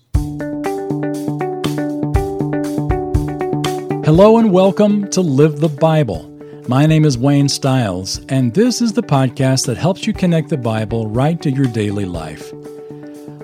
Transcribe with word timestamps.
Hello 4.07 4.39
and 4.39 4.51
welcome 4.53 5.11
to 5.11 5.21
Live 5.21 5.61
the 5.61 5.69
Bible. 5.69 6.36
My 6.69 6.85
name 6.85 7.05
is 7.05 7.17
Wayne 7.17 7.49
Stiles, 7.49 8.27
and 8.29 8.53
this 8.53 8.83
is 8.83 8.93
the 8.93 9.03
podcast 9.03 9.67
that 9.67 9.77
helps 9.77 10.05
you 10.05 10.13
connect 10.13 10.49
the 10.49 10.57
Bible 10.57 11.07
right 11.07 11.41
to 11.41 11.49
your 11.49 11.67
daily 11.67 12.05
life. 12.05 12.53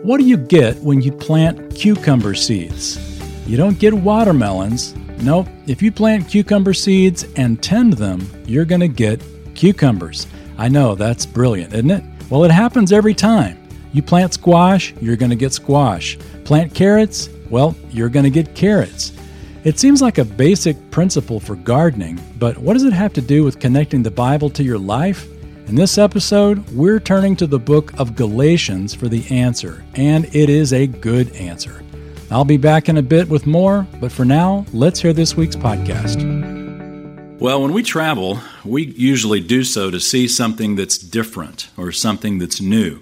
What 0.02 0.18
do 0.18 0.24
you 0.24 0.36
get 0.36 0.76
when 0.78 1.00
you 1.00 1.12
plant 1.12 1.72
cucumber 1.72 2.34
seeds? 2.34 2.98
You 3.46 3.56
don't 3.56 3.78
get 3.78 3.94
watermelons. 3.94 4.96
Nope, 5.22 5.46
if 5.68 5.80
you 5.80 5.92
plant 5.92 6.28
cucumber 6.28 6.74
seeds 6.74 7.24
and 7.36 7.62
tend 7.62 7.92
them, 7.92 8.28
you're 8.44 8.64
going 8.64 8.80
to 8.80 8.88
get 8.88 9.22
cucumbers. 9.54 10.26
I 10.58 10.66
know, 10.66 10.96
that's 10.96 11.24
brilliant, 11.24 11.74
isn't 11.74 11.92
it? 11.92 12.02
Well, 12.28 12.42
it 12.42 12.50
happens 12.50 12.90
every 12.90 13.14
time. 13.14 13.56
You 13.92 14.02
plant 14.02 14.34
squash, 14.34 14.94
you're 15.00 15.14
going 15.14 15.30
to 15.30 15.36
get 15.36 15.52
squash. 15.52 16.18
Plant 16.42 16.74
carrots, 16.74 17.28
well, 17.50 17.76
you're 17.92 18.08
going 18.08 18.24
to 18.24 18.30
get 18.30 18.56
carrots. 18.56 19.12
It 19.64 19.78
seems 19.78 20.02
like 20.02 20.18
a 20.18 20.24
basic 20.24 20.90
principle 20.90 21.38
for 21.38 21.54
gardening, 21.54 22.20
but 22.36 22.58
what 22.58 22.72
does 22.72 22.82
it 22.82 22.92
have 22.92 23.12
to 23.12 23.20
do 23.20 23.44
with 23.44 23.60
connecting 23.60 24.02
the 24.02 24.10
Bible 24.10 24.50
to 24.50 24.64
your 24.64 24.76
life? 24.76 25.28
In 25.68 25.76
this 25.76 25.98
episode, 25.98 26.68
we're 26.70 26.98
turning 26.98 27.36
to 27.36 27.46
the 27.46 27.60
book 27.60 27.92
of 27.96 28.16
Galatians 28.16 28.92
for 28.92 29.06
the 29.06 29.24
answer, 29.30 29.84
and 29.94 30.24
it 30.34 30.50
is 30.50 30.72
a 30.72 30.88
good 30.88 31.32
answer. 31.36 31.84
I'll 32.28 32.44
be 32.44 32.56
back 32.56 32.88
in 32.88 32.96
a 32.96 33.02
bit 33.02 33.28
with 33.28 33.46
more, 33.46 33.86
but 34.00 34.10
for 34.10 34.24
now, 34.24 34.66
let's 34.72 35.00
hear 35.00 35.12
this 35.12 35.36
week's 35.36 35.54
podcast. 35.54 36.18
Well, 37.38 37.62
when 37.62 37.72
we 37.72 37.84
travel, 37.84 38.40
we 38.64 38.86
usually 38.86 39.38
do 39.38 39.62
so 39.62 39.92
to 39.92 40.00
see 40.00 40.26
something 40.26 40.74
that's 40.74 40.98
different 40.98 41.70
or 41.76 41.92
something 41.92 42.40
that's 42.40 42.60
new. 42.60 43.00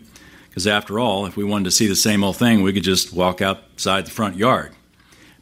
Because 0.50 0.66
after 0.66 0.98
all, 0.98 1.24
if 1.24 1.38
we 1.38 1.44
wanted 1.44 1.64
to 1.64 1.70
see 1.70 1.86
the 1.86 1.96
same 1.96 2.22
old 2.22 2.36
thing, 2.36 2.60
we 2.60 2.74
could 2.74 2.84
just 2.84 3.14
walk 3.14 3.40
outside 3.40 4.04
the 4.04 4.10
front 4.10 4.36
yard. 4.36 4.72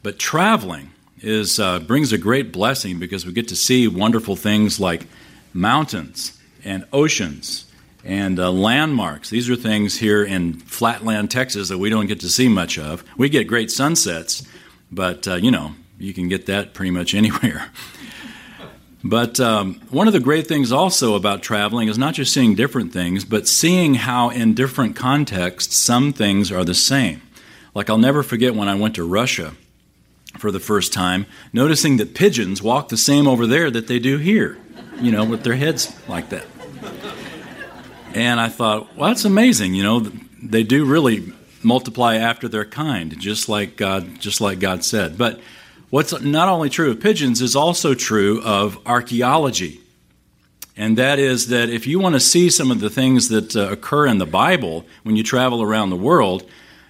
But 0.01 0.17
traveling, 0.17 0.91
is 1.21 1.59
uh, 1.59 1.79
brings 1.79 2.11
a 2.11 2.17
great 2.17 2.51
blessing 2.51 2.99
because 2.99 3.25
we 3.25 3.31
get 3.31 3.47
to 3.49 3.55
see 3.55 3.87
wonderful 3.87 4.35
things 4.35 4.79
like 4.79 5.05
mountains 5.53 6.39
and 6.63 6.85
oceans 6.93 7.65
and 8.03 8.39
uh, 8.39 8.51
landmarks. 8.51 9.29
These 9.29 9.49
are 9.49 9.55
things 9.55 9.97
here 9.97 10.23
in 10.23 10.53
flatland 10.53 11.31
Texas 11.31 11.69
that 11.69 11.77
we 11.77 11.89
don't 11.89 12.07
get 12.07 12.21
to 12.21 12.29
see 12.29 12.47
much 12.47 12.77
of. 12.77 13.03
We 13.17 13.29
get 13.29 13.47
great 13.47 13.71
sunsets, 13.71 14.47
but 14.91 15.27
uh, 15.27 15.35
you 15.35 15.51
know 15.51 15.75
you 15.97 16.13
can 16.13 16.29
get 16.29 16.45
that 16.47 16.73
pretty 16.73 16.91
much 16.91 17.13
anywhere. 17.15 17.71
But 19.01 19.39
um, 19.39 19.75
one 19.89 20.07
of 20.07 20.13
the 20.13 20.19
great 20.19 20.47
things 20.47 20.73
also 20.73 21.15
about 21.15 21.41
traveling 21.41 21.87
is 21.87 21.97
not 21.97 22.15
just 22.15 22.33
seeing 22.33 22.55
different 22.55 22.91
things, 22.91 23.23
but 23.23 23.47
seeing 23.47 23.93
how 23.93 24.29
in 24.29 24.53
different 24.53 24.97
contexts 24.97 25.77
some 25.77 26.11
things 26.11 26.51
are 26.51 26.65
the 26.65 26.73
same. 26.73 27.21
Like 27.73 27.89
I'll 27.89 27.97
never 27.97 28.23
forget 28.23 28.55
when 28.55 28.67
I 28.67 28.75
went 28.75 28.95
to 28.95 29.05
Russia 29.05 29.53
for 30.39 30.51
the 30.51 30.59
first 30.59 30.93
time, 30.93 31.25
noticing 31.53 31.97
that 31.97 32.15
pigeons 32.15 32.61
walk 32.61 32.89
the 32.89 32.97
same 32.97 33.27
over 33.27 33.45
there 33.45 33.69
that 33.69 33.87
they 33.87 33.99
do 33.99 34.17
here, 34.17 34.57
you 34.99 35.11
know, 35.11 35.23
with 35.23 35.43
their 35.43 35.55
heads 35.55 35.95
like 36.07 36.29
that. 36.29 36.45
And 38.13 38.39
I 38.39 38.49
thought, 38.49 38.95
well, 38.95 39.09
that's 39.09 39.25
amazing. 39.25 39.75
You 39.75 39.83
know, 39.83 39.99
they 40.41 40.63
do 40.63 40.85
really 40.85 41.31
multiply 41.61 42.15
after 42.15 42.47
their 42.47 42.65
kind, 42.65 43.19
just 43.19 43.49
like 43.49 43.75
God, 43.75 44.19
just 44.19 44.41
like 44.41 44.59
God 44.59 44.83
said. 44.83 45.17
But 45.17 45.39
what's 45.89 46.19
not 46.21 46.47
only 46.47 46.69
true 46.69 46.91
of 46.91 46.99
pigeons 46.99 47.41
is 47.41 47.55
also 47.55 47.93
true 47.93 48.41
of 48.43 48.79
archaeology. 48.85 49.81
And 50.75 50.97
that 50.97 51.19
is 51.19 51.47
that 51.47 51.69
if 51.69 51.85
you 51.85 51.99
want 51.99 52.15
to 52.15 52.21
see 52.21 52.49
some 52.49 52.71
of 52.71 52.79
the 52.79 52.89
things 52.89 53.27
that 53.29 53.55
uh, 53.55 53.69
occur 53.69 54.07
in 54.07 54.17
the 54.17 54.25
Bible 54.25 54.85
when 55.03 55.17
you 55.17 55.23
travel 55.23 55.61
around 55.61 55.89
the 55.89 55.97
world, 55.97 56.49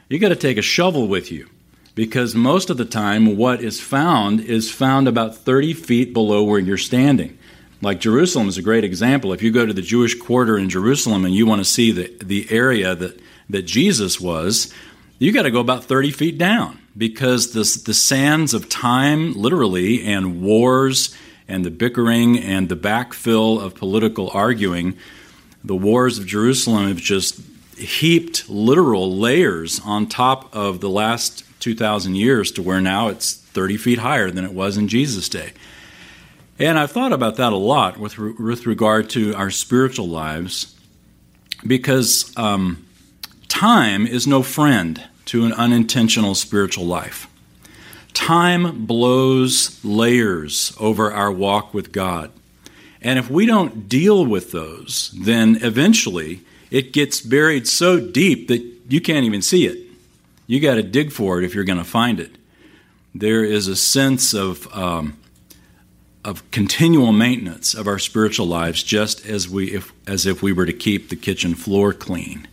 you 0.09 0.19
got 0.19 0.29
to 0.29 0.35
take 0.35 0.57
a 0.57 0.61
shovel 0.61 1.07
with 1.07 1.31
you 1.31 1.49
because 1.95 2.35
most 2.35 2.69
of 2.69 2.77
the 2.77 2.85
time 2.85 3.37
what 3.37 3.61
is 3.61 3.79
found 3.79 4.39
is 4.39 4.71
found 4.71 5.07
about 5.07 5.35
30 5.35 5.73
feet 5.73 6.13
below 6.13 6.43
where 6.43 6.59
you're 6.59 6.77
standing. 6.77 7.37
Like 7.81 7.99
Jerusalem 7.99 8.47
is 8.47 8.57
a 8.57 8.61
great 8.61 8.83
example. 8.83 9.31
If 9.31 9.41
you 9.41 9.51
go 9.51 9.65
to 9.65 9.73
the 9.73 9.81
Jewish 9.81 10.15
quarter 10.15 10.57
in 10.57 10.69
Jerusalem 10.69 11.25
and 11.25 11.33
you 11.33 11.45
want 11.45 11.59
to 11.59 11.65
see 11.65 11.91
the, 11.91 12.13
the 12.23 12.47
area 12.51 12.93
that, 12.95 13.19
that 13.49 13.63
Jesus 13.63 14.19
was, 14.19 14.73
you 15.17 15.31
got 15.31 15.43
to 15.43 15.51
go 15.51 15.59
about 15.59 15.85
30 15.85 16.11
feet 16.11 16.37
down 16.37 16.79
because 16.97 17.53
the, 17.53 17.83
the 17.85 17.93
sands 17.93 18.53
of 18.53 18.69
time, 18.69 19.33
literally, 19.33 20.05
and 20.05 20.41
wars 20.41 21.15
and 21.47 21.65
the 21.65 21.71
bickering 21.71 22.37
and 22.37 22.69
the 22.69 22.75
backfill 22.75 23.61
of 23.61 23.75
political 23.75 24.29
arguing, 24.33 24.97
the 25.63 25.75
wars 25.75 26.19
of 26.19 26.25
Jerusalem 26.25 26.87
have 26.87 26.97
just 26.97 27.41
heaped 27.77 28.49
literal 28.49 29.15
layers 29.15 29.79
on 29.79 30.05
top 30.07 30.53
of 30.53 30.81
the 30.81 30.89
last 30.89 31.43
2,000 31.59 32.15
years 32.15 32.51
to 32.53 32.61
where 32.61 32.81
now 32.81 33.07
it's 33.09 33.33
30 33.33 33.77
feet 33.77 33.99
higher 33.99 34.31
than 34.31 34.45
it 34.45 34.53
was 34.53 34.77
in 34.77 34.87
Jesus' 34.87 35.29
day. 35.29 35.51
And 36.57 36.77
I've 36.77 36.91
thought 36.91 37.13
about 37.13 37.37
that 37.37 37.53
a 37.53 37.57
lot 37.57 37.97
with, 37.97 38.17
with 38.17 38.65
regard 38.65 39.09
to 39.11 39.33
our 39.35 39.49
spiritual 39.49 40.07
lives 40.07 40.75
because 41.65 42.33
um, 42.37 42.85
time 43.47 44.05
is 44.05 44.27
no 44.27 44.43
friend 44.43 45.03
to 45.25 45.45
an 45.45 45.53
unintentional 45.53 46.35
spiritual 46.35 46.85
life. 46.85 47.27
Time 48.13 48.85
blows 48.85 49.83
layers 49.85 50.73
over 50.79 51.11
our 51.11 51.31
walk 51.31 51.73
with 51.73 51.91
God. 51.91 52.31
And 53.01 53.17
if 53.17 53.29
we 53.29 53.45
don't 53.45 53.87
deal 53.87 54.25
with 54.25 54.51
those, 54.51 55.11
then 55.17 55.59
eventually 55.61 56.41
it 56.71 56.91
gets 56.91 57.21
buried 57.21 57.67
so 57.67 57.99
deep 57.99 58.49
that 58.49 58.61
you 58.89 58.99
can't 58.99 59.25
even 59.25 59.41
see 59.41 59.65
it 59.65 59.88
you 60.49 60.59
got 60.59 60.75
to 60.75 60.83
dig 60.83 61.11
for 61.11 61.37
it 61.37 61.45
if 61.45 61.53
you're 61.53 61.63
going 61.63 61.77
to 61.77 61.85
find 61.85 62.19
it. 62.19 62.35
There 63.13 63.43
is 63.43 63.67
a 63.67 63.75
sense 63.75 64.33
of 64.33 64.67
um, 64.75 65.19
of 66.25 66.49
continual 66.49 67.11
maintenance 67.11 67.75
of 67.75 67.87
our 67.87 67.99
spiritual 67.99 68.47
lives, 68.47 68.81
just 68.81 69.27
as 69.27 69.47
we 69.47 69.75
if, 69.75 69.93
as 70.07 70.25
if 70.25 70.41
we 70.41 70.51
were 70.51 70.65
to 70.65 70.73
keep 70.73 71.09
the 71.09 71.15
kitchen 71.15 71.53
floor 71.53 71.93
clean. 71.93 72.47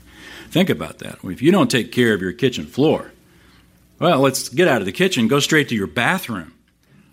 Think 0.50 0.68
about 0.68 0.98
that. 0.98 1.20
If 1.24 1.40
you 1.40 1.50
don't 1.50 1.70
take 1.70 1.90
care 1.90 2.12
of 2.12 2.20
your 2.20 2.32
kitchen 2.32 2.66
floor, 2.66 3.12
well, 3.98 4.20
let's 4.20 4.50
get 4.50 4.68
out 4.68 4.82
of 4.82 4.86
the 4.86 4.92
kitchen, 4.92 5.26
go 5.26 5.40
straight 5.40 5.70
to 5.70 5.74
your 5.74 5.86
bathroom. 5.86 6.52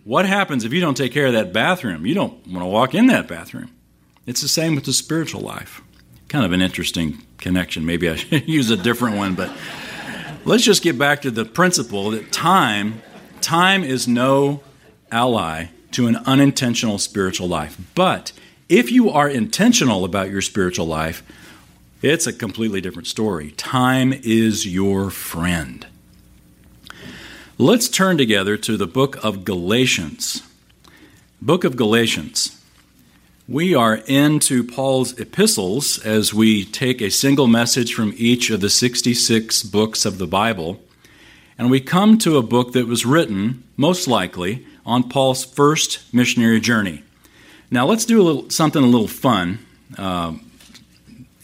What 0.04 0.26
happens 0.26 0.66
if 0.66 0.74
you 0.74 0.82
don't 0.82 0.98
take 0.98 1.14
care 1.14 1.28
of 1.28 1.34
that 1.34 1.54
bathroom? 1.54 2.06
You 2.06 2.14
don't 2.14 2.46
want 2.46 2.62
to 2.62 2.68
walk 2.68 2.94
in 2.94 3.08
that 3.08 3.30
bathroom. 3.30 3.72
It's 4.26 4.42
the 4.42 4.50
same 4.50 4.76
with 4.76 4.84
the 4.84 4.92
spiritual 4.92 5.40
life. 5.40 5.82
Kind 6.28 6.44
of 6.44 6.52
an 6.52 6.62
interesting 6.62 7.24
connection. 7.38 7.86
Maybe 7.86 8.10
I 8.10 8.16
should 8.18 8.50
use 8.50 8.70
a 8.70 8.76
different 8.76 9.16
one, 9.16 9.36
but 9.36 9.50
Let's 10.46 10.66
just 10.66 10.84
get 10.84 10.98
back 10.98 11.22
to 11.22 11.32
the 11.32 11.46
principle 11.46 12.12
that 12.12 12.34
time, 12.34 13.02
time 13.40 13.82
is 13.82 14.10
no 14.10 14.62
ally 15.10 15.68
to 15.92 16.08
an 16.08 16.18
unintentional 16.26 16.98
spiritual 16.98 17.48
life. 17.48 17.78
But 17.96 18.34
if 18.68 18.92
you 18.92 19.10
are 19.10 19.30
intentional 19.30 20.04
about 20.04 20.30
your 20.30 20.42
spiritual 20.42 20.86
life, 20.86 21.24
it's 22.02 22.28
a 22.28 22.34
completely 22.34 22.82
different 22.82 23.08
story. 23.08 23.52
Time 23.52 24.12
is 24.12 24.68
your 24.68 25.10
friend. 25.10 25.88
Let's 27.58 27.88
turn 27.88 28.18
together 28.18 28.58
to 28.58 28.76
the 28.76 28.88
book 28.88 29.24
of 29.24 29.46
Galatians. 29.46 30.44
Book 31.42 31.64
of 31.64 31.78
Galatians. 31.78 32.62
We 33.48 33.76
are 33.76 33.96
into 34.08 34.64
Paul's 34.64 35.20
epistles 35.20 36.00
as 36.06 36.34
we 36.34 36.64
take 36.64 37.02
a 37.02 37.12
single 37.12 37.46
message 37.46 37.94
from 37.94 38.14
each 38.16 38.50
of 38.50 38.62
the 38.62 38.70
66 38.70 39.64
books 39.64 40.06
of 40.06 40.18
the 40.18 40.26
Bible, 40.26 40.82
and 41.58 41.70
we 41.70 41.82
come 41.82 42.18
to 42.20 42.38
a 42.38 42.42
book 42.42 42.72
that 42.72 42.88
was 42.88 43.06
written, 43.06 43.66
most 43.76 44.08
likely, 44.08 44.66
on 44.86 45.10
Paul's 45.10 45.44
first 45.44 46.14
missionary 46.14 46.62
journey. 46.62 47.04
Now, 47.70 47.86
let's 47.86 48.06
do 48.06 48.22
a 48.22 48.24
little, 48.24 48.50
something 48.50 48.82
a 48.82 48.88
little 48.88 49.10
fun 49.10 49.60
uh, 49.98 50.36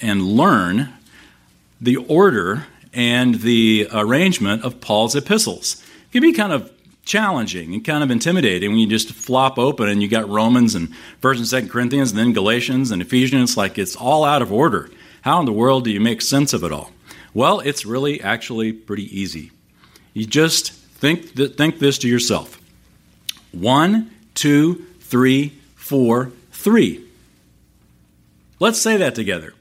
and 0.01 0.23
learn 0.23 0.93
the 1.81 1.97
order 1.97 2.65
and 2.93 3.41
the 3.41 3.89
arrangement 3.91 4.63
of 4.63 4.79
Paul's 4.79 5.17
epistles. 5.17 5.83
It 6.07 6.13
can 6.13 6.21
be 6.21 6.31
kind 6.31 6.53
of 6.53 6.71
challenging 7.09 7.73
and 7.73 7.83
kind 7.83 8.03
of 8.03 8.11
intimidating 8.11 8.69
when 8.69 8.79
you 8.79 8.87
just 8.87 9.11
flop 9.11 9.57
open 9.57 9.89
and 9.89 10.01
you 10.01 10.07
got 10.07 10.29
Romans 10.29 10.75
and 10.75 10.95
First 11.19 11.39
and 11.39 11.47
Second 11.47 11.69
Corinthians 11.69 12.11
and 12.11 12.19
then 12.19 12.33
Galatians 12.33 12.91
and 12.91 13.01
Ephesians. 13.01 13.51
It's 13.51 13.57
Like 13.57 13.77
it's 13.79 13.95
all 13.95 14.23
out 14.23 14.43
of 14.43 14.53
order. 14.53 14.89
How 15.23 15.39
in 15.39 15.45
the 15.45 15.51
world 15.51 15.83
do 15.83 15.91
you 15.91 15.99
make 15.99 16.21
sense 16.21 16.53
of 16.53 16.63
it 16.63 16.71
all? 16.71 16.91
Well, 17.33 17.59
it's 17.61 17.85
really 17.85 18.21
actually 18.21 18.71
pretty 18.71 19.19
easy. 19.19 19.51
You 20.13 20.25
just 20.25 20.71
think 20.71 21.35
th- 21.35 21.55
think 21.55 21.79
this 21.79 21.97
to 21.99 22.07
yourself. 22.07 22.61
One, 23.51 24.11
two, 24.35 24.85
three, 25.01 25.49
four, 25.75 26.31
three. 26.51 27.03
Let's 28.59 28.79
say 28.79 28.97
that 28.97 29.15
together. 29.15 29.53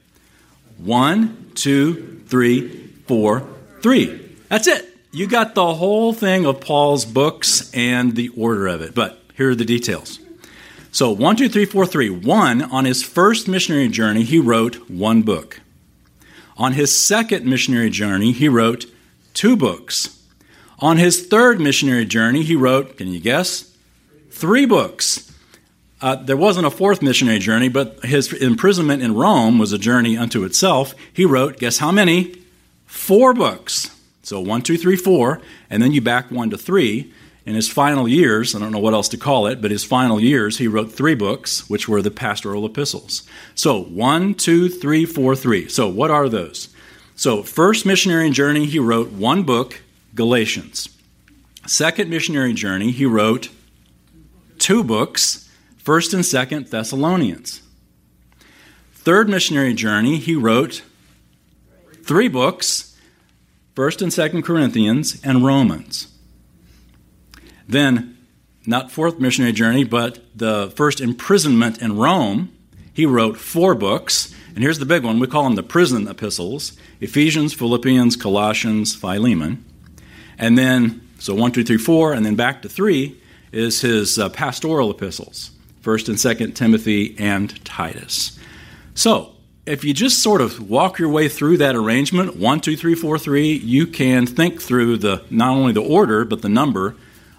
One, 0.77 1.51
two, 1.55 2.21
three, 2.27 2.67
four, 3.07 3.47
three. 3.81 4.37
That's 4.49 4.67
it. 4.67 4.88
You 5.11 5.25
got 5.25 5.55
the 5.55 5.73
whole 5.73 6.13
thing 6.13 6.45
of 6.45 6.61
Paul's 6.61 7.03
books 7.03 7.71
and 7.73 8.15
the 8.15 8.29
order 8.29 8.67
of 8.67 8.81
it. 8.81 8.93
But 8.93 9.19
here 9.35 9.49
are 9.49 9.55
the 9.55 9.65
details. 9.65 10.19
So, 10.91 11.11
one, 11.11 11.35
two, 11.35 11.49
three, 11.49 11.65
four, 11.65 11.85
three. 11.85 12.09
One, 12.09 12.61
on 12.61 12.85
his 12.85 13.01
first 13.01 13.47
missionary 13.47 13.89
journey, 13.89 14.23
he 14.23 14.39
wrote 14.39 14.89
one 14.89 15.23
book. 15.23 15.61
On 16.57 16.73
his 16.73 16.95
second 16.95 17.45
missionary 17.45 17.89
journey, 17.89 18.31
he 18.31 18.49
wrote 18.49 18.85
two 19.33 19.55
books. 19.55 20.21
On 20.79 20.97
his 20.97 21.27
third 21.27 21.59
missionary 21.59 22.05
journey, 22.05 22.43
he 22.43 22.55
wrote, 22.55 22.97
can 22.97 23.07
you 23.07 23.19
guess? 23.19 23.75
Three 24.29 24.65
books. 24.65 25.31
Uh, 26.01 26.15
there 26.15 26.37
wasn't 26.37 26.67
a 26.67 26.71
fourth 26.71 27.01
missionary 27.01 27.39
journey, 27.39 27.67
but 27.67 28.03
his 28.05 28.31
imprisonment 28.31 29.01
in 29.01 29.15
Rome 29.15 29.57
was 29.57 29.73
a 29.73 29.77
journey 29.77 30.17
unto 30.17 30.43
itself. 30.43 30.93
He 31.11 31.25
wrote, 31.25 31.57
guess 31.57 31.79
how 31.79 31.91
many? 31.91 32.35
Four 32.85 33.33
books. 33.33 33.95
So 34.29 34.39
one, 34.39 34.61
two, 34.61 34.77
three, 34.77 34.95
four, 34.95 35.41
and 35.71 35.81
then 35.81 35.91
you 35.91 36.01
back 36.01 36.29
one 36.29 36.51
to 36.51 36.57
three. 36.57 37.11
In 37.47 37.55
his 37.55 37.67
final 37.67 38.07
years, 38.07 38.53
I 38.53 38.59
don't 38.59 38.71
know 38.71 38.77
what 38.77 38.93
else 38.93 39.09
to 39.09 39.17
call 39.17 39.47
it, 39.47 39.59
but 39.59 39.71
his 39.71 39.83
final 39.83 40.19
years, 40.19 40.59
he 40.59 40.67
wrote 40.67 40.91
three 40.91 41.15
books, 41.15 41.67
which 41.67 41.89
were 41.89 42.03
the 42.03 42.11
pastoral 42.11 42.63
epistles. 42.63 43.23
So 43.55 43.81
one, 43.81 44.35
two, 44.35 44.69
three, 44.69 45.03
four, 45.03 45.35
three. 45.35 45.67
So 45.67 45.89
what 45.89 46.11
are 46.11 46.29
those? 46.29 46.69
So, 47.15 47.41
first 47.41 47.87
missionary 47.87 48.29
journey, 48.29 48.67
he 48.67 48.77
wrote 48.77 49.09
one 49.09 49.41
book, 49.41 49.81
Galatians. 50.13 50.89
Second 51.65 52.11
missionary 52.11 52.53
journey, 52.53 52.91
he 52.91 53.07
wrote 53.07 53.49
two 54.59 54.83
books, 54.83 55.49
1st 55.83 56.13
and 56.13 56.23
2nd 56.23 56.69
Thessalonians. 56.69 57.63
Third 58.93 59.27
missionary 59.27 59.73
journey, 59.73 60.17
he 60.17 60.35
wrote 60.35 60.83
three 62.05 62.27
books, 62.27 62.88
1st 63.79 64.01
and 64.01 64.11
2nd 64.11 64.43
Corinthians, 64.43 65.21
and 65.23 65.45
Romans. 65.45 66.13
Then, 67.65 68.17
not 68.65 68.91
fourth 68.91 69.19
missionary 69.19 69.53
journey, 69.53 69.85
but 69.85 70.19
the 70.35 70.73
first 70.75 70.99
imprisonment 70.99 71.81
in 71.81 71.95
Rome, 71.95 72.51
he 72.91 73.05
wrote 73.05 73.37
four 73.37 73.75
books. 73.75 74.35
And 74.53 74.57
here's 74.57 74.79
the 74.79 74.85
big 74.85 75.05
one 75.05 75.17
we 75.17 75.27
call 75.27 75.45
them 75.45 75.55
the 75.55 75.63
prison 75.63 76.09
epistles 76.09 76.77
Ephesians, 76.99 77.53
Philippians, 77.53 78.17
Colossians, 78.17 78.93
Philemon. 78.93 79.63
And 80.37 80.57
then, 80.57 80.99
so 81.17 81.33
one, 81.33 81.53
two, 81.53 81.63
three, 81.63 81.77
four, 81.77 82.11
and 82.11 82.25
then 82.25 82.35
back 82.35 82.61
to 82.63 82.69
three 82.69 83.17
is 83.53 83.79
his 83.79 84.19
uh, 84.19 84.27
pastoral 84.27 84.91
epistles 84.91 85.51
1st 85.83 86.09
and 86.09 86.17
2nd 86.17 86.53
Timothy 86.53 87.15
and 87.17 87.63
Titus. 87.63 88.37
So, 88.93 89.37
if 89.69 89.83
you 89.83 89.93
just 89.93 90.23
sort 90.23 90.41
of 90.41 90.67
walk 90.67 90.97
your 90.97 91.09
way 91.09 91.29
through 91.29 91.57
that 91.57 91.75
arrangement, 91.75 92.35
one, 92.35 92.59
two, 92.59 92.75
three, 92.75 92.95
four, 92.95 93.19
three, 93.19 93.51
you 93.53 93.85
can 93.85 94.25
think 94.25 94.59
through 94.59 94.97
the 94.97 95.23
not 95.29 95.51
only 95.51 95.71
the 95.73 95.83
order 95.83 96.25
but 96.25 96.41
the 96.41 96.49
number 96.49 96.95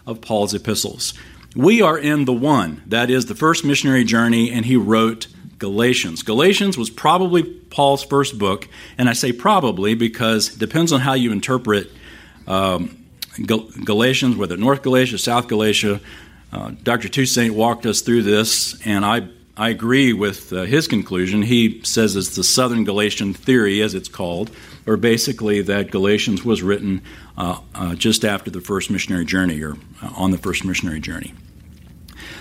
of 0.06 0.20
Paul's 0.20 0.54
epistles. 0.54 1.12
We 1.56 1.82
are 1.82 1.98
in 1.98 2.26
the 2.26 2.32
one, 2.32 2.82
that 2.86 3.10
is 3.10 3.26
the 3.26 3.34
first 3.34 3.64
missionary 3.64 4.04
journey, 4.04 4.52
and 4.52 4.64
he 4.64 4.76
wrote 4.76 5.26
Galatians. 5.58 6.22
Galatians 6.22 6.78
was 6.78 6.88
probably 6.88 7.42
Paul's 7.42 8.04
first 8.04 8.38
book, 8.38 8.68
and 8.96 9.08
I 9.08 9.12
say 9.12 9.32
probably 9.32 9.94
because 9.94 10.54
it 10.54 10.60
depends 10.60 10.92
on 10.92 11.00
how 11.00 11.14
you 11.14 11.32
interpret 11.32 11.90
um, 12.46 13.04
Galatians, 13.44 14.36
whether 14.36 14.56
North 14.56 14.82
Galatia, 14.82 15.18
South 15.18 15.48
Galatia. 15.48 16.00
Uh, 16.52 16.70
Dr. 16.82 17.08
Toussaint 17.08 17.54
walked 17.54 17.86
us 17.86 18.00
through 18.00 18.22
this, 18.22 18.80
and 18.86 19.04
I 19.04 19.28
I 19.60 19.68
agree 19.68 20.14
with 20.14 20.54
uh, 20.54 20.62
his 20.62 20.88
conclusion. 20.88 21.42
He 21.42 21.82
says 21.84 22.16
it's 22.16 22.34
the 22.34 22.42
Southern 22.42 22.84
Galatian 22.84 23.34
theory, 23.34 23.82
as 23.82 23.94
it's 23.94 24.08
called, 24.08 24.50
or 24.86 24.96
basically 24.96 25.60
that 25.60 25.90
Galatians 25.90 26.42
was 26.42 26.62
written 26.62 27.02
uh, 27.36 27.60
uh, 27.74 27.94
just 27.94 28.24
after 28.24 28.50
the 28.50 28.62
first 28.62 28.90
missionary 28.90 29.26
journey 29.26 29.60
or 29.60 29.74
uh, 30.02 30.12
on 30.16 30.30
the 30.30 30.38
first 30.38 30.64
missionary 30.64 30.98
journey. 30.98 31.34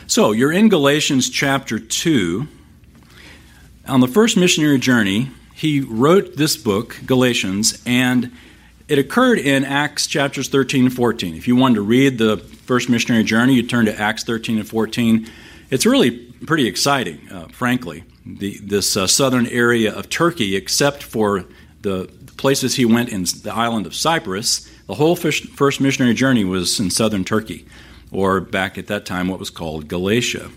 So 0.08 0.32
you're 0.32 0.54
in 0.54 0.70
Galatians 0.70 1.30
chapter 1.30 1.78
2. 1.78 2.48
On 3.90 4.00
the 4.00 4.08
first 4.08 4.38
missionary 4.38 4.80
journey, 4.80 5.30
he 5.54 5.82
wrote 5.82 6.38
this 6.38 6.56
book, 6.56 7.02
Galatians, 7.06 7.84
and 7.86 8.32
it 8.88 8.98
occurred 8.98 9.40
in 9.40 9.66
Acts 9.66 10.08
chapters 10.08 10.48
13 10.48 10.86
and 10.86 10.94
14. 10.94 11.36
If 11.36 11.50
you 11.50 11.58
wanted 11.58 11.76
to 11.76 11.82
read 11.82 12.18
the 12.18 12.38
first 12.38 12.88
missionary 12.88 13.26
journey, 13.26 13.56
you 13.56 13.64
turn 13.64 13.88
to 13.88 14.00
Acts 14.00 14.24
13 14.24 14.60
and 14.60 14.66
14. 14.66 15.30
It's 15.70 15.86
really 15.86 16.29
pretty 16.46 16.68
exciting, 16.68 17.20
uh, 17.32 17.48
frankly, 17.48 18.04
the, 18.26 18.58
this 18.60 18.96
uh, 18.96 19.08
southern 19.08 19.48
area 19.48 19.94
of 19.94 20.10
Turkey, 20.10 20.56
except 20.56 21.04
for 21.04 21.46
the 21.82 22.10
places 22.38 22.76
he 22.76 22.86
went 22.86 23.10
in 23.10 23.24
the 23.44 23.54
island 23.54 23.86
of 23.86 23.96
Cyprus. 23.96 24.70
The 24.88 24.96
whole 24.96 25.16
first 25.16 25.82
missionary 25.82 26.14
journey 26.16 26.44
was 26.44 26.80
in 26.80 26.90
southern 26.90 27.24
Turkey, 27.24 27.66
or 28.12 28.40
back 28.40 28.78
at 28.78 28.88
that 28.88 29.06
time, 29.06 29.28
what 29.28 29.40
was 29.40 29.50
called 29.50 29.88
Galatia. 29.88 30.50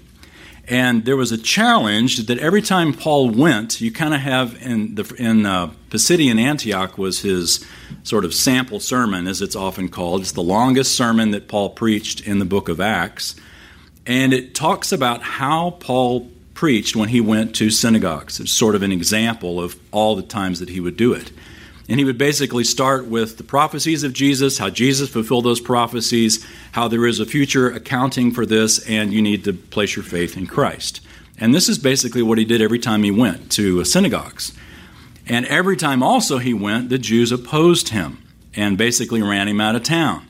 And 0.69 1.05
there 1.05 1.17
was 1.17 1.33
a 1.33 1.39
challenge 1.39 2.27
that 2.27 2.39
every 2.39 2.63
time 2.63 2.93
Paul 2.93 3.31
went, 3.31 3.81
you 3.81 3.91
kind 3.91 4.15
of 4.15 4.21
have 4.21 4.57
in 4.63 4.95
the 4.95 5.15
in 5.19 5.45
uh, 5.45 5.73
Pisidian 5.91 6.39
Antioch 6.39 6.97
was 6.97 7.21
his 7.21 7.67
sort 8.05 8.25
of 8.25 8.33
sample 8.33 8.79
sermon, 8.79 9.27
as 9.27 9.43
it's 9.43 9.57
often 9.57 9.89
called. 9.89 10.21
It's 10.21 10.33
the 10.33 10.43
longest 10.43 10.97
sermon 10.97 11.33
that 11.33 11.49
Paul 11.49 11.71
preached 11.71 12.21
in 12.21 12.39
the 12.39 12.45
book 12.45 12.69
of 12.69 12.81
Acts. 12.81 13.35
And 14.07 14.33
it 14.33 14.55
talks 14.55 14.93
about 14.93 15.23
how 15.23 15.71
Paul 15.81 16.29
preached 16.55 16.97
when 16.97 17.09
he 17.09 17.21
went 17.21 17.55
to 17.57 17.71
synagogues. 17.71 18.41
It's 18.41 18.53
sort 18.53 18.75
of 18.75 18.83
an 18.83 18.93
example 18.93 19.61
of 19.61 19.77
all 19.91 20.17
the 20.17 20.23
times 20.23 20.61
that 20.61 20.69
he 20.69 20.81
would 20.81 20.97
do 20.97 21.13
it. 21.13 21.33
And 21.89 21.99
he 21.99 22.05
would 22.05 22.19
basically 22.19 22.65
start 22.65 23.07
with 23.07 23.37
the 23.37 23.45
prophecies 23.45 24.05
of 24.05 24.13
Jesus, 24.13 24.59
how 24.59 24.71
Jesus 24.71 25.11
fulfilled 25.11 25.45
those 25.45 25.61
prophecies, 25.61 26.45
how 26.73 26.89
there 26.89 27.07
is 27.07 27.21
a 27.21 27.27
future 27.27 27.69
accounting 27.71 28.31
for 28.31 28.47
this, 28.47 28.89
and 28.89 29.13
you 29.13 29.21
need 29.21 29.45
to 29.45 29.53
place 29.53 29.97
your 29.97 30.05
faith 30.05 30.37
in 30.37 30.47
Christ. 30.47 31.01
And 31.39 31.53
this 31.53 31.69
is 31.69 31.79
basically 31.79 32.23
what 32.23 32.39
he 32.39 32.45
did 32.45 32.63
every 32.63 32.79
time 32.79 33.03
he 33.03 33.11
went 33.11 33.51
to 33.53 33.85
synagogues. 33.85 34.53
And 35.27 35.47
every 35.47 35.77
time 35.77 36.03
also 36.03 36.39
he 36.39 36.55
went, 36.55 36.89
the 36.89 36.99
Jews 36.99 37.33
opposed 37.33 37.89
him 37.89 38.23
and 38.55 38.79
basically 38.79 39.23
ran 39.23 39.49
him 39.49 39.61
out 39.61 39.75
of 39.75 39.83
town. 39.83 40.29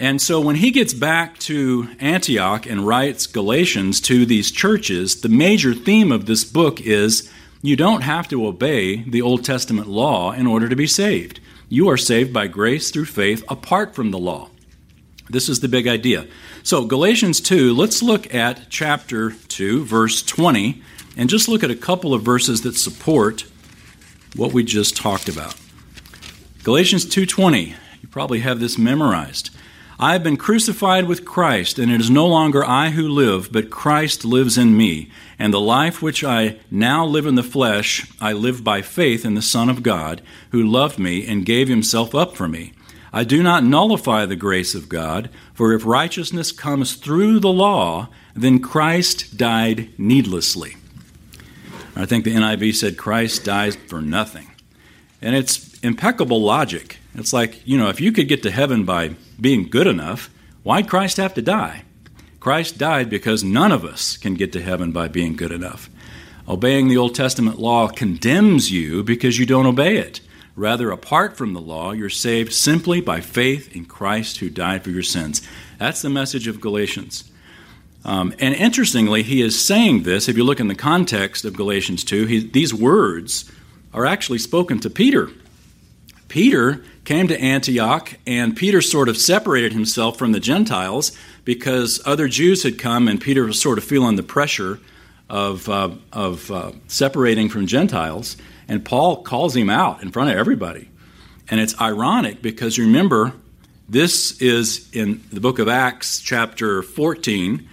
And 0.00 0.20
so 0.20 0.40
when 0.40 0.56
he 0.56 0.70
gets 0.70 0.94
back 0.94 1.38
to 1.40 1.90
Antioch 2.00 2.64
and 2.64 2.86
writes 2.86 3.26
Galatians 3.26 4.00
to 4.00 4.24
these 4.24 4.50
churches, 4.50 5.20
the 5.20 5.28
major 5.28 5.74
theme 5.74 6.10
of 6.10 6.24
this 6.24 6.42
book 6.42 6.80
is 6.80 7.30
you 7.60 7.76
don't 7.76 8.00
have 8.00 8.26
to 8.28 8.46
obey 8.46 9.02
the 9.02 9.20
Old 9.20 9.44
Testament 9.44 9.88
law 9.88 10.32
in 10.32 10.46
order 10.46 10.70
to 10.70 10.74
be 10.74 10.86
saved. 10.86 11.38
You 11.68 11.90
are 11.90 11.98
saved 11.98 12.32
by 12.32 12.46
grace 12.46 12.90
through 12.90 13.04
faith 13.04 13.44
apart 13.46 13.94
from 13.94 14.10
the 14.10 14.18
law. 14.18 14.48
This 15.28 15.50
is 15.50 15.60
the 15.60 15.68
big 15.68 15.86
idea. 15.86 16.26
So, 16.62 16.86
Galatians 16.86 17.40
2, 17.42 17.74
let's 17.74 18.02
look 18.02 18.34
at 18.34 18.70
chapter 18.70 19.32
2, 19.32 19.84
verse 19.84 20.22
20, 20.22 20.82
and 21.16 21.28
just 21.28 21.46
look 21.46 21.62
at 21.62 21.70
a 21.70 21.76
couple 21.76 22.14
of 22.14 22.22
verses 22.22 22.62
that 22.62 22.74
support 22.74 23.44
what 24.34 24.54
we 24.54 24.64
just 24.64 24.96
talked 24.96 25.28
about. 25.28 25.54
Galatians 26.64 27.04
2:20. 27.04 27.74
You 28.00 28.08
probably 28.08 28.40
have 28.40 28.60
this 28.60 28.78
memorized. 28.78 29.50
I 30.02 30.14
have 30.14 30.22
been 30.22 30.38
crucified 30.38 31.04
with 31.04 31.26
Christ, 31.26 31.78
and 31.78 31.92
it 31.92 32.00
is 32.00 32.08
no 32.08 32.26
longer 32.26 32.64
I 32.64 32.88
who 32.88 33.06
live, 33.06 33.52
but 33.52 33.68
Christ 33.68 34.24
lives 34.24 34.56
in 34.56 34.74
me. 34.74 35.10
And 35.38 35.52
the 35.52 35.60
life 35.60 36.00
which 36.00 36.24
I 36.24 36.56
now 36.70 37.04
live 37.04 37.26
in 37.26 37.34
the 37.34 37.42
flesh, 37.42 38.10
I 38.18 38.32
live 38.32 38.64
by 38.64 38.80
faith 38.80 39.26
in 39.26 39.34
the 39.34 39.42
Son 39.42 39.68
of 39.68 39.82
God, 39.82 40.22
who 40.52 40.66
loved 40.66 40.98
me 40.98 41.26
and 41.26 41.44
gave 41.44 41.68
himself 41.68 42.14
up 42.14 42.34
for 42.34 42.48
me. 42.48 42.72
I 43.12 43.24
do 43.24 43.42
not 43.42 43.62
nullify 43.62 44.24
the 44.24 44.36
grace 44.36 44.74
of 44.74 44.88
God, 44.88 45.28
for 45.52 45.74
if 45.74 45.84
righteousness 45.84 46.50
comes 46.50 46.94
through 46.94 47.38
the 47.40 47.52
law, 47.52 48.08
then 48.34 48.62
Christ 48.62 49.36
died 49.36 49.90
needlessly. 49.98 50.76
I 51.94 52.06
think 52.06 52.24
the 52.24 52.34
NIV 52.34 52.74
said 52.74 52.96
Christ 52.96 53.44
dies 53.44 53.76
for 53.76 54.00
nothing. 54.00 54.50
And 55.20 55.36
it's 55.36 55.69
impeccable 55.82 56.42
logic. 56.42 56.98
It's 57.14 57.32
like, 57.32 57.66
you 57.66 57.78
know, 57.78 57.88
if 57.88 58.00
you 58.00 58.12
could 58.12 58.28
get 58.28 58.42
to 58.44 58.50
heaven 58.50 58.84
by 58.84 59.14
being 59.40 59.68
good 59.68 59.86
enough, 59.86 60.30
why'd 60.62 60.88
Christ 60.88 61.16
have 61.16 61.34
to 61.34 61.42
die? 61.42 61.84
Christ 62.38 62.78
died 62.78 63.10
because 63.10 63.44
none 63.44 63.72
of 63.72 63.84
us 63.84 64.16
can 64.16 64.34
get 64.34 64.52
to 64.52 64.62
heaven 64.62 64.92
by 64.92 65.08
being 65.08 65.36
good 65.36 65.52
enough. 65.52 65.90
Obeying 66.48 66.88
the 66.88 66.96
Old 66.96 67.14
Testament 67.14 67.58
law 67.58 67.88
condemns 67.88 68.72
you 68.72 69.02
because 69.02 69.38
you 69.38 69.46
don't 69.46 69.66
obey 69.66 69.98
it. 69.98 70.20
Rather, 70.56 70.90
apart 70.90 71.36
from 71.36 71.52
the 71.52 71.60
law, 71.60 71.92
you're 71.92 72.08
saved 72.08 72.52
simply 72.52 73.00
by 73.00 73.20
faith 73.20 73.74
in 73.74 73.84
Christ 73.84 74.38
who 74.38 74.50
died 74.50 74.82
for 74.82 74.90
your 74.90 75.02
sins. 75.02 75.42
That's 75.78 76.02
the 76.02 76.10
message 76.10 76.48
of 76.48 76.60
Galatians. 76.60 77.30
Um, 78.04 78.34
and 78.38 78.54
interestingly, 78.54 79.22
he 79.22 79.42
is 79.42 79.64
saying 79.64 80.02
this, 80.02 80.28
if 80.28 80.36
you 80.36 80.44
look 80.44 80.60
in 80.60 80.68
the 80.68 80.74
context 80.74 81.44
of 81.44 81.56
Galatians 81.56 82.02
2, 82.04 82.26
he, 82.26 82.40
these 82.40 82.74
words 82.74 83.50
are 83.92 84.06
actually 84.06 84.38
spoken 84.38 84.80
to 84.80 84.90
Peter. 84.90 85.30
Peter 86.30 86.80
came 87.04 87.26
to 87.26 87.38
Antioch, 87.40 88.14
and 88.24 88.56
Peter 88.56 88.80
sort 88.80 89.08
of 89.08 89.16
separated 89.16 89.72
himself 89.72 90.16
from 90.16 90.30
the 90.30 90.38
Gentiles 90.38 91.10
because 91.44 92.00
other 92.06 92.28
Jews 92.28 92.62
had 92.62 92.78
come, 92.78 93.08
and 93.08 93.20
Peter 93.20 93.44
was 93.44 93.60
sort 93.60 93.78
of 93.78 93.84
feeling 93.84 94.14
the 94.14 94.22
pressure 94.22 94.78
of, 95.28 95.68
uh, 95.68 95.90
of 96.12 96.48
uh, 96.52 96.70
separating 96.86 97.48
from 97.48 97.66
Gentiles. 97.66 98.36
And 98.68 98.84
Paul 98.84 99.24
calls 99.24 99.56
him 99.56 99.68
out 99.68 100.04
in 100.04 100.12
front 100.12 100.30
of 100.30 100.36
everybody. 100.36 100.88
And 101.50 101.58
it's 101.58 101.78
ironic 101.80 102.40
because 102.40 102.78
remember, 102.78 103.32
this 103.88 104.40
is 104.40 104.88
in 104.92 105.24
the 105.32 105.40
book 105.40 105.58
of 105.58 105.66
Acts, 105.66 106.20
chapter 106.20 106.80
14, 106.82 107.68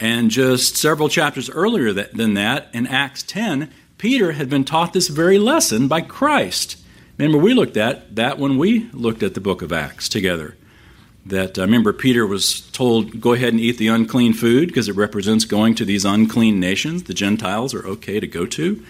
and 0.00 0.30
just 0.30 0.78
several 0.78 1.10
chapters 1.10 1.50
earlier 1.50 1.92
than 1.92 2.34
that, 2.34 2.70
in 2.72 2.86
Acts 2.86 3.22
10, 3.24 3.70
Peter 3.98 4.32
had 4.32 4.48
been 4.48 4.64
taught 4.64 4.94
this 4.94 5.08
very 5.08 5.38
lesson 5.38 5.88
by 5.88 6.00
Christ. 6.00 6.78
Remember, 7.18 7.38
we 7.38 7.52
looked 7.52 7.76
at 7.76 8.14
that 8.14 8.38
when 8.38 8.58
we 8.58 8.88
looked 8.92 9.24
at 9.24 9.34
the 9.34 9.40
book 9.40 9.60
of 9.60 9.72
Acts 9.72 10.08
together. 10.08 10.56
That 11.26 11.58
uh, 11.58 11.62
remember, 11.62 11.92
Peter 11.92 12.26
was 12.26 12.60
told, 12.70 13.20
go 13.20 13.32
ahead 13.32 13.52
and 13.52 13.60
eat 13.60 13.76
the 13.76 13.88
unclean 13.88 14.32
food 14.32 14.68
because 14.68 14.88
it 14.88 14.94
represents 14.94 15.44
going 15.44 15.74
to 15.74 15.84
these 15.84 16.04
unclean 16.04 16.60
nations 16.60 17.02
the 17.02 17.14
Gentiles 17.14 17.74
are 17.74 17.86
okay 17.86 18.20
to 18.20 18.26
go 18.26 18.46
to. 18.46 18.82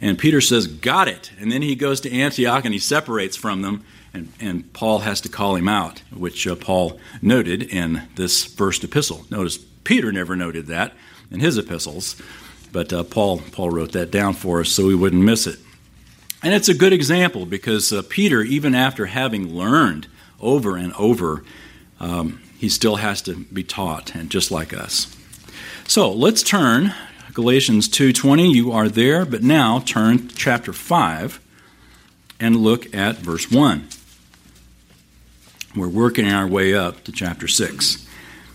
And 0.00 0.18
Peter 0.18 0.40
says, 0.40 0.66
got 0.66 1.08
it. 1.08 1.32
And 1.38 1.50
then 1.50 1.62
he 1.62 1.74
goes 1.74 2.00
to 2.02 2.12
Antioch 2.12 2.64
and 2.64 2.72
he 2.72 2.78
separates 2.80 3.36
from 3.36 3.62
them, 3.62 3.84
and, 4.14 4.32
and 4.40 4.72
Paul 4.72 5.00
has 5.00 5.20
to 5.22 5.28
call 5.28 5.56
him 5.56 5.68
out, 5.68 6.02
which 6.14 6.46
uh, 6.46 6.54
Paul 6.54 6.98
noted 7.20 7.62
in 7.62 8.02
this 8.14 8.44
first 8.44 8.84
epistle. 8.84 9.26
Notice 9.30 9.58
Peter 9.84 10.12
never 10.12 10.36
noted 10.36 10.66
that 10.66 10.92
in 11.30 11.40
his 11.40 11.58
epistles, 11.58 12.20
but 12.72 12.92
uh, 12.92 13.02
Paul, 13.02 13.38
Paul 13.52 13.70
wrote 13.70 13.92
that 13.92 14.10
down 14.10 14.34
for 14.34 14.60
us 14.60 14.68
so 14.68 14.86
we 14.86 14.94
wouldn't 14.94 15.22
miss 15.22 15.46
it. 15.46 15.58
And 16.46 16.54
it's 16.54 16.68
a 16.68 16.74
good 16.74 16.92
example 16.92 17.44
because 17.44 17.92
uh, 17.92 18.02
Peter, 18.08 18.40
even 18.40 18.72
after 18.72 19.06
having 19.06 19.52
learned 19.56 20.06
over 20.40 20.76
and 20.76 20.92
over, 20.92 21.42
um, 21.98 22.40
he 22.56 22.68
still 22.68 22.96
has 22.96 23.20
to 23.22 23.34
be 23.34 23.64
taught, 23.64 24.14
and 24.14 24.30
just 24.30 24.52
like 24.52 24.72
us. 24.72 25.12
So 25.88 26.12
let's 26.12 26.44
turn 26.44 26.94
Galatians 27.34 27.88
2:20. 27.88 28.54
You 28.54 28.70
are 28.70 28.88
there, 28.88 29.24
but 29.26 29.42
now 29.42 29.80
turn 29.80 30.28
to 30.28 30.36
chapter 30.36 30.72
5 30.72 31.40
and 32.38 32.54
look 32.54 32.94
at 32.94 33.16
verse 33.16 33.50
1. 33.50 33.88
We're 35.74 35.88
working 35.88 36.28
our 36.28 36.46
way 36.46 36.74
up 36.74 37.02
to 37.06 37.10
chapter 37.10 37.48
6. 37.48 38.06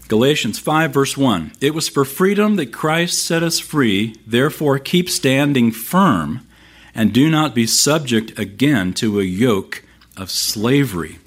Galatians 0.08 0.60
5, 0.60 0.94
verse 0.94 1.18
1. 1.18 1.52
It 1.60 1.74
was 1.74 1.90
for 1.90 2.06
freedom 2.06 2.56
that 2.56 2.72
Christ 2.72 3.22
set 3.22 3.44
us 3.44 3.60
free, 3.60 4.16
therefore 4.26 4.80
keep 4.80 5.10
standing 5.10 5.74
firm 5.74 6.48
and 6.94 7.14
do 7.14 7.30
not 7.30 7.56
be 7.56 7.66
subject 7.68 8.38
again 8.38 8.94
to 8.96 9.20
a 9.20 9.24
yoke 9.24 9.84
of 10.18 10.30
slavery. 10.30 11.20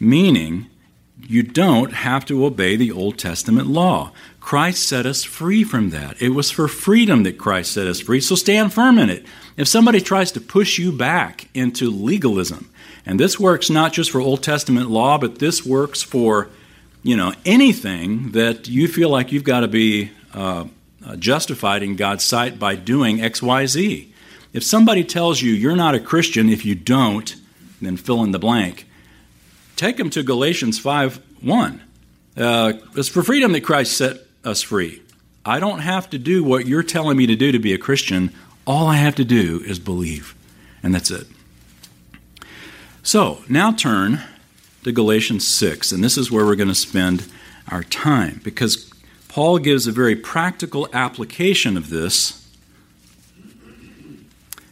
Meaning, 0.00 0.66
you 1.20 1.42
don't 1.42 1.92
have 1.92 2.24
to 2.26 2.44
obey 2.44 2.76
the 2.76 2.92
Old 2.92 3.18
Testament 3.18 3.66
law. 3.66 4.12
Christ 4.40 4.88
set 4.88 5.04
us 5.06 5.24
free 5.24 5.64
from 5.64 5.90
that. 5.90 6.20
It 6.22 6.30
was 6.30 6.50
for 6.50 6.68
freedom 6.68 7.22
that 7.24 7.38
Christ 7.38 7.72
set 7.72 7.86
us 7.86 8.00
free, 8.00 8.20
so 8.20 8.34
stand 8.34 8.72
firm 8.72 8.98
in 8.98 9.10
it. 9.10 9.26
If 9.56 9.68
somebody 9.68 10.00
tries 10.00 10.32
to 10.32 10.40
push 10.40 10.78
you 10.78 10.92
back 10.92 11.48
into 11.54 11.90
legalism, 11.90 12.70
and 13.04 13.18
this 13.18 13.38
works 13.38 13.68
not 13.68 13.92
just 13.92 14.10
for 14.10 14.20
Old 14.20 14.42
Testament 14.42 14.90
law, 14.90 15.18
but 15.18 15.38
this 15.38 15.66
works 15.66 16.02
for 16.02 16.48
you 17.02 17.16
know, 17.16 17.32
anything 17.44 18.32
that 18.32 18.68
you 18.68 18.88
feel 18.88 19.08
like 19.08 19.32
you've 19.32 19.44
got 19.44 19.60
to 19.60 19.68
be 19.68 20.10
uh, 20.34 20.64
uh 21.04 21.16
justified 21.16 21.82
in 21.82 21.96
God's 21.96 22.24
sight 22.24 22.58
by 22.58 22.74
doing 22.74 23.20
X, 23.20 23.42
Y, 23.42 23.66
Z. 23.66 24.12
If 24.52 24.64
somebody 24.64 25.04
tells 25.04 25.42
you 25.42 25.52
you're 25.52 25.76
not 25.76 25.94
a 25.94 26.00
Christian 26.00 26.48
if 26.48 26.64
you 26.64 26.74
don't, 26.74 27.34
then 27.80 27.96
fill 27.96 28.24
in 28.24 28.32
the 28.32 28.38
blank. 28.38 28.86
Take 29.76 29.96
them 29.96 30.10
to 30.10 30.22
Galatians 30.22 30.78
5 30.78 31.20
1. 31.42 31.82
Uh, 32.36 32.72
it's 32.96 33.08
for 33.08 33.22
freedom 33.22 33.52
that 33.52 33.62
Christ 33.62 33.96
set 33.96 34.18
us 34.44 34.62
free. 34.62 35.02
I 35.44 35.60
don't 35.60 35.80
have 35.80 36.10
to 36.10 36.18
do 36.18 36.44
what 36.44 36.66
you're 36.66 36.82
telling 36.82 37.16
me 37.16 37.26
to 37.26 37.36
do 37.36 37.52
to 37.52 37.58
be 37.58 37.72
a 37.72 37.78
Christian. 37.78 38.32
All 38.66 38.86
I 38.86 38.96
have 38.96 39.14
to 39.16 39.24
do 39.24 39.62
is 39.64 39.78
believe. 39.78 40.34
And 40.82 40.94
that's 40.94 41.10
it. 41.10 41.26
So 43.02 43.42
now 43.48 43.72
turn 43.72 44.20
to 44.84 44.92
Galatians 44.92 45.46
6, 45.46 45.92
and 45.92 46.04
this 46.04 46.18
is 46.18 46.30
where 46.30 46.44
we're 46.44 46.56
going 46.56 46.68
to 46.68 46.74
spend 46.74 47.26
our 47.70 47.82
time 47.82 48.40
because 48.44 48.92
Paul 49.28 49.58
gives 49.58 49.86
a 49.86 49.92
very 49.92 50.16
practical 50.16 50.88
application 50.92 51.76
of 51.76 51.90
this. 51.90 52.47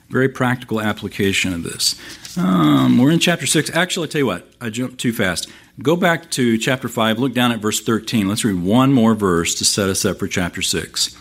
Very 0.09 0.29
practical 0.29 0.81
application 0.81 1.53
of 1.53 1.63
this. 1.63 1.97
Um, 2.39 2.99
we're 2.99 3.11
in 3.11 3.19
chapter 3.19 3.47
6. 3.47 3.71
Actually, 3.75 4.07
I'll 4.07 4.11
tell 4.11 4.19
you 4.21 4.27
what, 4.27 4.49
I 4.61 4.71
jumped 4.71 4.99
too 4.99 5.13
fast. 5.13 5.49
Go 5.83 5.97
back 5.97 6.31
to 6.33 6.57
chapter 6.57 6.89
5, 6.89 7.19
look 7.19 7.35
down 7.35 7.53
at 7.53 7.61
verse 7.61 7.81
13. 7.81 8.29
Let's 8.29 8.45
read 8.45 8.63
one 8.63 8.93
more 8.93 9.15
verse 9.15 9.55
to 9.57 9.65
set 9.65 9.89
us 9.89 10.05
up 10.05 10.19
for 10.19 10.29
chapter 10.29 10.63
6. 10.63 11.17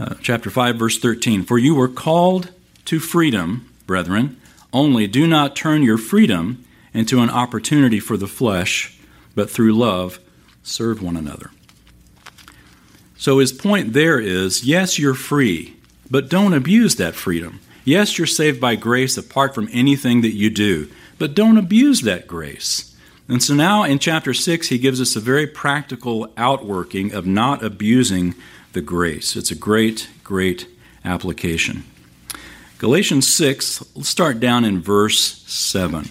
Uh, 0.00 0.14
chapter 0.20 0.50
5, 0.50 0.76
verse 0.76 0.98
13. 0.98 1.44
For 1.44 1.58
you 1.58 1.74
were 1.74 1.88
called 1.88 2.50
to 2.86 2.98
freedom, 2.98 3.70
brethren, 3.86 4.40
only 4.72 5.06
do 5.06 5.26
not 5.26 5.54
turn 5.54 5.82
your 5.82 5.98
freedom 5.98 6.64
into 6.94 7.20
an 7.20 7.30
opportunity 7.30 8.00
for 8.00 8.16
the 8.16 8.26
flesh, 8.26 8.98
but 9.34 9.50
through 9.50 9.74
love, 9.74 10.18
serve 10.62 11.02
one 11.02 11.16
another. 11.16 11.50
So 13.16 13.38
his 13.38 13.52
point 13.52 13.92
there 13.92 14.18
is 14.18 14.64
yes, 14.64 14.98
you're 14.98 15.14
free, 15.14 15.76
but 16.10 16.28
don't 16.28 16.54
abuse 16.54 16.96
that 16.96 17.14
freedom. 17.14 17.60
Yes, 17.84 18.18
you're 18.18 18.26
saved 18.26 18.60
by 18.60 18.76
grace 18.76 19.16
apart 19.16 19.54
from 19.54 19.68
anything 19.72 20.20
that 20.20 20.34
you 20.34 20.50
do, 20.50 20.90
but 21.18 21.34
don't 21.34 21.58
abuse 21.58 22.02
that 22.02 22.26
grace. 22.26 22.94
And 23.28 23.42
so 23.42 23.54
now 23.54 23.84
in 23.84 23.98
chapter 23.98 24.34
6, 24.34 24.68
he 24.68 24.78
gives 24.78 25.00
us 25.00 25.14
a 25.14 25.20
very 25.20 25.46
practical 25.46 26.32
outworking 26.36 27.14
of 27.14 27.26
not 27.26 27.62
abusing 27.62 28.34
the 28.72 28.80
grace. 28.80 29.36
It's 29.36 29.52
a 29.52 29.56
great, 29.56 30.08
great 30.24 30.66
application. 31.04 31.84
Galatians 32.78 33.32
6, 33.32 33.84
let's 33.94 34.08
start 34.08 34.40
down 34.40 34.64
in 34.64 34.80
verse 34.80 35.42
7. 35.46 36.08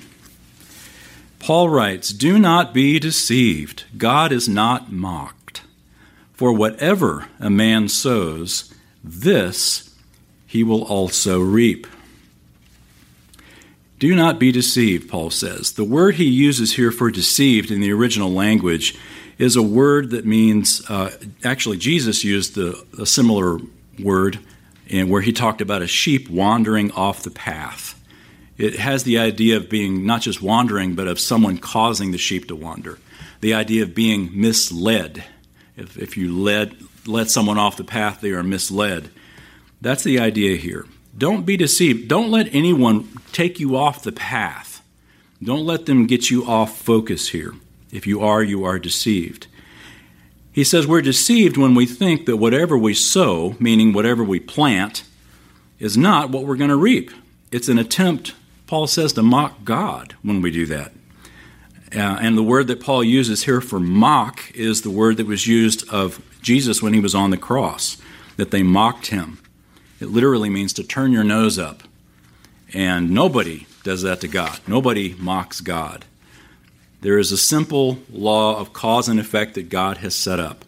Paul 1.39 1.69
writes, 1.69 2.11
Do 2.11 2.37
not 2.37 2.73
be 2.73 2.99
deceived. 2.99 3.85
God 3.97 4.31
is 4.31 4.47
not 4.47 4.91
mocked. 4.91 5.63
For 6.33 6.53
whatever 6.53 7.27
a 7.39 7.49
man 7.49 7.89
sows, 7.89 8.73
this 9.03 9.88
he 10.49 10.63
will 10.63 10.83
also 10.83 11.39
reap. 11.39 11.87
Do 13.99 14.13
not 14.15 14.39
be 14.39 14.51
deceived, 14.51 15.09
Paul 15.09 15.29
says. 15.29 15.73
The 15.73 15.83
word 15.83 16.15
he 16.15 16.25
uses 16.25 16.73
here 16.73 16.91
for 16.91 17.09
deceived 17.11 17.71
in 17.71 17.79
the 17.79 17.93
original 17.93 18.31
language 18.31 18.97
is 19.37 19.55
a 19.55 19.61
word 19.61 20.09
that 20.09 20.25
means, 20.25 20.81
uh, 20.89 21.11
actually, 21.43 21.77
Jesus 21.77 22.23
used 22.23 22.55
the, 22.55 22.85
a 22.99 23.05
similar 23.05 23.59
word 24.01 24.39
in 24.87 25.07
where 25.07 25.21
he 25.21 25.31
talked 25.31 25.61
about 25.61 25.81
a 25.81 25.87
sheep 25.87 26.29
wandering 26.29 26.91
off 26.91 27.23
the 27.23 27.31
path 27.31 27.99
it 28.59 28.75
has 28.75 29.05
the 29.05 29.17
idea 29.19 29.55
of 29.55 29.69
being 29.69 30.05
not 30.05 30.21
just 30.21 30.41
wandering, 30.41 30.93
but 30.93 31.07
of 31.07 31.17
someone 31.17 31.57
causing 31.57 32.11
the 32.11 32.17
sheep 32.17 32.49
to 32.49 32.55
wander. 32.57 32.99
The 33.39 33.53
idea 33.53 33.83
of 33.83 33.95
being 33.95 34.29
misled. 34.33 35.23
If, 35.77 35.97
if 35.97 36.17
you 36.17 36.37
led, 36.37 36.75
let 37.07 37.29
someone 37.29 37.57
off 37.57 37.77
the 37.77 37.85
path, 37.85 38.19
they 38.19 38.31
are 38.31 38.43
misled. 38.43 39.11
That's 39.81 40.03
the 40.03 40.19
idea 40.19 40.57
here. 40.57 40.85
Don't 41.17 41.45
be 41.45 41.57
deceived. 41.57 42.07
Don't 42.07 42.31
let 42.31 42.53
anyone 42.53 43.09
take 43.31 43.59
you 43.59 43.75
off 43.75 44.03
the 44.03 44.11
path. 44.11 44.83
Don't 45.41 45.65
let 45.65 45.85
them 45.85 46.05
get 46.05 46.29
you 46.29 46.45
off 46.45 46.77
focus 46.77 47.29
here. 47.29 47.53
If 47.91 48.05
you 48.05 48.21
are, 48.21 48.43
you 48.43 48.63
are 48.65 48.77
deceived. 48.77 49.47
He 50.51 50.63
says 50.63 50.85
we're 50.85 51.01
deceived 51.01 51.57
when 51.57 51.75
we 51.75 51.85
think 51.85 52.25
that 52.25 52.37
whatever 52.37 52.77
we 52.77 52.93
sow, 52.93 53.55
meaning 53.59 53.93
whatever 53.93 54.23
we 54.23 54.39
plant, 54.39 55.03
is 55.79 55.97
not 55.97 56.29
what 56.29 56.43
we're 56.43 56.57
going 56.57 56.69
to 56.69 56.75
reap. 56.75 57.11
It's 57.51 57.69
an 57.69 57.79
attempt 57.79 58.33
Paul 58.69 58.85
says 58.85 59.13
to 59.13 59.23
mock 59.23 59.63
God 59.63 60.15
when 60.21 60.43
we 60.43 60.51
do 60.51 60.67
that. 60.67 60.91
Uh, 61.91 62.19
and 62.21 62.37
the 62.37 62.43
word 62.43 62.67
that 62.67 62.79
Paul 62.79 63.03
uses 63.03 63.45
here 63.45 63.61
for 63.61 63.79
mock 63.79 64.51
is 64.53 64.83
the 64.83 64.91
word 64.91 65.17
that 65.17 65.25
was 65.25 65.47
used 65.47 65.89
of 65.89 66.23
Jesus 66.43 66.79
when 66.79 66.93
he 66.93 66.99
was 66.99 67.15
on 67.15 67.31
the 67.31 67.37
cross, 67.37 67.97
that 68.37 68.51
they 68.51 68.61
mocked 68.61 69.07
him. 69.07 69.39
It 69.99 70.07
literally 70.07 70.49
means 70.49 70.73
to 70.73 70.83
turn 70.83 71.11
your 71.11 71.23
nose 71.23 71.59
up. 71.59 71.83
And 72.73 73.11
nobody 73.11 73.67
does 73.83 74.01
that 74.03 74.21
to 74.21 74.27
God. 74.27 74.59
Nobody 74.67 75.15
mocks 75.17 75.61
God. 75.61 76.05
There 77.01 77.17
is 77.17 77.31
a 77.31 77.37
simple 77.37 77.99
law 78.11 78.59
of 78.59 78.73
cause 78.73 79.07
and 79.07 79.19
effect 79.19 79.55
that 79.55 79.69
God 79.69 79.97
has 79.97 80.15
set 80.15 80.39
up. 80.39 80.65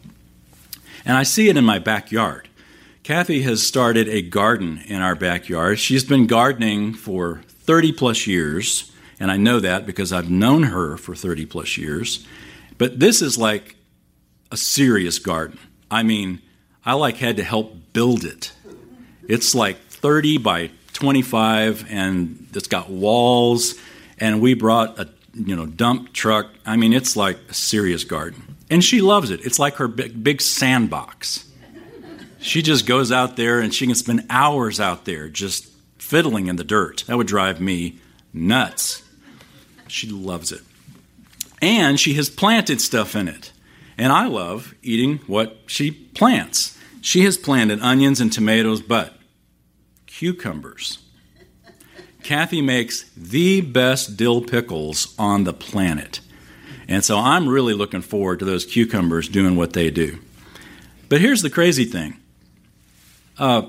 And 1.04 1.16
I 1.16 1.22
see 1.22 1.48
it 1.48 1.56
in 1.56 1.64
my 1.64 1.78
backyard. 1.78 2.48
Kathy 3.02 3.42
has 3.42 3.66
started 3.66 4.08
a 4.08 4.22
garden 4.22 4.82
in 4.86 5.02
our 5.02 5.14
backyard. 5.14 5.78
She's 5.78 6.04
been 6.04 6.26
gardening 6.26 6.94
for 6.94 7.42
30 7.48 7.92
plus 7.92 8.26
years, 8.26 8.92
and 9.18 9.30
I 9.30 9.36
know 9.36 9.60
that 9.60 9.86
because 9.86 10.12
I've 10.12 10.30
known 10.30 10.64
her 10.64 10.96
for 10.96 11.14
30 11.14 11.46
plus 11.46 11.76
years. 11.76 12.26
But 12.78 13.00
this 13.00 13.20
is 13.20 13.36
like 13.36 13.76
a 14.52 14.56
serious 14.56 15.18
garden. 15.18 15.58
I 15.90 16.02
mean, 16.02 16.40
I 16.84 16.94
like 16.94 17.16
had 17.16 17.36
to 17.36 17.44
help 17.44 17.74
build 17.92 18.24
it. 18.24 18.52
It's 19.28 19.54
like 19.54 19.78
30 19.78 20.38
by 20.38 20.70
25 20.92 21.86
and 21.90 22.48
it's 22.54 22.68
got 22.68 22.90
walls 22.90 23.74
and 24.18 24.40
we 24.40 24.54
brought 24.54 24.98
a 24.98 25.08
you 25.34 25.56
know 25.56 25.66
dump 25.66 26.12
truck. 26.12 26.48
I 26.66 26.76
mean, 26.76 26.92
it's 26.92 27.16
like 27.16 27.38
a 27.48 27.54
serious 27.54 28.04
garden. 28.04 28.56
And 28.70 28.82
she 28.82 29.00
loves 29.02 29.30
it. 29.30 29.44
It's 29.44 29.58
like 29.58 29.74
her 29.74 29.88
big, 29.88 30.22
big 30.22 30.40
sandbox. 30.40 31.48
She 32.40 32.62
just 32.62 32.86
goes 32.86 33.12
out 33.12 33.36
there 33.36 33.60
and 33.60 33.72
she 33.72 33.86
can 33.86 33.94
spend 33.94 34.26
hours 34.30 34.80
out 34.80 35.04
there 35.04 35.28
just 35.28 35.68
fiddling 35.98 36.48
in 36.48 36.56
the 36.56 36.64
dirt. 36.64 37.04
That 37.06 37.16
would 37.16 37.26
drive 37.26 37.60
me 37.60 37.98
nuts. 38.32 39.02
She 39.88 40.08
loves 40.08 40.52
it. 40.52 40.62
And 41.60 42.00
she 42.00 42.14
has 42.14 42.28
planted 42.30 42.80
stuff 42.80 43.14
in 43.14 43.28
it. 43.28 43.52
And 43.98 44.12
I 44.12 44.26
love 44.26 44.74
eating 44.82 45.18
what 45.26 45.58
she 45.66 45.90
plants. 45.90 46.76
She 47.02 47.24
has 47.24 47.36
planted 47.36 47.80
onions 47.80 48.20
and 48.20 48.32
tomatoes, 48.32 48.80
but 48.80 49.14
cucumbers. 50.06 50.98
Kathy 52.22 52.62
makes 52.62 53.10
the 53.16 53.60
best 53.60 54.16
dill 54.16 54.40
pickles 54.40 55.12
on 55.18 55.42
the 55.42 55.52
planet. 55.52 56.20
And 56.86 57.04
so 57.04 57.18
I'm 57.18 57.48
really 57.48 57.74
looking 57.74 58.02
forward 58.02 58.38
to 58.38 58.44
those 58.44 58.64
cucumbers 58.64 59.28
doing 59.28 59.56
what 59.56 59.72
they 59.72 59.90
do. 59.90 60.20
But 61.08 61.20
here's 61.20 61.42
the 61.42 61.50
crazy 61.50 61.84
thing 61.84 62.20
uh, 63.36 63.66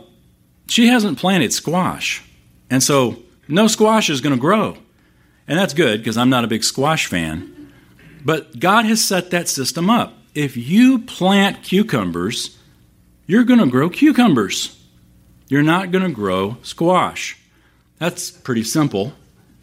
she 0.67 0.87
hasn't 0.87 1.17
planted 1.17 1.51
squash. 1.51 2.23
And 2.69 2.83
so 2.83 3.17
no 3.47 3.65
squash 3.65 4.11
is 4.11 4.21
going 4.21 4.35
to 4.35 4.39
grow. 4.39 4.77
And 5.47 5.57
that's 5.57 5.73
good 5.73 6.01
because 6.01 6.17
I'm 6.17 6.29
not 6.29 6.43
a 6.43 6.47
big 6.47 6.63
squash 6.63 7.07
fan. 7.07 7.73
But 8.23 8.59
God 8.59 8.85
has 8.85 9.03
set 9.03 9.31
that 9.31 9.49
system 9.49 9.89
up. 9.89 10.13
If 10.35 10.55
you 10.55 10.99
plant 10.99 11.63
cucumbers, 11.63 12.59
you're 13.25 13.43
going 13.43 13.59
to 13.59 13.67
grow 13.67 13.89
cucumbers. 13.89 14.79
You're 15.47 15.63
not 15.63 15.91
going 15.91 16.03
to 16.03 16.11
grow 16.11 16.57
squash. 16.63 17.37
That's 17.99 18.31
pretty 18.31 18.63
simple. 18.63 19.13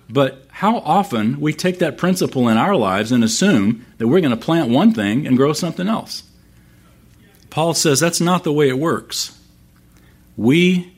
But 0.09 0.47
how 0.51 0.79
often 0.79 1.41
we 1.41 1.53
take 1.53 1.79
that 1.79 1.99
principle 1.99 2.49
in 2.49 2.57
our 2.57 2.75
lives 2.75 3.13
and 3.13 3.23
assume 3.23 3.87
that 3.99 4.09
we're 4.09 4.21
going 4.21 4.31
to 4.31 4.37
plant 4.37 4.71
one 4.71 4.93
thing 4.93 5.27
and 5.27 5.37
grow 5.37 5.53
something 5.53 5.89
else. 5.89 6.23
Paul 7.49 7.75
says 7.75 8.01
that's 8.01 8.21
not 8.21 8.45
the 8.45 8.53
way 8.53 8.69
it 8.69 8.79
works. 8.79 9.39
We, 10.37 10.97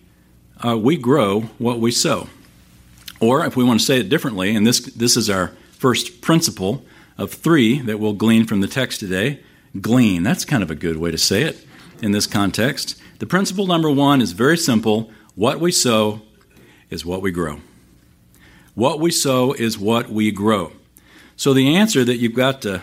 uh, 0.64 0.78
we 0.78 0.97
grow 0.97 1.42
what 1.59 1.81
we 1.81 1.90
sow. 1.90 2.28
Or 3.21 3.45
if 3.45 3.57
we 3.57 3.64
want 3.64 3.81
to 3.81 3.87
say 3.87 4.00
it 4.00 4.09
differently, 4.09 4.54
and 4.54 4.66
this, 4.66 4.81
this 4.81 5.16
is 5.16 5.31
our 5.31 5.52
first 5.73 6.21
principle 6.21 6.85
of 7.19 7.33
three 7.33 7.81
that 7.81 7.99
we'll 7.99 8.12
glean 8.12 8.47
from 8.47 8.61
the 8.61 8.69
text 8.69 9.00
today 9.00 9.40
glean. 9.81 10.23
That's 10.23 10.45
kind 10.45 10.62
of 10.62 10.71
a 10.71 10.75
good 10.75 10.99
way 10.99 11.11
to 11.11 11.19
say 11.19 11.42
it 11.42 11.66
in 12.02 12.12
this 12.12 12.26
context. 12.26 13.00
The 13.21 13.26
principle 13.26 13.66
number 13.66 13.90
one 13.90 14.21
is 14.21 14.32
very 14.32 14.59
simple 14.59 15.11
what 15.35 15.61
we 15.61 15.73
sow 15.73 16.21
is 16.90 17.06
what 17.06 17.23
we 17.23 17.30
grow. 17.30 17.61
What 18.75 19.00
we 19.00 19.11
sow 19.11 19.52
is 19.52 19.78
what 19.78 20.11
we 20.11 20.30
grow. 20.30 20.73
So 21.37 21.54
the 21.54 21.76
answer 21.76 22.04
that 22.04 22.16
you've 22.16 22.35
got 22.35 22.61
to, 22.62 22.82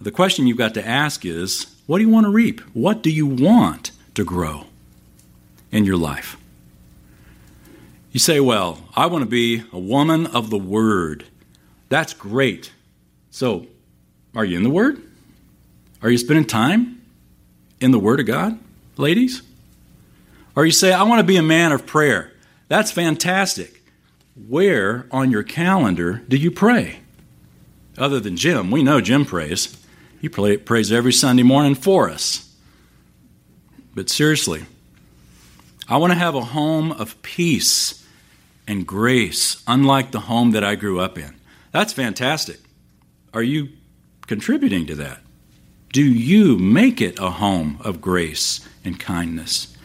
the 0.00 0.10
question 0.10 0.46
you've 0.46 0.56
got 0.56 0.74
to 0.74 0.86
ask 0.86 1.26
is 1.26 1.66
what 1.86 1.98
do 1.98 2.04
you 2.04 2.10
want 2.10 2.24
to 2.24 2.30
reap? 2.30 2.60
What 2.72 3.02
do 3.02 3.10
you 3.10 3.26
want 3.26 3.90
to 4.14 4.24
grow 4.24 4.64
in 5.70 5.84
your 5.84 5.98
life? 5.98 6.38
You 8.12 8.20
say, 8.20 8.40
well, 8.40 8.78
I 8.94 9.06
want 9.06 9.22
to 9.22 9.28
be 9.28 9.64
a 9.72 9.78
woman 9.78 10.26
of 10.28 10.48
the 10.48 10.56
Word. 10.56 11.24
That's 11.88 12.14
great. 12.14 12.72
So, 13.30 13.66
are 14.34 14.44
you 14.44 14.56
in 14.56 14.62
the 14.62 14.70
Word? 14.70 15.02
Are 16.00 16.10
you 16.10 16.18
spending 16.18 16.46
time 16.46 17.03
in 17.84 17.90
the 17.90 17.98
Word 17.98 18.18
of 18.18 18.26
God, 18.26 18.58
ladies? 18.96 19.42
Or 20.56 20.64
you 20.64 20.72
say, 20.72 20.92
I 20.92 21.02
want 21.02 21.20
to 21.20 21.26
be 21.26 21.36
a 21.36 21.42
man 21.42 21.70
of 21.70 21.84
prayer. 21.84 22.32
That's 22.68 22.90
fantastic. 22.90 23.82
Where 24.48 25.06
on 25.10 25.30
your 25.30 25.42
calendar 25.42 26.22
do 26.26 26.38
you 26.38 26.50
pray? 26.50 27.00
Other 27.98 28.20
than 28.20 28.38
Jim, 28.38 28.70
we 28.70 28.82
know 28.82 29.02
Jim 29.02 29.26
prays. 29.26 29.76
He 30.20 30.28
prays 30.30 30.90
every 30.90 31.12
Sunday 31.12 31.42
morning 31.42 31.74
for 31.74 32.08
us. 32.08 32.50
But 33.94 34.08
seriously, 34.08 34.64
I 35.86 35.98
want 35.98 36.12
to 36.12 36.18
have 36.18 36.34
a 36.34 36.40
home 36.40 36.90
of 36.90 37.20
peace 37.20 38.02
and 38.66 38.86
grace, 38.86 39.62
unlike 39.66 40.10
the 40.10 40.20
home 40.20 40.52
that 40.52 40.64
I 40.64 40.74
grew 40.74 40.98
up 40.98 41.18
in. 41.18 41.34
That's 41.70 41.92
fantastic. 41.92 42.60
Are 43.34 43.42
you 43.42 43.68
contributing 44.26 44.86
to 44.86 44.94
that? 44.94 45.20
Do 45.94 46.02
you 46.02 46.58
make 46.58 47.00
it 47.00 47.20
a 47.20 47.30
home 47.30 47.78
of 47.82 48.00
grace 48.00 48.68
and 48.84 48.98
kindness? 48.98 49.76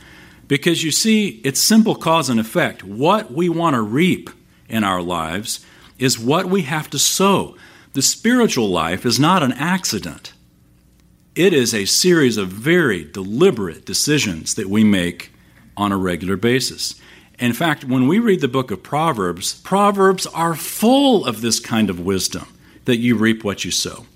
Because 0.48 0.84
you 0.84 0.90
see, 0.90 1.40
it's 1.44 1.60
simple 1.60 1.94
cause 1.94 2.30
and 2.32 2.40
effect. 2.40 2.84
What 2.84 3.32
we 3.32 3.48
want 3.48 3.76
to 3.76 3.82
reap 3.84 4.32
in 4.68 4.84
our 4.84 5.04
lives 5.04 5.64
is 6.00 6.18
what 6.18 6.48
we 6.48 6.64
have 6.64 6.90
to 6.90 6.98
sow. 6.98 7.56
The 7.94 8.02
spiritual 8.02 8.70
life 8.70 9.06
is 9.06 9.20
not 9.20 9.44
an 9.44 9.52
accident, 9.52 10.34
it 11.36 11.54
is 11.54 11.76
a 11.76 11.86
series 11.86 12.38
of 12.38 12.48
very 12.48 13.04
deliberate 13.04 13.86
decisions 13.86 14.56
that 14.56 14.68
we 14.68 14.84
make 14.84 15.32
on 15.78 15.92
a 15.92 15.98
regular 15.98 16.38
basis. 16.38 17.00
In 17.38 17.54
fact, 17.54 17.84
when 17.84 18.08
we 18.08 18.18
read 18.18 18.42
the 18.42 18.48
book 18.48 18.72
of 18.72 18.82
Proverbs, 18.82 19.62
Proverbs 19.62 20.26
are 20.26 20.56
full 20.56 21.24
of 21.24 21.42
this 21.42 21.60
kind 21.60 21.88
of 21.88 22.00
wisdom 22.00 22.48
that 22.86 22.98
you 22.98 23.16
reap 23.16 23.44
what 23.44 23.64
you 23.64 23.70
sow. 23.70 24.08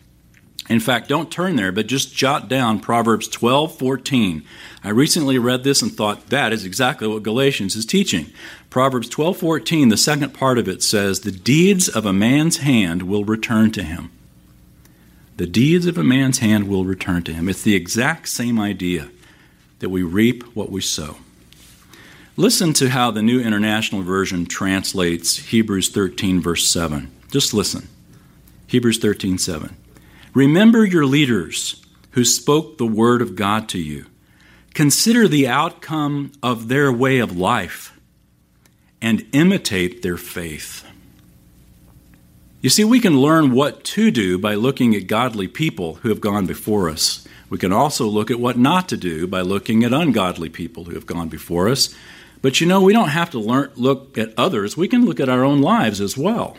In 0.69 0.79
fact, 0.79 1.09
don't 1.09 1.31
turn 1.31 1.57
there, 1.57 1.73
but 1.73 1.87
just 1.87 2.15
jot 2.15 2.47
down 2.47 2.79
Proverbs 2.79 3.27
12 3.27 3.77
14. 3.77 4.43
I 4.83 4.89
recently 4.89 5.37
read 5.37 5.63
this 5.63 5.81
and 5.81 5.91
thought 5.91 6.27
that 6.29 6.53
is 6.53 6.65
exactly 6.65 7.07
what 7.07 7.23
Galatians 7.23 7.75
is 7.75 7.85
teaching. 7.85 8.31
Proverbs 8.69 9.09
12 9.09 9.37
14, 9.37 9.89
the 9.89 9.97
second 9.97 10.33
part 10.33 10.57
of 10.57 10.69
it 10.69 10.81
says, 10.81 11.19
The 11.19 11.31
deeds 11.31 11.89
of 11.89 12.05
a 12.05 12.13
man's 12.13 12.57
hand 12.57 13.03
will 13.03 13.25
return 13.25 13.71
to 13.71 13.83
him. 13.83 14.11
The 15.35 15.47
deeds 15.47 15.85
of 15.85 15.97
a 15.97 16.03
man's 16.03 16.39
hand 16.39 16.67
will 16.67 16.85
return 16.85 17.23
to 17.23 17.33
him. 17.33 17.49
It's 17.49 17.63
the 17.63 17.75
exact 17.75 18.29
same 18.29 18.59
idea 18.59 19.09
that 19.79 19.89
we 19.89 20.03
reap 20.03 20.43
what 20.55 20.71
we 20.71 20.79
sow. 20.79 21.17
Listen 22.37 22.71
to 22.73 22.89
how 22.89 23.11
the 23.11 23.21
New 23.21 23.41
International 23.41 24.01
Version 24.01 24.45
translates 24.45 25.37
Hebrews 25.37 25.89
13, 25.89 26.41
verse 26.41 26.67
7. 26.67 27.11
Just 27.29 27.53
listen. 27.53 27.89
Hebrews 28.67 28.97
13, 28.99 29.37
7. 29.37 29.75
Remember 30.33 30.83
your 30.83 31.05
leaders 31.05 31.83
who 32.11 32.25
spoke 32.25 32.77
the 32.77 32.85
word 32.87 33.21
of 33.21 33.35
God 33.35 33.69
to 33.69 33.79
you. 33.79 34.05
Consider 34.73 35.27
the 35.27 35.47
outcome 35.47 36.31
of 36.41 36.67
their 36.67 36.91
way 36.91 37.19
of 37.19 37.37
life 37.37 37.99
and 39.01 39.25
imitate 39.31 40.01
their 40.01 40.17
faith. 40.17 40.83
You 42.61 42.69
see, 42.69 42.83
we 42.83 42.99
can 42.99 43.19
learn 43.19 43.51
what 43.51 43.83
to 43.83 44.09
do 44.09 44.39
by 44.39 44.55
looking 44.55 44.95
at 44.95 45.07
godly 45.07 45.47
people 45.47 45.95
who 45.95 46.09
have 46.09 46.21
gone 46.21 46.47
before 46.47 46.89
us. 46.89 47.27
We 47.49 47.57
can 47.57 47.73
also 47.73 48.07
look 48.07 48.31
at 48.31 48.39
what 48.39 48.57
not 48.57 48.89
to 48.89 48.97
do 48.97 49.27
by 49.27 49.41
looking 49.41 49.83
at 49.83 49.93
ungodly 49.93 50.49
people 50.49 50.85
who 50.85 50.95
have 50.95 51.05
gone 51.05 51.29
before 51.29 51.69
us. 51.69 51.93
But 52.41 52.59
you 52.61 52.65
know, 52.65 52.81
we 52.81 52.93
don't 52.93 53.09
have 53.09 53.29
to 53.31 53.39
learn, 53.39 53.71
look 53.75 54.17
at 54.17 54.33
others, 54.37 54.75
we 54.75 54.87
can 54.87 55.05
look 55.05 55.19
at 55.19 55.29
our 55.29 55.43
own 55.43 55.61
lives 55.61 56.01
as 56.01 56.17
well. 56.17 56.57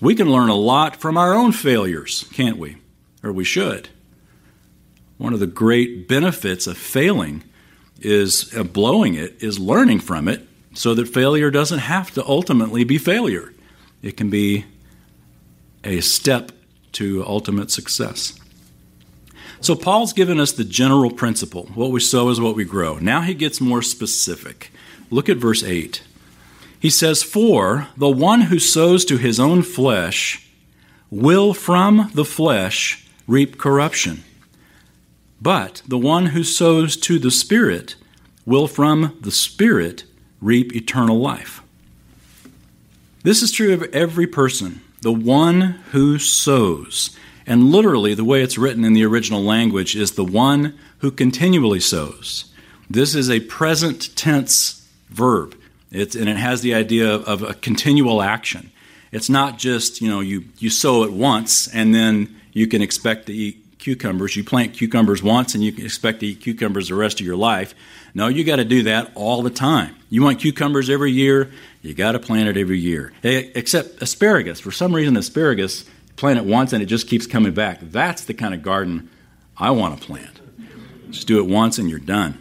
We 0.00 0.14
can 0.14 0.30
learn 0.30 0.48
a 0.48 0.54
lot 0.54 0.96
from 0.96 1.16
our 1.16 1.34
own 1.34 1.52
failures, 1.52 2.24
can't 2.32 2.56
we? 2.56 2.78
Or 3.22 3.32
we 3.32 3.44
should. 3.44 3.90
One 5.18 5.34
of 5.34 5.40
the 5.40 5.46
great 5.46 6.08
benefits 6.08 6.66
of 6.66 6.78
failing 6.78 7.44
is 8.00 8.54
of 8.54 8.72
blowing 8.72 9.14
it 9.14 9.42
is 9.42 9.58
learning 9.58 10.00
from 10.00 10.26
it 10.26 10.48
so 10.72 10.94
that 10.94 11.08
failure 11.08 11.50
doesn't 11.50 11.80
have 11.80 12.10
to 12.12 12.24
ultimately 12.24 12.84
be 12.84 12.96
failure. 12.96 13.52
It 14.02 14.16
can 14.16 14.30
be 14.30 14.64
a 15.84 16.00
step 16.00 16.52
to 16.92 17.24
ultimate 17.26 17.70
success. 17.70 18.38
So, 19.60 19.74
Paul's 19.74 20.14
given 20.14 20.40
us 20.40 20.52
the 20.52 20.64
general 20.64 21.10
principle 21.10 21.66
what 21.74 21.90
we 21.90 22.00
sow 22.00 22.30
is 22.30 22.40
what 22.40 22.56
we 22.56 22.64
grow. 22.64 22.98
Now 22.98 23.20
he 23.20 23.34
gets 23.34 23.60
more 23.60 23.82
specific. 23.82 24.72
Look 25.10 25.28
at 25.28 25.36
verse 25.36 25.62
8. 25.62 26.02
He 26.80 26.90
says, 26.90 27.22
For 27.22 27.88
the 27.96 28.10
one 28.10 28.42
who 28.42 28.58
sows 28.58 29.04
to 29.04 29.18
his 29.18 29.38
own 29.38 29.62
flesh 29.62 30.48
will 31.10 31.52
from 31.52 32.10
the 32.14 32.24
flesh 32.24 33.06
reap 33.28 33.58
corruption. 33.58 34.24
But 35.42 35.82
the 35.86 35.98
one 35.98 36.26
who 36.26 36.42
sows 36.42 36.96
to 36.98 37.18
the 37.18 37.30
Spirit 37.30 37.96
will 38.46 38.66
from 38.66 39.16
the 39.20 39.30
Spirit 39.30 40.04
reap 40.40 40.74
eternal 40.74 41.18
life. 41.18 41.62
This 43.22 43.42
is 43.42 43.52
true 43.52 43.74
of 43.74 43.82
every 43.92 44.26
person. 44.26 44.80
The 45.02 45.12
one 45.12 45.80
who 45.92 46.18
sows. 46.18 47.16
And 47.46 47.70
literally, 47.70 48.14
the 48.14 48.24
way 48.24 48.42
it's 48.42 48.58
written 48.58 48.84
in 48.84 48.94
the 48.94 49.04
original 49.04 49.42
language 49.42 49.96
is 49.96 50.12
the 50.12 50.24
one 50.24 50.78
who 50.98 51.10
continually 51.10 51.80
sows. 51.80 52.46
This 52.88 53.14
is 53.14 53.30
a 53.30 53.40
present 53.40 54.14
tense 54.16 54.88
verb. 55.08 55.59
It's, 55.90 56.14
and 56.14 56.28
it 56.28 56.36
has 56.36 56.62
the 56.62 56.74
idea 56.74 57.14
of 57.14 57.42
a 57.42 57.54
continual 57.54 58.22
action. 58.22 58.70
It's 59.12 59.28
not 59.28 59.58
just, 59.58 60.00
you 60.00 60.08
know, 60.08 60.20
you, 60.20 60.44
you 60.58 60.70
sow 60.70 61.02
it 61.02 61.12
once 61.12 61.66
and 61.68 61.94
then 61.94 62.36
you 62.52 62.68
can 62.68 62.80
expect 62.80 63.26
to 63.26 63.32
eat 63.32 63.64
cucumbers. 63.78 64.36
You 64.36 64.44
plant 64.44 64.74
cucumbers 64.74 65.22
once 65.22 65.54
and 65.54 65.64
you 65.64 65.72
can 65.72 65.84
expect 65.84 66.20
to 66.20 66.26
eat 66.26 66.40
cucumbers 66.40 66.88
the 66.88 66.94
rest 66.94 67.18
of 67.18 67.26
your 67.26 67.36
life. 67.36 67.74
No, 68.14 68.28
you 68.28 68.44
got 68.44 68.56
to 68.56 68.64
do 68.64 68.84
that 68.84 69.10
all 69.16 69.42
the 69.42 69.50
time. 69.50 69.96
You 70.10 70.22
want 70.22 70.40
cucumbers 70.40 70.90
every 70.90 71.12
year, 71.12 71.50
you 71.82 71.94
got 71.94 72.12
to 72.12 72.18
plant 72.18 72.48
it 72.48 72.56
every 72.56 72.78
year. 72.78 73.12
Except 73.22 74.00
asparagus. 74.02 74.60
For 74.60 74.70
some 74.70 74.94
reason, 74.94 75.16
asparagus, 75.16 75.84
plant 76.16 76.38
it 76.38 76.44
once 76.44 76.72
and 76.72 76.82
it 76.82 76.86
just 76.86 77.08
keeps 77.08 77.26
coming 77.26 77.52
back. 77.52 77.78
That's 77.82 78.24
the 78.24 78.34
kind 78.34 78.54
of 78.54 78.62
garden 78.62 79.10
I 79.56 79.72
want 79.72 79.98
to 79.98 80.06
plant. 80.06 80.40
Just 81.10 81.26
do 81.26 81.38
it 81.40 81.46
once 81.46 81.78
and 81.78 81.90
you're 81.90 81.98
done. 81.98 82.38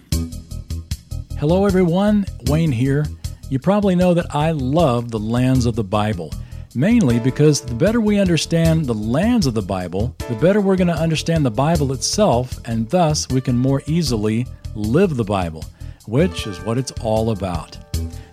Hello, 1.39 1.65
everyone. 1.65 2.25
Wayne 2.47 2.71
here. 2.71 3.05
You 3.49 3.59
probably 3.59 3.95
know 3.95 4.13
that 4.13 4.35
I 4.35 4.51
love 4.51 5.11
the 5.11 5.19
lands 5.19 5.65
of 5.65 5.75
the 5.75 5.83
Bible 5.83 6.31
mainly 6.75 7.19
because 7.19 7.61
the 7.61 7.73
better 7.73 7.99
we 7.99 8.19
understand 8.19 8.85
the 8.85 8.93
lands 8.93 9.47
of 9.47 9.53
the 9.53 9.61
Bible, 9.61 10.15
the 10.27 10.35
better 10.35 10.61
we're 10.61 10.75
going 10.75 10.87
to 10.87 10.93
understand 10.93 11.45
the 11.45 11.51
Bible 11.51 11.93
itself, 11.93 12.59
and 12.65 12.89
thus 12.89 13.27
we 13.29 13.41
can 13.41 13.57
more 13.57 13.81
easily 13.87 14.45
live 14.75 15.15
the 15.15 15.23
Bible, 15.23 15.65
which 16.05 16.45
is 16.47 16.61
what 16.61 16.77
it's 16.77 16.91
all 17.01 17.31
about. 17.31 17.77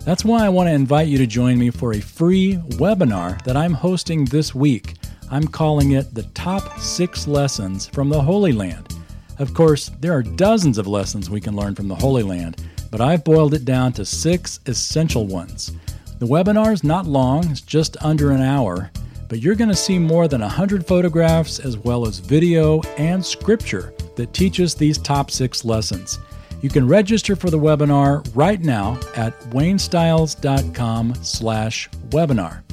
That's 0.05 0.23
why 0.23 0.45
I 0.45 0.49
want 0.49 0.67
to 0.67 0.73
invite 0.73 1.07
you 1.07 1.17
to 1.17 1.27
join 1.27 1.57
me 1.57 1.69
for 1.69 1.93
a 1.93 1.99
free 1.99 2.55
webinar 2.77 3.43
that 3.43 3.57
I'm 3.57 3.73
hosting 3.73 4.25
this 4.25 4.53
week. 4.53 4.95
I'm 5.29 5.47
calling 5.47 5.91
it 5.91 6.13
The 6.13 6.23
Top 6.33 6.79
Six 6.79 7.27
Lessons 7.27 7.87
from 7.87 8.07
the 8.09 8.21
Holy 8.21 8.53
Land. 8.53 8.95
Of 9.39 9.53
course, 9.53 9.91
there 9.99 10.13
are 10.13 10.23
dozens 10.23 10.77
of 10.77 10.87
lessons 10.87 11.29
we 11.29 11.41
can 11.41 11.55
learn 11.55 11.75
from 11.75 11.87
the 11.87 11.95
Holy 11.95 12.23
Land, 12.23 12.63
but 12.97 13.07
I've 13.07 13.23
boiled 13.23 13.53
it 13.53 13.63
down 13.63 13.93
to 13.93 14.05
six 14.05 14.59
essential 14.65 15.27
ones. 15.27 15.71
The 16.17 16.25
webinar 16.25 16.73
is 16.73 16.83
not 16.83 17.05
long, 17.05 17.47
it's 17.51 17.61
just 17.61 17.95
under 18.01 18.31
an 18.31 18.41
hour, 18.41 18.89
but 19.29 19.39
you're 19.39 19.53
going 19.53 19.69
to 19.69 19.75
see 19.75 19.99
more 19.99 20.27
than 20.27 20.41
100 20.41 20.83
photographs 20.83 21.59
as 21.59 21.77
well 21.77 22.07
as 22.07 22.17
video 22.17 22.81
and 22.97 23.23
scripture 23.23 23.93
that 24.15 24.33
teaches 24.33 24.73
these 24.73 24.97
top 24.97 25.29
six 25.29 25.63
lessons. 25.63 26.17
You 26.63 26.71
can 26.71 26.87
register 26.87 27.35
for 27.35 27.51
the 27.51 27.59
webinar 27.59 28.27
right 28.33 28.59
now 28.59 28.99
at 29.15 29.39
waynestiles.com 29.51 31.13
slash 31.21 31.89
webinar. 32.09 32.63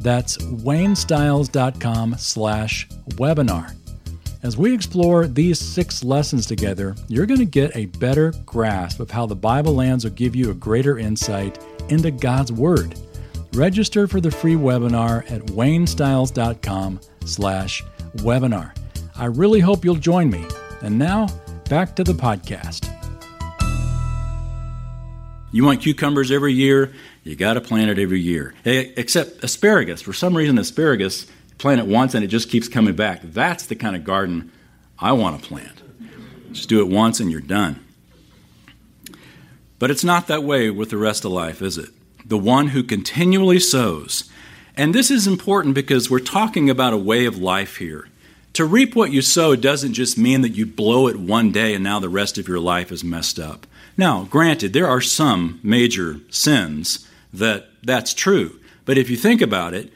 That's 0.00 0.36
waynestiles.com 0.38 2.16
slash 2.18 2.88
webinar. 3.10 3.79
As 4.42 4.56
we 4.56 4.72
explore 4.72 5.26
these 5.26 5.58
six 5.58 6.02
lessons 6.02 6.46
together, 6.46 6.94
you're 7.08 7.26
going 7.26 7.40
to 7.40 7.44
get 7.44 7.76
a 7.76 7.86
better 7.86 8.32
grasp 8.46 8.98
of 8.98 9.10
how 9.10 9.26
the 9.26 9.36
Bible 9.36 9.74
lands 9.74 10.04
will 10.04 10.12
give 10.12 10.34
you 10.34 10.50
a 10.50 10.54
greater 10.54 10.98
insight 10.98 11.62
into 11.90 12.10
God's 12.10 12.50
Word. 12.50 12.98
Register 13.52 14.06
for 14.06 14.18
the 14.18 14.30
free 14.30 14.54
webinar 14.54 15.30
at 15.30 15.42
waynestiles.com 15.48 17.00
slash 17.26 17.84
webinar. 18.16 18.74
I 19.14 19.26
really 19.26 19.60
hope 19.60 19.84
you'll 19.84 19.96
join 19.96 20.30
me. 20.30 20.46
And 20.80 20.98
now, 20.98 21.28
back 21.68 21.94
to 21.96 22.04
the 22.04 22.14
podcast. 22.14 22.86
You 25.52 25.64
want 25.64 25.82
cucumbers 25.82 26.30
every 26.30 26.54
year, 26.54 26.94
you 27.24 27.36
got 27.36 27.54
to 27.54 27.60
plant 27.60 27.90
it 27.90 27.98
every 27.98 28.20
year. 28.20 28.54
Except 28.64 29.44
asparagus. 29.44 30.00
For 30.00 30.14
some 30.14 30.34
reason, 30.34 30.56
asparagus, 30.56 31.26
plant 31.60 31.80
it 31.80 31.86
once 31.86 32.14
and 32.14 32.24
it 32.24 32.28
just 32.28 32.50
keeps 32.50 32.68
coming 32.68 32.96
back. 32.96 33.20
That's 33.22 33.66
the 33.66 33.76
kind 33.76 33.94
of 33.94 34.02
garden 34.02 34.50
I 34.98 35.12
want 35.12 35.40
to 35.40 35.48
plant. 35.48 35.82
Just 36.52 36.68
do 36.68 36.80
it 36.80 36.88
once 36.88 37.20
and 37.20 37.30
you're 37.30 37.40
done. 37.40 37.84
But 39.78 39.90
it's 39.90 40.04
not 40.04 40.26
that 40.26 40.42
way 40.42 40.70
with 40.70 40.90
the 40.90 40.96
rest 40.96 41.24
of 41.24 41.32
life, 41.32 41.62
is 41.62 41.78
it? 41.78 41.90
The 42.24 42.38
one 42.38 42.68
who 42.68 42.82
continually 42.82 43.60
sows. 43.60 44.30
And 44.76 44.94
this 44.94 45.10
is 45.10 45.26
important 45.26 45.74
because 45.74 46.10
we're 46.10 46.18
talking 46.18 46.70
about 46.70 46.92
a 46.92 46.98
way 46.98 47.26
of 47.26 47.38
life 47.38 47.76
here. 47.76 48.08
To 48.54 48.64
reap 48.64 48.96
what 48.96 49.12
you 49.12 49.22
sow 49.22 49.54
doesn't 49.54 49.92
just 49.92 50.18
mean 50.18 50.40
that 50.40 50.56
you 50.56 50.66
blow 50.66 51.06
it 51.08 51.16
one 51.16 51.52
day 51.52 51.74
and 51.74 51.84
now 51.84 52.00
the 52.00 52.08
rest 52.08 52.36
of 52.38 52.48
your 52.48 52.58
life 52.58 52.90
is 52.90 53.04
messed 53.04 53.38
up. 53.38 53.66
Now, 53.96 54.24
granted, 54.24 54.72
there 54.72 54.88
are 54.88 55.00
some 55.00 55.60
major 55.62 56.20
sins 56.30 57.06
that 57.32 57.68
that's 57.82 58.12
true. 58.12 58.58
But 58.84 58.98
if 58.98 59.08
you 59.08 59.16
think 59.16 59.40
about 59.40 59.74
it, 59.74 59.92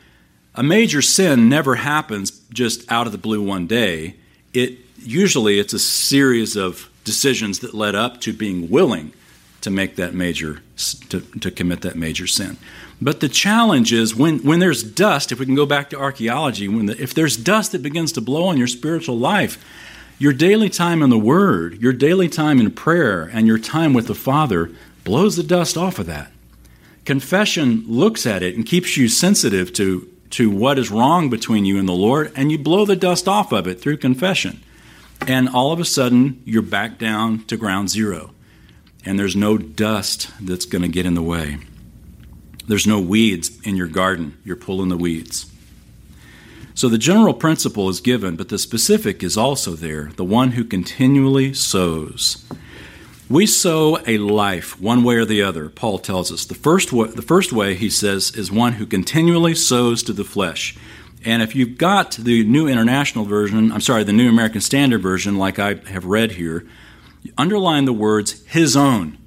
a 0.54 0.62
major 0.62 1.02
sin 1.02 1.48
never 1.48 1.76
happens 1.76 2.30
just 2.52 2.90
out 2.90 3.06
of 3.06 3.12
the 3.12 3.18
blue 3.18 3.42
one 3.42 3.66
day. 3.66 4.16
It 4.52 4.78
usually 4.98 5.58
it's 5.58 5.72
a 5.72 5.78
series 5.78 6.56
of 6.56 6.90
decisions 7.04 7.58
that 7.60 7.74
led 7.74 7.94
up 7.94 8.20
to 8.22 8.32
being 8.32 8.70
willing 8.70 9.12
to 9.60 9.70
make 9.70 9.96
that 9.96 10.14
major 10.14 10.62
to, 11.08 11.20
to 11.20 11.50
commit 11.50 11.80
that 11.82 11.96
major 11.96 12.26
sin. 12.26 12.56
But 13.00 13.20
the 13.20 13.28
challenge 13.28 13.92
is 13.92 14.14
when, 14.14 14.38
when 14.40 14.60
there's 14.60 14.82
dust, 14.82 15.32
if 15.32 15.38
we 15.38 15.46
can 15.46 15.54
go 15.54 15.66
back 15.66 15.90
to 15.90 15.98
archaeology, 15.98 16.68
when 16.68 16.86
the, 16.86 17.02
if 17.02 17.14
there's 17.14 17.36
dust 17.36 17.72
that 17.72 17.82
begins 17.82 18.12
to 18.12 18.20
blow 18.20 18.44
on 18.44 18.56
your 18.56 18.66
spiritual 18.66 19.18
life, 19.18 19.62
your 20.18 20.32
daily 20.32 20.68
time 20.68 21.02
in 21.02 21.10
the 21.10 21.18
Word, 21.18 21.80
your 21.82 21.92
daily 21.92 22.28
time 22.28 22.60
in 22.60 22.70
prayer, 22.70 23.24
and 23.32 23.46
your 23.46 23.58
time 23.58 23.94
with 23.94 24.06
the 24.06 24.14
Father 24.14 24.70
blows 25.02 25.36
the 25.36 25.42
dust 25.42 25.76
off 25.76 25.98
of 25.98 26.06
that. 26.06 26.30
Confession 27.04 27.84
looks 27.86 28.26
at 28.26 28.42
it 28.42 28.54
and 28.54 28.64
keeps 28.64 28.96
you 28.96 29.08
sensitive 29.08 29.72
to, 29.74 30.08
to 30.30 30.50
what 30.50 30.78
is 30.78 30.90
wrong 30.90 31.30
between 31.30 31.64
you 31.64 31.78
and 31.78 31.88
the 31.88 31.92
Lord, 31.92 32.32
and 32.34 32.50
you 32.50 32.58
blow 32.58 32.84
the 32.84 32.96
dust 32.96 33.28
off 33.28 33.52
of 33.52 33.66
it 33.66 33.80
through 33.80 33.98
confession. 33.98 34.62
And 35.26 35.48
all 35.48 35.72
of 35.72 35.80
a 35.80 35.84
sudden, 35.84 36.42
you're 36.44 36.62
back 36.62 36.98
down 36.98 37.44
to 37.44 37.56
ground 37.56 37.90
zero 37.90 38.34
and 39.04 39.18
there's 39.18 39.36
no 39.36 39.58
dust 39.58 40.30
that's 40.40 40.64
going 40.64 40.82
to 40.82 40.88
get 40.88 41.06
in 41.06 41.14
the 41.14 41.22
way. 41.22 41.58
There's 42.66 42.86
no 42.86 43.00
weeds 43.00 43.60
in 43.62 43.76
your 43.76 43.86
garden. 43.86 44.38
You're 44.44 44.56
pulling 44.56 44.88
the 44.88 44.96
weeds. 44.96 45.50
So 46.74 46.88
the 46.88 46.98
general 46.98 47.34
principle 47.34 47.88
is 47.88 48.00
given, 48.00 48.36
but 48.36 48.48
the 48.48 48.58
specific 48.58 49.22
is 49.22 49.36
also 49.36 49.72
there 49.72 50.10
the 50.16 50.24
one 50.24 50.52
who 50.52 50.64
continually 50.64 51.54
sows. 51.54 52.44
We 53.34 53.46
sow 53.46 53.98
a 54.06 54.18
life 54.18 54.80
one 54.80 55.02
way 55.02 55.16
or 55.16 55.24
the 55.24 55.42
other, 55.42 55.68
Paul 55.68 55.98
tells 55.98 56.30
us. 56.30 56.44
The 56.44 56.54
first, 56.54 56.92
way, 56.92 57.08
the 57.08 57.20
first 57.20 57.52
way, 57.52 57.74
he 57.74 57.90
says, 57.90 58.30
is 58.30 58.52
one 58.52 58.74
who 58.74 58.86
continually 58.86 59.56
sows 59.56 60.04
to 60.04 60.12
the 60.12 60.22
flesh. 60.22 60.78
And 61.24 61.42
if 61.42 61.56
you've 61.56 61.76
got 61.76 62.12
the 62.12 62.44
New 62.44 62.68
International 62.68 63.24
Version, 63.24 63.72
I'm 63.72 63.80
sorry, 63.80 64.04
the 64.04 64.12
New 64.12 64.28
American 64.28 64.60
Standard 64.60 65.02
Version, 65.02 65.36
like 65.36 65.58
I 65.58 65.80
have 65.88 66.04
read 66.04 66.30
here, 66.30 66.64
underline 67.36 67.86
the 67.86 67.92
words 67.92 68.40
his 68.46 68.76
own. 68.76 69.18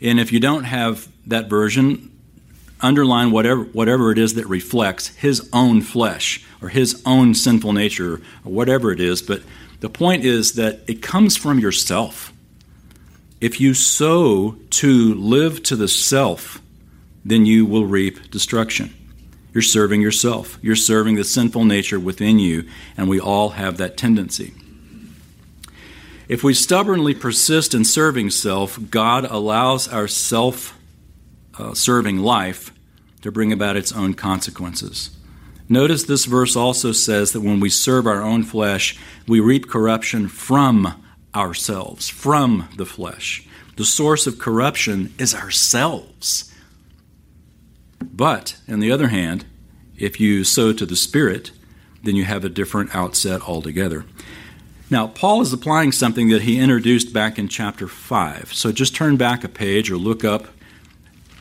And 0.00 0.18
if 0.18 0.32
you 0.32 0.40
don't 0.40 0.64
have 0.64 1.06
that 1.26 1.50
version, 1.50 2.10
underline 2.80 3.30
whatever, 3.30 3.64
whatever 3.64 4.10
it 4.10 4.16
is 4.16 4.36
that 4.36 4.46
reflects 4.46 5.08
his 5.08 5.50
own 5.52 5.82
flesh 5.82 6.46
or 6.62 6.70
his 6.70 7.02
own 7.04 7.34
sinful 7.34 7.74
nature 7.74 8.22
or 8.46 8.52
whatever 8.52 8.90
it 8.90 9.00
is. 9.00 9.20
But 9.20 9.42
the 9.80 9.90
point 9.90 10.24
is 10.24 10.54
that 10.54 10.80
it 10.86 11.02
comes 11.02 11.36
from 11.36 11.58
yourself. 11.58 12.32
If 13.40 13.60
you 13.60 13.72
sow 13.74 14.56
to 14.70 15.14
live 15.14 15.62
to 15.64 15.76
the 15.76 15.88
self, 15.88 16.60
then 17.24 17.46
you 17.46 17.64
will 17.64 17.86
reap 17.86 18.30
destruction. 18.30 18.94
You're 19.52 19.62
serving 19.62 20.00
yourself. 20.02 20.58
You're 20.60 20.76
serving 20.76 21.14
the 21.14 21.24
sinful 21.24 21.64
nature 21.64 22.00
within 22.00 22.38
you, 22.38 22.68
and 22.96 23.08
we 23.08 23.20
all 23.20 23.50
have 23.50 23.76
that 23.76 23.96
tendency. 23.96 24.54
If 26.28 26.44
we 26.44 26.52
stubbornly 26.52 27.14
persist 27.14 27.74
in 27.74 27.84
serving 27.84 28.30
self, 28.30 28.78
God 28.90 29.24
allows 29.24 29.88
our 29.88 30.08
self 30.08 30.76
uh, 31.58 31.74
serving 31.74 32.18
life 32.18 32.72
to 33.22 33.32
bring 33.32 33.52
about 33.52 33.76
its 33.76 33.92
own 33.92 34.14
consequences. 34.14 35.10
Notice 35.68 36.04
this 36.04 36.24
verse 36.24 36.56
also 36.56 36.92
says 36.92 37.32
that 37.32 37.40
when 37.40 37.60
we 37.60 37.70
serve 37.70 38.06
our 38.06 38.22
own 38.22 38.42
flesh, 38.42 38.98
we 39.26 39.40
reap 39.40 39.68
corruption 39.68 40.28
from 40.28 41.02
ourselves, 41.34 42.08
from 42.08 42.68
the 42.76 42.86
flesh. 42.86 43.46
The 43.76 43.84
source 43.84 44.26
of 44.26 44.38
corruption 44.38 45.14
is 45.18 45.34
ourselves. 45.34 46.52
But, 48.00 48.56
on 48.68 48.80
the 48.80 48.90
other 48.90 49.08
hand, 49.08 49.44
if 49.96 50.20
you 50.20 50.44
sow 50.44 50.72
to 50.72 50.86
the 50.86 50.96
Spirit, 50.96 51.50
then 52.02 52.16
you 52.16 52.24
have 52.24 52.44
a 52.44 52.48
different 52.48 52.94
outset 52.94 53.42
altogether. 53.42 54.04
Now, 54.90 55.08
Paul 55.08 55.42
is 55.42 55.52
applying 55.52 55.92
something 55.92 56.28
that 56.30 56.42
he 56.42 56.58
introduced 56.58 57.12
back 57.12 57.38
in 57.38 57.48
chapter 57.48 57.86
5. 57.86 58.54
So 58.54 58.72
just 58.72 58.94
turn 58.94 59.16
back 59.16 59.44
a 59.44 59.48
page 59.48 59.90
or 59.90 59.96
look 59.96 60.24
up 60.24 60.46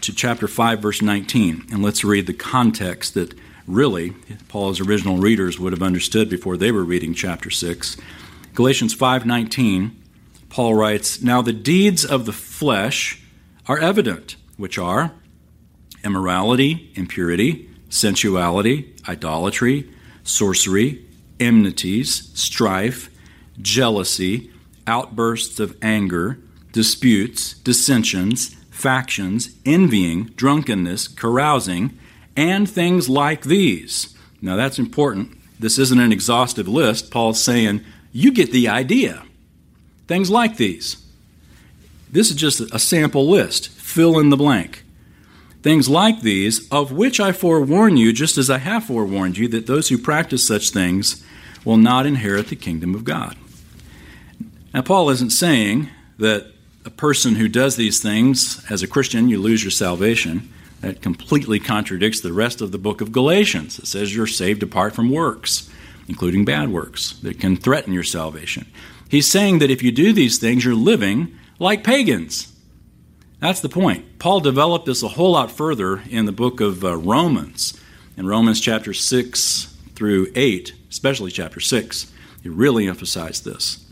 to 0.01 0.13
chapter 0.13 0.47
5, 0.47 0.79
verse 0.79 1.01
19, 1.01 1.67
and 1.71 1.81
let's 1.81 2.03
read 2.03 2.27
the 2.27 2.33
context 2.33 3.13
that 3.13 3.33
really 3.65 4.11
Paul's 4.47 4.79
original 4.79 5.17
readers 5.17 5.59
would 5.59 5.73
have 5.73 5.81
understood 5.81 6.29
before 6.29 6.57
they 6.57 6.71
were 6.71 6.83
reading 6.83 7.13
chapter 7.13 7.49
6. 7.49 7.97
Galatians 8.57 8.95
5:19, 8.95 9.91
Paul 10.49 10.73
writes, 10.73 11.21
"Now 11.21 11.43
the 11.43 11.53
deeds 11.53 12.03
of 12.03 12.25
the 12.25 12.33
flesh 12.33 13.19
are 13.67 13.77
evident, 13.77 14.35
which 14.55 14.79
are 14.79 15.13
immorality, 16.03 16.89
impurity, 16.95 17.69
sensuality, 17.87 18.95
idolatry, 19.07 19.87
sorcery, 20.23 21.03
enmities, 21.39 22.29
strife, 22.33 23.11
jealousy, 23.61 24.49
outbursts 24.87 25.59
of 25.59 25.75
anger, 25.83 26.39
disputes, 26.73 27.53
dissensions, 27.63 28.55
factions, 28.71 29.51
envying, 29.67 30.31
drunkenness, 30.35 31.07
carousing, 31.07 31.91
and 32.35 32.67
things 32.67 33.07
like 33.07 33.43
these. 33.43 34.15
Now 34.41 34.55
that's 34.55 34.79
important. 34.79 35.37
This 35.59 35.77
isn't 35.77 35.99
an 35.99 36.11
exhaustive 36.11 36.67
list. 36.67 37.11
Paul's 37.11 37.39
saying, 37.39 37.81
you 38.11 38.31
get 38.31 38.51
the 38.51 38.67
idea. 38.67 39.23
Things 40.07 40.29
like 40.29 40.57
these. 40.57 41.03
This 42.11 42.29
is 42.29 42.35
just 42.35 42.59
a 42.59 42.79
sample 42.79 43.27
list. 43.27 43.69
Fill 43.69 44.19
in 44.19 44.29
the 44.29 44.37
blank. 44.37 44.83
Things 45.63 45.89
like 45.89 46.21
these, 46.21 46.67
of 46.69 46.91
which 46.91 47.19
I 47.19 47.31
forewarn 47.31 47.97
you, 47.97 48.13
just 48.13 48.37
as 48.37 48.49
I 48.49 48.59
have 48.59 48.85
forewarned 48.85 49.37
you, 49.37 49.47
that 49.49 49.67
those 49.67 49.89
who 49.89 49.97
practice 49.97 50.47
such 50.47 50.69
things 50.69 51.23
will 51.65 51.77
not 51.77 52.05
inherit 52.05 52.47
the 52.47 52.55
kingdom 52.55 52.95
of 52.95 53.03
God. 53.03 53.35
Now, 54.73 54.81
Paul 54.81 55.09
isn't 55.09 55.31
saying 55.31 55.89
that 56.19 56.53
a 56.85 56.89
person 56.89 57.35
who 57.35 57.49
does 57.49 57.75
these 57.75 58.01
things, 58.01 58.65
as 58.69 58.81
a 58.81 58.87
Christian, 58.87 59.27
you 59.27 59.39
lose 59.39 59.63
your 59.63 59.71
salvation. 59.71 60.53
That 60.81 61.01
completely 61.01 61.59
contradicts 61.59 62.21
the 62.21 62.31
rest 62.31 62.61
of 62.61 62.71
the 62.71 62.77
book 62.77 63.01
of 63.01 63.11
Galatians. 63.11 63.79
It 63.79 63.87
says 63.87 64.15
you're 64.15 64.27
saved 64.27 64.63
apart 64.63 64.93
from 64.93 65.09
works, 65.09 65.69
including 66.07 66.45
bad 66.45 66.69
works 66.69 67.13
that 67.23 67.39
can 67.39 67.55
threaten 67.55 67.93
your 67.93 68.03
salvation. 68.03 68.65
He's 69.09 69.27
saying 69.27 69.59
that 69.59 69.71
if 69.71 69.83
you 69.83 69.91
do 69.91 70.13
these 70.13 70.37
things, 70.37 70.65
you're 70.65 70.75
living 70.75 71.37
like 71.59 71.83
pagans. 71.83 72.53
That's 73.39 73.61
the 73.61 73.69
point. 73.69 74.19
Paul 74.19 74.39
developed 74.39 74.85
this 74.85 75.03
a 75.03 75.07
whole 75.09 75.31
lot 75.31 75.51
further 75.51 76.01
in 76.09 76.25
the 76.25 76.31
book 76.31 76.59
of 76.59 76.83
uh, 76.83 76.97
Romans. 76.97 77.79
In 78.17 78.25
Romans 78.25 78.59
chapter 78.59 78.93
6 78.93 79.77
through 79.93 80.31
8, 80.35 80.73
especially 80.89 81.31
chapter 81.31 81.59
6, 81.59 82.11
he 82.41 82.49
really 82.49 82.87
emphasized 82.87 83.45
this. 83.45 83.85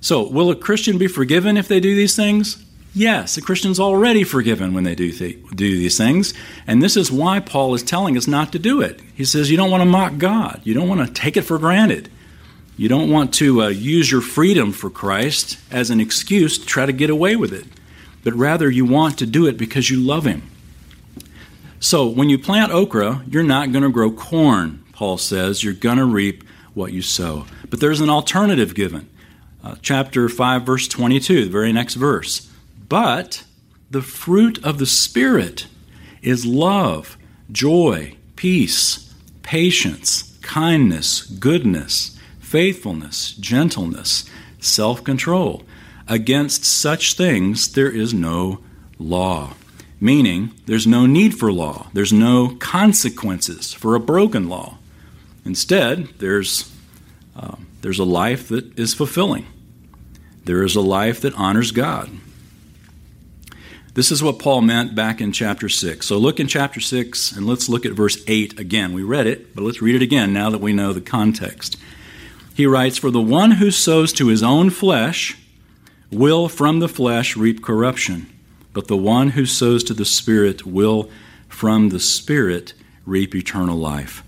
So, 0.00 0.28
will 0.28 0.50
a 0.50 0.56
Christian 0.56 0.98
be 0.98 1.06
forgiven 1.06 1.56
if 1.56 1.66
they 1.66 1.80
do 1.80 1.94
these 1.94 2.14
things? 2.14 2.63
Yes, 2.96 3.36
a 3.36 3.42
Christian's 3.42 3.80
already 3.80 4.22
forgiven 4.22 4.72
when 4.72 4.84
they 4.84 4.94
do, 4.94 5.10
th- 5.10 5.38
do 5.50 5.76
these 5.76 5.98
things. 5.98 6.32
And 6.64 6.80
this 6.80 6.96
is 6.96 7.10
why 7.10 7.40
Paul 7.40 7.74
is 7.74 7.82
telling 7.82 8.16
us 8.16 8.28
not 8.28 8.52
to 8.52 8.58
do 8.60 8.80
it. 8.80 9.00
He 9.14 9.24
says 9.24 9.50
you 9.50 9.56
don't 9.56 9.70
want 9.70 9.80
to 9.80 9.88
mock 9.88 10.16
God, 10.16 10.60
you 10.62 10.74
don't 10.74 10.88
want 10.88 11.06
to 11.06 11.12
take 11.12 11.36
it 11.36 11.42
for 11.42 11.58
granted. 11.58 12.08
You 12.76 12.88
don't 12.88 13.10
want 13.10 13.32
to 13.34 13.62
uh, 13.62 13.68
use 13.68 14.10
your 14.10 14.20
freedom 14.20 14.72
for 14.72 14.90
Christ 14.90 15.58
as 15.70 15.90
an 15.90 16.00
excuse 16.00 16.58
to 16.58 16.66
try 16.66 16.86
to 16.86 16.92
get 16.92 17.08
away 17.08 17.36
with 17.36 17.52
it, 17.52 17.66
but 18.24 18.34
rather 18.34 18.68
you 18.68 18.84
want 18.84 19.18
to 19.18 19.26
do 19.26 19.46
it 19.46 19.56
because 19.56 19.90
you 19.90 20.00
love 20.00 20.24
Him. 20.24 20.50
So 21.78 22.08
when 22.08 22.28
you 22.28 22.38
plant 22.38 22.72
okra, 22.72 23.22
you're 23.28 23.42
not 23.44 23.70
going 23.70 23.84
to 23.84 23.90
grow 23.90 24.10
corn, 24.10 24.84
Paul 24.92 25.18
says. 25.18 25.62
You're 25.62 25.72
going 25.72 25.98
to 25.98 26.04
reap 26.04 26.42
what 26.74 26.92
you 26.92 27.02
sow. 27.02 27.46
But 27.70 27.78
there's 27.78 28.00
an 28.00 28.10
alternative 28.10 28.74
given. 28.74 29.08
Uh, 29.62 29.76
chapter 29.82 30.28
5, 30.28 30.62
verse 30.62 30.88
22, 30.88 31.44
the 31.44 31.50
very 31.50 31.72
next 31.72 31.94
verse. 31.94 32.50
But 32.88 33.44
the 33.90 34.02
fruit 34.02 34.62
of 34.64 34.78
the 34.78 34.86
Spirit 34.86 35.66
is 36.22 36.46
love, 36.46 37.16
joy, 37.50 38.16
peace, 38.36 39.14
patience, 39.42 40.38
kindness, 40.42 41.22
goodness 41.22 42.14
faithfulness, 42.54 43.32
gentleness, 43.32 44.24
self 44.60 45.02
control. 45.02 45.64
Against 46.06 46.64
such 46.64 47.14
things 47.14 47.72
there 47.72 47.90
is 47.90 48.14
no 48.14 48.60
law. 48.96 49.54
Meaning, 49.98 50.52
there's 50.66 50.86
no 50.86 51.04
need 51.04 51.34
for 51.34 51.52
law, 51.52 51.88
there's 51.94 52.12
no 52.12 52.54
consequences 52.60 53.72
for 53.72 53.96
a 53.96 54.00
broken 54.00 54.48
law. 54.48 54.78
Instead, 55.44 56.06
there's, 56.18 56.72
uh, 57.34 57.56
there's 57.80 57.98
a 57.98 58.04
life 58.04 58.46
that 58.50 58.78
is 58.78 58.94
fulfilling, 58.94 59.46
there 60.44 60.62
is 60.62 60.76
a 60.76 60.80
life 60.80 61.20
that 61.22 61.34
honors 61.34 61.72
God. 61.72 62.08
This 63.94 64.10
is 64.10 64.22
what 64.22 64.38
Paul 64.38 64.60
meant 64.60 64.94
back 64.94 65.20
in 65.20 65.32
chapter 65.32 65.68
6. 65.68 66.06
So 66.06 66.18
look 66.18 66.40
in 66.40 66.48
chapter 66.48 66.80
6 66.80 67.32
and 67.32 67.46
let's 67.46 67.68
look 67.68 67.86
at 67.86 67.92
verse 67.92 68.22
8 68.26 68.58
again. 68.58 68.92
We 68.92 69.02
read 69.02 69.26
it, 69.26 69.54
but 69.54 69.62
let's 69.62 69.80
read 69.80 69.94
it 69.94 70.02
again 70.02 70.32
now 70.32 70.50
that 70.50 70.60
we 70.60 70.72
know 70.72 70.92
the 70.92 71.00
context 71.00 71.76
he 72.54 72.66
writes, 72.66 72.96
For 72.96 73.10
the 73.10 73.20
one 73.20 73.52
who 73.52 73.70
sows 73.70 74.12
to 74.14 74.28
his 74.28 74.42
own 74.42 74.70
flesh 74.70 75.36
will 76.10 76.48
from 76.48 76.78
the 76.78 76.88
flesh 76.88 77.36
reap 77.36 77.62
corruption, 77.62 78.32
but 78.72 78.86
the 78.86 78.96
one 78.96 79.30
who 79.30 79.44
sows 79.44 79.82
to 79.84 79.94
the 79.94 80.04
Spirit 80.04 80.64
will 80.64 81.10
from 81.48 81.88
the 81.88 82.00
Spirit 82.00 82.72
reap 83.04 83.34
eternal 83.34 83.76
life. 83.76 84.22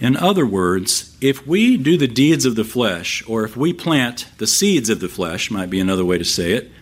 In 0.00 0.16
other 0.16 0.44
words, 0.44 1.16
if 1.20 1.46
we 1.46 1.76
do 1.76 1.96
the 1.96 2.08
deeds 2.08 2.44
of 2.44 2.56
the 2.56 2.64
flesh, 2.64 3.22
or 3.28 3.44
if 3.44 3.56
we 3.56 3.72
plant 3.72 4.26
the 4.38 4.48
seeds 4.48 4.90
of 4.90 4.98
the 4.98 5.08
flesh, 5.08 5.48
might 5.48 5.70
be 5.70 5.78
another 5.78 6.04
way 6.04 6.18
to 6.18 6.24
say 6.24 6.52
it, 6.52 6.72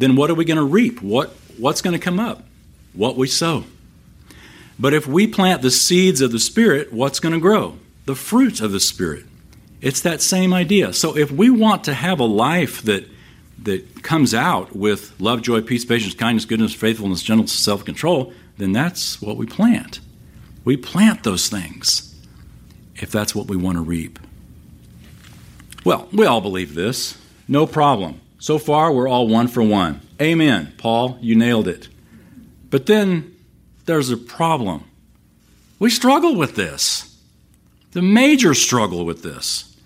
then 0.00 0.16
what 0.16 0.30
are 0.30 0.34
we 0.34 0.44
going 0.44 0.56
to 0.56 0.64
reap? 0.64 1.00
What, 1.02 1.30
what's 1.58 1.82
going 1.82 1.92
to 1.92 2.04
come 2.04 2.18
up? 2.18 2.42
What 2.92 3.16
we 3.16 3.28
sow. 3.28 3.64
But 4.78 4.94
if 4.94 5.06
we 5.06 5.26
plant 5.26 5.62
the 5.62 5.70
seeds 5.70 6.20
of 6.20 6.32
the 6.32 6.38
Spirit, 6.38 6.92
what's 6.92 7.20
going 7.20 7.34
to 7.34 7.40
grow? 7.40 7.78
The 8.06 8.14
fruit 8.14 8.60
of 8.60 8.72
the 8.72 8.80
Spirit. 8.80 9.26
It's 9.80 10.00
that 10.00 10.20
same 10.20 10.52
idea. 10.52 10.92
So 10.92 11.16
if 11.16 11.30
we 11.30 11.50
want 11.50 11.84
to 11.84 11.94
have 11.94 12.18
a 12.18 12.24
life 12.24 12.82
that 12.82 13.06
that 13.62 14.02
comes 14.02 14.32
out 14.34 14.74
with 14.74 15.18
love, 15.20 15.42
joy, 15.42 15.60
peace, 15.60 15.84
patience, 15.84 16.14
kindness, 16.14 16.44
goodness, 16.44 16.74
faithfulness, 16.74 17.22
gentleness, 17.22 17.52
self-control, 17.52 18.32
then 18.56 18.72
that's 18.72 19.20
what 19.20 19.36
we 19.36 19.46
plant. 19.46 20.00
We 20.64 20.76
plant 20.76 21.24
those 21.24 21.48
things 21.48 22.14
if 22.96 23.10
that's 23.10 23.34
what 23.34 23.48
we 23.48 23.56
want 23.56 23.76
to 23.76 23.82
reap. 23.82 24.18
Well, 25.84 26.08
we 26.12 26.26
all 26.26 26.40
believe 26.40 26.74
this. 26.74 27.16
No 27.48 27.66
problem. 27.66 28.20
So 28.40 28.58
far, 28.58 28.90
we're 28.90 29.06
all 29.06 29.28
one 29.28 29.48
for 29.48 29.62
one. 29.62 30.00
Amen. 30.20 30.72
Paul, 30.78 31.18
you 31.20 31.36
nailed 31.36 31.68
it. 31.68 31.88
But 32.70 32.86
then 32.86 33.36
there's 33.84 34.10
a 34.10 34.16
problem. 34.16 34.84
We 35.78 35.90
struggle 35.90 36.34
with 36.34 36.56
this. 36.56 37.18
The 37.92 38.02
major 38.02 38.54
struggle 38.54 39.04
with 39.04 39.22
this 39.22 39.76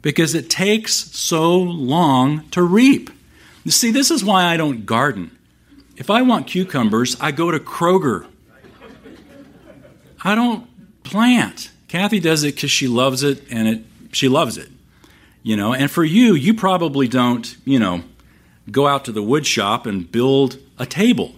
because 0.00 0.34
it 0.34 0.48
takes 0.48 0.94
so 0.94 1.56
long 1.56 2.48
to 2.50 2.62
reap. 2.62 3.10
You 3.64 3.70
see, 3.70 3.90
this 3.90 4.10
is 4.10 4.24
why 4.24 4.44
I 4.44 4.56
don't 4.56 4.86
garden. 4.86 5.36
If 5.96 6.10
I 6.10 6.22
want 6.22 6.46
cucumbers, 6.46 7.16
I 7.20 7.32
go 7.32 7.50
to 7.50 7.58
Kroger. 7.58 8.26
I 10.22 10.34
don't 10.34 10.68
plant. 11.02 11.70
Kathy 11.88 12.20
does 12.20 12.44
it 12.44 12.54
because 12.54 12.70
she 12.70 12.86
loves 12.86 13.22
it 13.22 13.42
and 13.50 13.66
it 13.66 13.82
she 14.12 14.28
loves 14.28 14.56
it. 14.56 14.68
You 15.44 15.56
know, 15.56 15.74
and 15.74 15.90
for 15.90 16.02
you, 16.02 16.34
you 16.34 16.54
probably 16.54 17.06
don't, 17.06 17.54
you 17.66 17.78
know, 17.78 18.02
go 18.70 18.88
out 18.88 19.04
to 19.04 19.12
the 19.12 19.22
wood 19.22 19.46
shop 19.46 19.84
and 19.84 20.10
build 20.10 20.58
a 20.78 20.86
table. 20.86 21.34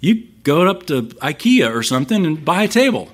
You 0.00 0.26
go 0.42 0.68
up 0.68 0.86
to 0.88 1.02
IKEA 1.02 1.72
or 1.72 1.84
something 1.84 2.26
and 2.26 2.44
buy 2.44 2.64
a 2.64 2.68
table. 2.68 3.12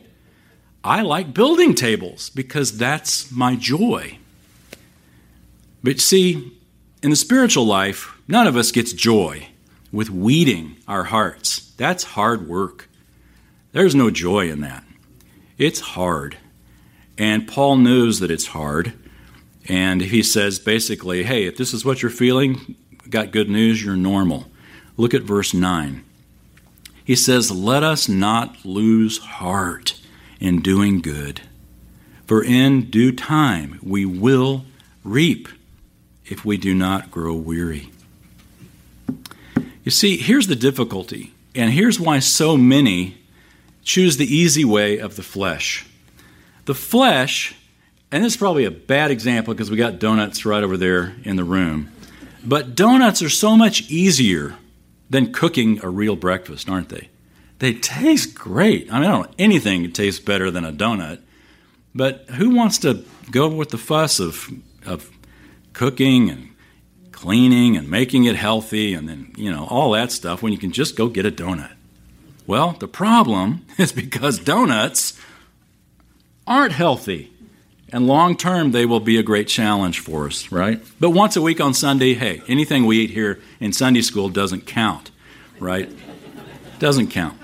I 0.82 1.02
like 1.02 1.34
building 1.34 1.74
tables 1.74 2.30
because 2.30 2.78
that's 2.78 3.30
my 3.30 3.56
joy. 3.56 4.18
But 5.84 6.00
see, 6.00 6.56
in 7.02 7.10
the 7.10 7.16
spiritual 7.16 7.66
life, 7.66 8.18
none 8.26 8.46
of 8.46 8.56
us 8.56 8.72
gets 8.72 8.94
joy 8.94 9.48
with 9.92 10.08
weeding 10.08 10.76
our 10.88 11.04
hearts. 11.04 11.72
That's 11.76 12.04
hard 12.04 12.48
work. 12.48 12.88
There's 13.72 13.94
no 13.94 14.10
joy 14.10 14.50
in 14.50 14.62
that. 14.62 14.84
It's 15.58 15.80
hard. 15.80 16.38
And 17.18 17.46
Paul 17.46 17.76
knows 17.76 18.20
that 18.20 18.30
it's 18.30 18.46
hard. 18.46 18.94
And 19.68 20.00
he 20.00 20.22
says 20.22 20.58
basically, 20.58 21.22
hey, 21.22 21.46
if 21.46 21.56
this 21.56 21.72
is 21.72 21.84
what 21.84 22.02
you're 22.02 22.10
feeling, 22.10 22.76
got 23.08 23.30
good 23.30 23.48
news, 23.48 23.84
you're 23.84 23.96
normal. 23.96 24.46
Look 24.96 25.14
at 25.14 25.22
verse 25.22 25.54
9. 25.54 26.04
He 27.04 27.16
says, 27.16 27.50
Let 27.50 27.82
us 27.82 28.08
not 28.08 28.64
lose 28.64 29.18
heart 29.18 30.00
in 30.40 30.60
doing 30.60 31.00
good, 31.00 31.42
for 32.26 32.42
in 32.44 32.90
due 32.90 33.12
time 33.12 33.78
we 33.82 34.04
will 34.04 34.64
reap 35.04 35.48
if 36.26 36.44
we 36.44 36.56
do 36.56 36.74
not 36.74 37.10
grow 37.10 37.34
weary. 37.34 37.90
You 39.84 39.90
see, 39.90 40.16
here's 40.16 40.46
the 40.46 40.56
difficulty, 40.56 41.32
and 41.54 41.72
here's 41.72 41.98
why 41.98 42.20
so 42.20 42.56
many 42.56 43.18
choose 43.82 44.16
the 44.16 44.32
easy 44.32 44.64
way 44.64 44.98
of 44.98 45.16
the 45.16 45.22
flesh. 45.22 45.86
The 46.66 46.74
flesh, 46.74 47.56
and 48.12 48.22
this 48.22 48.34
is 48.34 48.36
probably 48.36 48.66
a 48.66 48.70
bad 48.70 49.10
example 49.10 49.54
because 49.54 49.70
we 49.70 49.76
got 49.76 49.98
donuts 49.98 50.44
right 50.44 50.62
over 50.62 50.76
there 50.76 51.14
in 51.24 51.36
the 51.36 51.44
room, 51.44 51.90
but 52.44 52.74
donuts 52.74 53.22
are 53.22 53.30
so 53.30 53.56
much 53.56 53.90
easier 53.90 54.56
than 55.08 55.32
cooking 55.32 55.80
a 55.82 55.88
real 55.88 56.14
breakfast, 56.14 56.68
aren't 56.68 56.90
they? 56.90 57.08
They 57.58 57.72
taste 57.74 58.34
great. 58.34 58.92
I 58.92 59.00
mean, 59.00 59.08
I 59.08 59.12
don't 59.12 59.26
know 59.26 59.34
anything 59.38 59.90
tastes 59.92 60.20
better 60.20 60.50
than 60.50 60.64
a 60.64 60.72
donut, 60.72 61.20
but 61.94 62.26
who 62.30 62.50
wants 62.50 62.78
to 62.78 63.04
go 63.30 63.48
with 63.48 63.70
the 63.70 63.78
fuss 63.78 64.20
of, 64.20 64.50
of 64.84 65.10
cooking 65.72 66.28
and 66.28 66.50
cleaning 67.12 67.76
and 67.76 67.88
making 67.88 68.24
it 68.24 68.36
healthy 68.36 68.94
and 68.94 69.08
then, 69.08 69.32
you 69.36 69.50
know, 69.50 69.66
all 69.66 69.92
that 69.92 70.10
stuff 70.10 70.42
when 70.42 70.52
you 70.52 70.58
can 70.58 70.72
just 70.72 70.96
go 70.96 71.08
get 71.08 71.24
a 71.24 71.30
donut. 71.30 71.72
Well, 72.46 72.72
the 72.72 72.88
problem 72.88 73.64
is 73.78 73.92
because 73.92 74.38
donuts 74.38 75.18
aren't 76.46 76.72
healthy. 76.72 77.31
And 77.92 78.06
long 78.06 78.38
term, 78.38 78.72
they 78.72 78.86
will 78.86 79.00
be 79.00 79.18
a 79.18 79.22
great 79.22 79.48
challenge 79.48 80.00
for 80.00 80.26
us, 80.26 80.50
right? 80.50 80.82
But 80.98 81.10
once 81.10 81.36
a 81.36 81.42
week 81.42 81.60
on 81.60 81.74
Sunday, 81.74 82.14
hey, 82.14 82.42
anything 82.48 82.86
we 82.86 83.00
eat 83.00 83.10
here 83.10 83.38
in 83.60 83.74
Sunday 83.74 84.00
school 84.00 84.30
doesn't 84.30 84.66
count, 84.66 85.10
right? 85.60 85.90
Doesn't 86.78 87.08
count. 87.08 87.38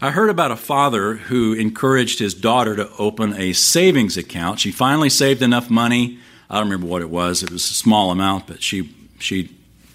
I 0.00 0.12
heard 0.12 0.30
about 0.30 0.52
a 0.52 0.56
father 0.56 1.16
who 1.16 1.52
encouraged 1.52 2.20
his 2.20 2.32
daughter 2.32 2.76
to 2.76 2.88
open 2.96 3.34
a 3.34 3.52
savings 3.52 4.16
account. 4.16 4.60
She 4.60 4.70
finally 4.70 5.10
saved 5.10 5.42
enough 5.42 5.68
money. 5.68 6.18
I 6.48 6.54
don't 6.54 6.70
remember 6.70 6.86
what 6.86 7.02
it 7.02 7.10
was. 7.10 7.42
It 7.42 7.50
was 7.50 7.68
a 7.70 7.74
small 7.74 8.12
amount, 8.12 8.46
but 8.46 8.62
she 8.62 8.94
she 9.18 9.50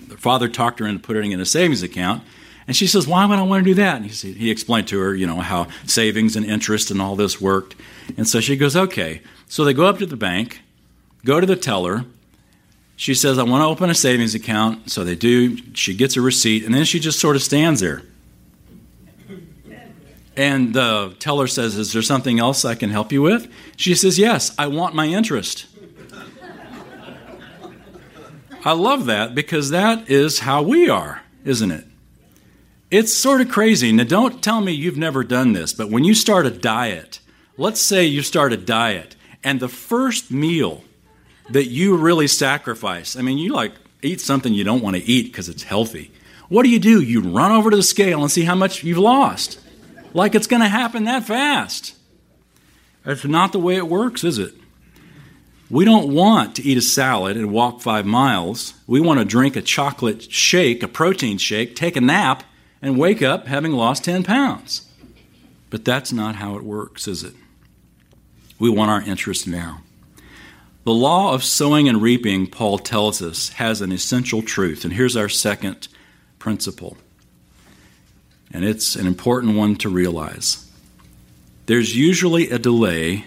the 0.08 0.18
father 0.18 0.50
talked 0.50 0.80
her 0.80 0.86
into 0.86 1.02
putting 1.02 1.32
it 1.32 1.36
in 1.36 1.40
a 1.40 1.46
savings 1.46 1.82
account. 1.82 2.24
And 2.68 2.76
she 2.76 2.88
says, 2.88 3.08
Why 3.08 3.26
would 3.26 3.38
I 3.38 3.44
want 3.44 3.64
to 3.64 3.70
do 3.70 3.76
that? 3.76 3.98
And 3.98 4.06
he, 4.06 4.34
he 4.34 4.52
explained 4.52 4.88
to 4.90 5.00
her, 5.00 5.14
you 5.14 5.28
know, 5.28 5.40
how 5.40 5.68
savings 5.86 6.36
and 6.36 6.46
interest 6.46 6.90
and 6.92 7.02
all 7.02 7.16
this 7.16 7.40
worked. 7.40 7.76
And 8.18 8.28
so 8.28 8.40
she 8.40 8.56
goes, 8.56 8.76
Okay. 8.76 9.22
So 9.48 9.64
they 9.64 9.74
go 9.74 9.86
up 9.86 10.00
to 10.00 10.06
the 10.06 10.18
bank, 10.18 10.62
go 11.24 11.40
to 11.40 11.46
the 11.46 11.56
teller. 11.56 12.06
She 12.98 13.14
says, 13.14 13.38
I 13.38 13.44
want 13.44 13.62
to 13.62 13.68
open 13.68 13.90
a 13.90 13.94
savings 13.94 14.34
account. 14.34 14.90
So 14.90 15.04
they 15.04 15.16
do. 15.16 15.58
She 15.74 15.94
gets 15.94 16.16
a 16.16 16.22
receipt, 16.22 16.64
and 16.66 16.74
then 16.74 16.86
she 16.86 17.00
just 17.00 17.20
sort 17.20 17.36
of 17.36 17.44
stands 17.44 17.82
there. 17.82 18.04
And 20.38 20.74
the 20.74 21.16
teller 21.20 21.48
says, 21.48 21.78
Is 21.78 21.94
there 21.94 22.02
something 22.02 22.40
else 22.40 22.66
I 22.66 22.76
can 22.76 22.90
help 22.90 23.12
you 23.12 23.22
with? 23.22 23.52
She 23.78 23.96
says, 23.96 24.18
Yes, 24.18 24.54
I 24.58 24.68
want 24.68 24.96
my 24.96 25.06
interest. 25.06 25.68
I 28.66 28.72
love 28.72 29.06
that 29.06 29.36
because 29.36 29.70
that 29.70 30.10
is 30.10 30.40
how 30.40 30.64
we 30.64 30.90
are, 30.90 31.22
isn't 31.44 31.70
it? 31.70 31.86
It's 32.98 33.14
sort 33.14 33.42
of 33.42 33.50
crazy. 33.50 33.92
Now, 33.92 34.06
don't 34.06 34.42
tell 34.42 34.62
me 34.62 34.72
you've 34.72 34.96
never 34.96 35.26
done 35.26 35.52
this, 35.52 35.74
but 35.74 35.90
when 35.90 36.06
you 36.06 36.14
start 36.14 36.46
a 36.46 36.50
diet, 36.50 37.20
let's 37.58 37.82
say 37.82 38.06
you 38.06 38.22
start 38.22 38.54
a 38.54 38.58
diet, 38.58 39.18
and 39.44 39.60
the 39.60 39.68
first 39.68 40.32
meal 40.32 40.82
that 41.50 41.66
you 41.66 41.98
really 41.98 42.30
sacrifice, 42.30 43.18
I 43.18 43.22
mean, 43.22 43.38
you 43.38 43.52
like 43.52 43.74
eat 44.02 44.22
something 44.22 44.54
you 44.54 44.64
don't 44.64 44.82
want 44.82 44.96
to 44.96 45.04
eat 45.04 45.26
because 45.26 45.50
it's 45.50 45.64
healthy. 45.64 46.10
What 46.48 46.64
do 46.64 46.70
you 46.70 46.80
do? 46.80 47.02
You 47.02 47.20
run 47.20 47.52
over 47.52 47.70
to 47.70 47.76
the 47.76 47.84
scale 47.84 48.22
and 48.22 48.32
see 48.32 48.46
how 48.46 48.56
much 48.56 48.82
you've 48.86 48.98
lost 48.98 49.60
like 50.14 50.34
it's 50.34 50.48
going 50.48 50.62
to 50.62 50.70
happen 50.70 51.04
that 51.04 51.26
fast. 51.26 51.96
That's 53.04 53.26
not 53.26 53.52
the 53.52 53.60
way 53.60 53.76
it 53.76 53.90
works, 53.90 54.24
is 54.24 54.40
it? 54.40 54.54
We 55.70 55.84
don't 55.84 56.14
want 56.14 56.56
to 56.56 56.64
eat 56.64 56.78
a 56.78 56.82
salad 56.82 57.36
and 57.36 57.52
walk 57.52 57.82
five 57.82 58.06
miles. 58.06 58.74
We 58.88 59.02
want 59.02 59.20
to 59.20 59.26
drink 59.26 59.58
a 59.58 59.62
chocolate 59.62 60.32
shake, 60.32 60.82
a 60.82 60.88
protein 60.88 61.40
shake, 61.40 61.76
take 61.76 61.98
a 61.98 62.02
nap, 62.02 62.46
and 62.82 62.98
wake 62.98 63.22
up 63.22 63.48
having 63.48 63.72
lost 63.72 64.04
10 64.04 64.24
pounds. 64.24 64.90
But 65.70 65.86
that's 65.86 66.14
not 66.14 66.36
how 66.36 66.56
it 66.56 66.64
works, 66.64 67.08
is 67.08 67.24
it? 67.24 67.34
We 68.60 68.70
want 68.70 68.92
our 68.92 69.02
interest 69.02 69.48
now. 69.48 69.82
The 70.84 70.94
law 70.94 71.34
of 71.34 71.44
sowing 71.44 71.90
and 71.90 72.02
reaping, 72.02 72.48
Paul 72.48 72.78
tells 72.78 73.22
us, 73.22 73.50
has 73.50 73.82
an 73.82 73.92
essential 73.92 74.42
truth. 74.42 74.86
And 74.86 74.94
here's 74.94 75.16
our 75.16 75.30
second 75.30 75.88
principle 76.38 76.98
and 78.56 78.64
it's 78.64 78.96
an 78.96 79.06
important 79.06 79.58
one 79.58 79.76
to 79.76 79.90
realize. 79.90 80.66
There's 81.66 81.94
usually 81.94 82.50
a 82.50 82.58
delay 82.58 83.26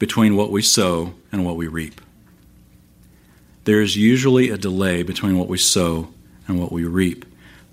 between 0.00 0.34
what 0.34 0.50
we 0.50 0.62
sow 0.62 1.14
and 1.30 1.44
what 1.44 1.54
we 1.54 1.68
reap. 1.68 2.00
There's 3.62 3.96
usually 3.96 4.50
a 4.50 4.58
delay 4.58 5.04
between 5.04 5.38
what 5.38 5.46
we 5.48 5.58
sow 5.58 6.08
and 6.48 6.58
what 6.58 6.72
we 6.72 6.84
reap. 6.84 7.24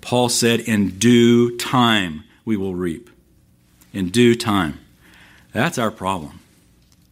Paul 0.06 0.28
said, 0.28 0.60
In 0.60 0.98
due 0.98 1.56
time 1.56 2.22
we 2.44 2.56
will 2.56 2.76
reap. 2.76 3.10
In 3.92 4.10
due 4.10 4.36
time. 4.36 4.78
That's 5.52 5.78
our 5.78 5.90
problem, 5.90 6.38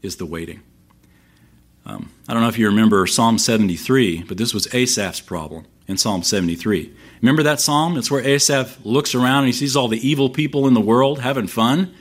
is 0.01 0.15
the 0.15 0.27
waiting. 0.27 0.63
Um, 1.85 2.11
I 2.29 2.33
don't 2.33 2.43
know 2.43 2.49
if 2.49 2.57
you 2.57 2.69
remember 2.69 3.05
Psalm 3.09 3.37
73, 3.37 4.23
but 4.23 4.39
this 4.39 4.55
was 4.55 4.73
Asaph's 4.73 5.21
problem 5.21 5.67
in 5.89 5.97
Psalm 5.97 6.23
73. 6.23 6.95
Remember 7.21 7.43
that 7.43 7.61
psalm? 7.61 7.97
It's 7.97 8.13
where 8.13 8.25
Asaph 8.25 8.79
looks 8.85 9.13
around 9.13 9.39
and 9.39 9.47
he 9.49 9.53
sees 9.53 9.75
all 9.75 9.89
the 9.89 10.09
evil 10.09 10.31
people 10.31 10.69
in 10.69 10.75
the 10.75 10.81
world 10.81 11.19
having 11.19 11.49
fun. 11.49 11.93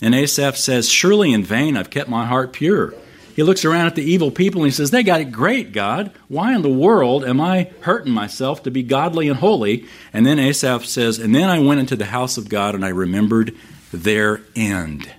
And 0.00 0.12
Asaph 0.12 0.56
says, 0.56 0.88
Surely 0.88 1.32
in 1.32 1.44
vain 1.44 1.76
I've 1.76 1.90
kept 1.90 2.10
my 2.10 2.26
heart 2.26 2.52
pure. 2.52 2.94
He 3.34 3.42
looks 3.42 3.64
around 3.64 3.86
at 3.86 3.94
the 3.94 4.02
evil 4.02 4.30
people 4.30 4.62
and 4.62 4.70
he 4.70 4.74
says, 4.74 4.90
They 4.90 5.02
got 5.02 5.20
it 5.20 5.32
great, 5.32 5.72
God. 5.72 6.12
Why 6.28 6.54
in 6.54 6.62
the 6.62 6.68
world 6.68 7.24
am 7.24 7.40
I 7.40 7.70
hurting 7.80 8.12
myself 8.12 8.62
to 8.64 8.70
be 8.70 8.82
godly 8.82 9.28
and 9.28 9.38
holy? 9.38 9.86
And 10.12 10.26
then 10.26 10.38
Asaph 10.38 10.84
says, 10.84 11.18
And 11.18 11.34
then 11.34 11.48
I 11.48 11.58
went 11.58 11.80
into 11.80 11.96
the 11.96 12.06
house 12.06 12.36
of 12.36 12.48
God 12.48 12.74
and 12.74 12.84
I 12.84 12.88
remembered 12.88 13.56
their 13.92 14.42
end. 14.54 15.10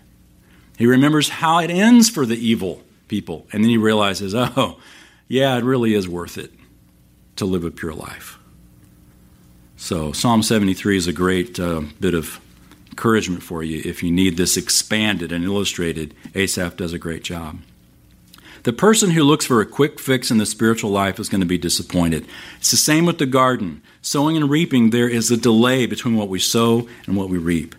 He 0.78 0.86
remembers 0.86 1.30
how 1.30 1.60
it 1.60 1.70
ends 1.70 2.10
for 2.10 2.26
the 2.26 2.38
evil 2.38 2.82
people. 3.08 3.48
And 3.52 3.64
then 3.64 3.70
he 3.70 3.78
realizes, 3.78 4.36
Oh, 4.36 4.80
yeah, 5.28 5.58
it 5.58 5.64
really 5.64 5.94
is 5.94 6.08
worth 6.08 6.38
it 6.38 6.52
to 7.38 7.46
live 7.46 7.64
a 7.64 7.72
pure 7.72 7.94
life. 7.94 8.38
So, 9.76 10.12
Psalm 10.12 10.44
73 10.44 10.98
is 10.98 11.08
a 11.08 11.14
great 11.14 11.60
uh, 11.60 11.82
bit 12.00 12.14
of 12.14 12.40
encouragement 12.90 13.42
for 13.42 13.64
you 13.64 13.82
if 13.84 14.04
you 14.04 14.12
need 14.12 14.38
this 14.38 14.56
expanded 14.56 15.32
and 15.32 15.44
illustrated. 15.44 16.14
Asaph 16.36 16.78
does 16.78 16.94
a 16.94 17.00
great 17.00 17.24
job. 17.24 17.60
The 18.64 18.74
person 18.74 19.12
who 19.12 19.24
looks 19.24 19.46
for 19.46 19.60
a 19.60 19.66
quick 19.66 20.00
fix 20.00 20.32
in 20.32 20.38
the 20.38 20.46
spiritual 20.46 20.90
life 20.90 21.20
is 21.20 21.28
going 21.28 21.42
to 21.42 21.48
be 21.48 21.58
disappointed. 21.58 22.26
It's 22.58 22.72
the 22.72 22.78
same 22.78 23.06
with 23.06 23.18
the 23.18 23.26
garden. 23.26 23.82
Sowing 24.02 24.38
and 24.38 24.50
reaping, 24.50 24.90
there 24.90 25.10
is 25.10 25.30
a 25.30 25.38
delay 25.38 25.86
between 25.86 26.16
what 26.16 26.30
we 26.30 26.40
sow 26.40 26.88
and 27.06 27.18
what 27.18 27.28
we 27.28 27.38
reap. 27.38 27.76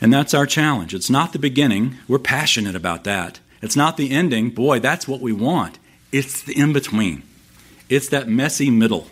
And 0.00 0.12
that's 0.12 0.34
our 0.34 0.46
challenge. 0.46 0.92
It's 0.92 1.10
not 1.10 1.32
the 1.32 1.38
beginning. 1.38 1.98
We're 2.08 2.18
passionate 2.18 2.74
about 2.74 3.04
that. 3.04 3.38
It's 3.62 3.76
not 3.76 3.96
the 3.96 4.10
ending. 4.10 4.50
Boy, 4.50 4.80
that's 4.80 5.06
what 5.06 5.20
we 5.20 5.32
want. 5.32 5.78
It's 6.10 6.42
the 6.42 6.58
in 6.58 6.72
between. 6.72 7.22
It's 7.88 8.08
that 8.08 8.28
messy 8.28 8.70
middle. 8.70 9.06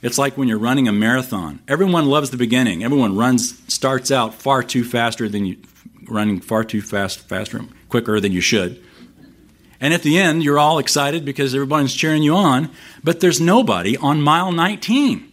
It's 0.00 0.18
like 0.18 0.36
when 0.36 0.46
you're 0.46 0.58
running 0.58 0.86
a 0.86 0.92
marathon. 0.92 1.58
Everyone 1.66 2.06
loves 2.06 2.30
the 2.30 2.36
beginning. 2.36 2.84
Everyone 2.84 3.16
runs 3.16 3.60
starts 3.72 4.12
out 4.12 4.34
far 4.34 4.62
too 4.62 4.84
faster 4.84 5.28
than 5.28 5.44
you 5.44 5.56
running 6.06 6.40
far 6.40 6.62
too 6.62 6.82
fast 6.82 7.18
faster 7.20 7.62
quicker 7.88 8.20
than 8.20 8.30
you 8.30 8.40
should. 8.40 8.82
And 9.80 9.94
at 9.94 10.02
the 10.02 10.18
end, 10.18 10.42
you're 10.42 10.58
all 10.58 10.78
excited 10.78 11.24
because 11.24 11.54
everybody's 11.54 11.94
cheering 11.94 12.22
you 12.22 12.34
on, 12.34 12.70
but 13.04 13.20
there's 13.20 13.40
nobody 13.40 13.96
on 13.96 14.20
mile 14.20 14.50
19. 14.50 15.32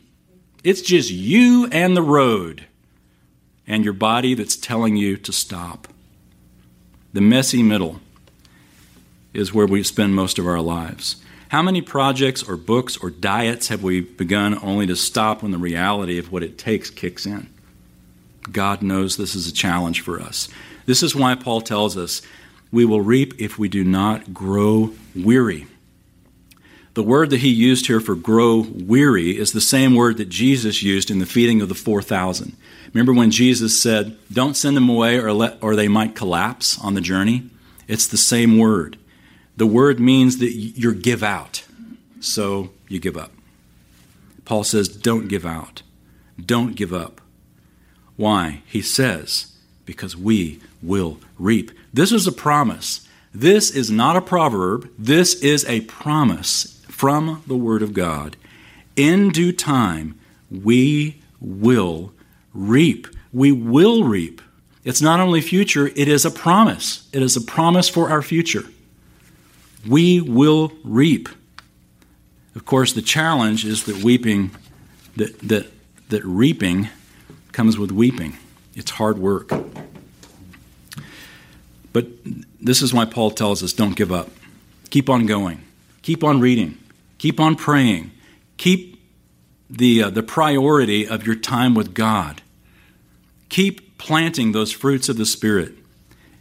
It's 0.64 0.82
just 0.82 1.10
you 1.10 1.68
and 1.72 1.96
the 1.96 2.02
road 2.02 2.66
and 3.68 3.84
your 3.84 3.94
body 3.94 4.34
that's 4.36 4.56
telling 4.56 4.96
you 4.96 5.18
to 5.18 5.32
stop. 5.32 5.88
The 7.14 7.22
messy 7.22 7.64
middle 7.64 8.02
is 9.34 9.54
where 9.54 9.68
we 9.68 9.84
spend 9.84 10.16
most 10.16 10.38
of 10.38 10.48
our 10.48 10.62
lives. 10.62 11.18
How 11.50 11.62
many 11.62 11.82
projects 11.82 12.44
or 12.44 12.58
books 12.58 12.98
or 12.98 13.10
diets 13.10 13.68
have 13.70 13.84
we 13.84 14.02
begun 14.02 14.60
only 14.62 14.88
to 14.88 14.96
stop 14.96 15.42
when 15.42 15.52
the 15.52 15.58
reality 15.58 16.18
of 16.18 16.32
what 16.32 16.44
it 16.44 16.58
takes 16.58 16.90
kicks 16.90 17.26
in? 17.26 17.50
God 18.52 18.82
knows 18.82 19.18
this 19.18 19.36
is 19.36 19.48
a 19.48 19.54
challenge 19.54 20.02
for 20.02 20.20
us. 20.20 20.50
This 20.86 21.02
is 21.02 21.16
why 21.16 21.36
Paul 21.36 21.62
tells 21.62 21.98
us 21.98 22.22
we 22.76 22.84
will 22.84 23.00
reap 23.00 23.34
if 23.40 23.58
we 23.58 23.70
do 23.70 23.86
not 23.86 24.34
grow 24.34 24.92
weary. 25.16 25.66
The 26.94 27.04
word 27.04 27.30
that 27.30 27.40
he 27.40 27.48
used 27.48 27.88
here 27.88 28.02
for 28.02 28.16
grow 28.16 28.66
weary 28.70 29.38
is 29.38 29.54
the 29.54 29.62
same 29.62 29.96
word 29.96 30.18
that 30.18 30.28
Jesus 30.28 30.84
used 30.84 31.10
in 31.10 31.20
the 31.20 31.26
feeding 31.26 31.62
of 31.62 31.70
the 31.70 31.74
4,000. 31.74 32.54
Remember 32.94 33.14
when 33.14 33.32
Jesus 33.32 33.82
said, 33.82 34.18
Don't 34.30 34.58
send 34.58 34.76
them 34.76 34.90
away 34.90 35.18
or, 35.18 35.32
let, 35.32 35.58
or 35.64 35.78
they 35.78 35.88
might 35.88 36.16
collapse 36.16 36.78
on 36.84 36.96
the 36.96 37.02
journey? 37.02 37.50
It's 37.88 38.08
the 38.08 38.18
same 38.18 38.58
word. 38.58 38.98
The 39.56 39.66
word 39.66 40.02
means 40.02 40.40
that 40.40 40.52
you're 40.52 40.92
give 40.92 41.24
out, 41.24 41.64
so 42.20 42.72
you 42.90 43.00
give 43.00 43.16
up. 43.16 43.32
Paul 44.44 44.66
says, 44.66 44.90
don't 44.90 45.30
give 45.30 45.46
out. 45.46 45.82
Don't 46.44 46.76
give 46.76 46.94
up. 46.94 47.22
Why? 48.18 48.64
He 48.66 48.82
says, 48.82 49.54
because 49.86 50.18
we 50.18 50.60
will 50.84 51.20
reap. 51.40 51.72
This 51.96 52.12
is 52.12 52.28
a 52.28 52.32
promise. 52.32 53.08
This 53.34 53.72
is 53.72 53.90
not 53.90 54.16
a 54.16 54.22
proverb. 54.22 54.90
This 54.98 55.36
is 55.36 55.66
a 55.66 55.82
promise 55.82 56.84
from 56.88 57.44
the 57.48 57.58
Word 57.58 57.82
of 57.82 57.94
God. 57.94 58.38
In 58.96 59.30
due 59.30 59.52
time, 59.52 60.18
we 60.50 61.22
will 61.40 62.14
reap. 62.54 63.08
We 63.34 63.52
will 63.52 64.04
reap. 64.04 64.42
It's 64.84 65.02
not 65.02 65.20
only 65.20 65.42
future, 65.42 65.88
it 65.88 66.08
is 66.08 66.26
a 66.26 66.32
promise. 66.32 67.10
It 67.12 67.22
is 67.22 67.36
a 67.36 67.42
promise 67.42 67.90
for 67.90 68.10
our 68.10 68.22
future 68.22 68.66
we 69.88 70.22
will 70.22 70.72
reap. 70.84 71.30
Of 72.56 72.66
course, 72.66 72.94
the 72.94 73.02
challenge 73.02 73.66
is 73.66 73.84
that 73.86 74.04
weeping, 74.04 74.52
that, 75.16 75.38
that, 75.40 75.68
that 76.10 76.24
reaping 76.26 76.90
comes 77.52 77.78
with 77.78 77.92
weeping. 77.92 78.38
It's 78.76 78.92
hard 78.92 79.18
work. 79.18 79.52
But 81.96 82.08
this 82.60 82.82
is 82.82 82.94
why 82.94 83.06
Paul 83.06 83.32
tells 83.32 83.64
us 83.64 83.72
don't 83.72 83.96
give 83.96 84.12
up. 84.12 84.28
Keep 84.90 85.10
on 85.10 85.26
going. 85.28 85.64
Keep 86.02 86.26
on 86.26 86.42
reading. 86.42 86.78
Keep 87.20 87.40
on 87.40 87.56
praying. 87.56 88.12
Keep 88.58 89.02
the, 89.70 90.04
uh, 90.04 90.10
the 90.10 90.22
priority 90.22 91.08
of 91.08 91.26
your 91.26 91.38
time 91.38 91.74
with 91.74 91.94
God. 91.94 92.42
Keep 93.48 93.98
planting 93.98 94.52
those 94.52 94.74
fruits 94.74 95.08
of 95.08 95.16
the 95.16 95.26
Spirit 95.26 95.72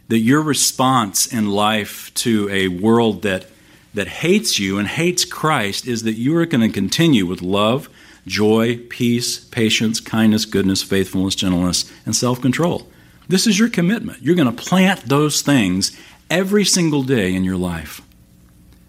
that 0.09 0.17
your 0.17 0.41
response 0.41 1.25
in 1.25 1.49
life 1.49 2.13
to 2.15 2.49
a 2.49 2.67
world 2.67 3.21
that, 3.21 3.45
that 3.93 4.09
hates 4.09 4.59
you 4.59 4.77
and 4.77 4.89
hates 4.89 5.23
Christ 5.23 5.87
is 5.87 6.03
that 6.03 6.15
you 6.15 6.35
are 6.35 6.45
going 6.45 6.67
to 6.67 6.73
continue 6.73 7.25
with 7.25 7.41
love, 7.41 7.87
joy, 8.27 8.79
peace, 8.89 9.39
patience, 9.39 10.01
kindness, 10.01 10.43
goodness, 10.43 10.83
faithfulness, 10.83 11.33
gentleness, 11.33 11.89
and 12.05 12.13
self 12.13 12.41
control. 12.41 12.89
This 13.27 13.47
is 13.47 13.57
your 13.57 13.69
commitment. 13.69 14.21
You're 14.21 14.35
going 14.35 14.53
to 14.53 14.63
plant 14.63 15.01
those 15.01 15.41
things 15.41 15.97
every 16.29 16.65
single 16.65 17.03
day 17.03 17.33
in 17.33 17.43
your 17.43 17.57
life 17.57 18.01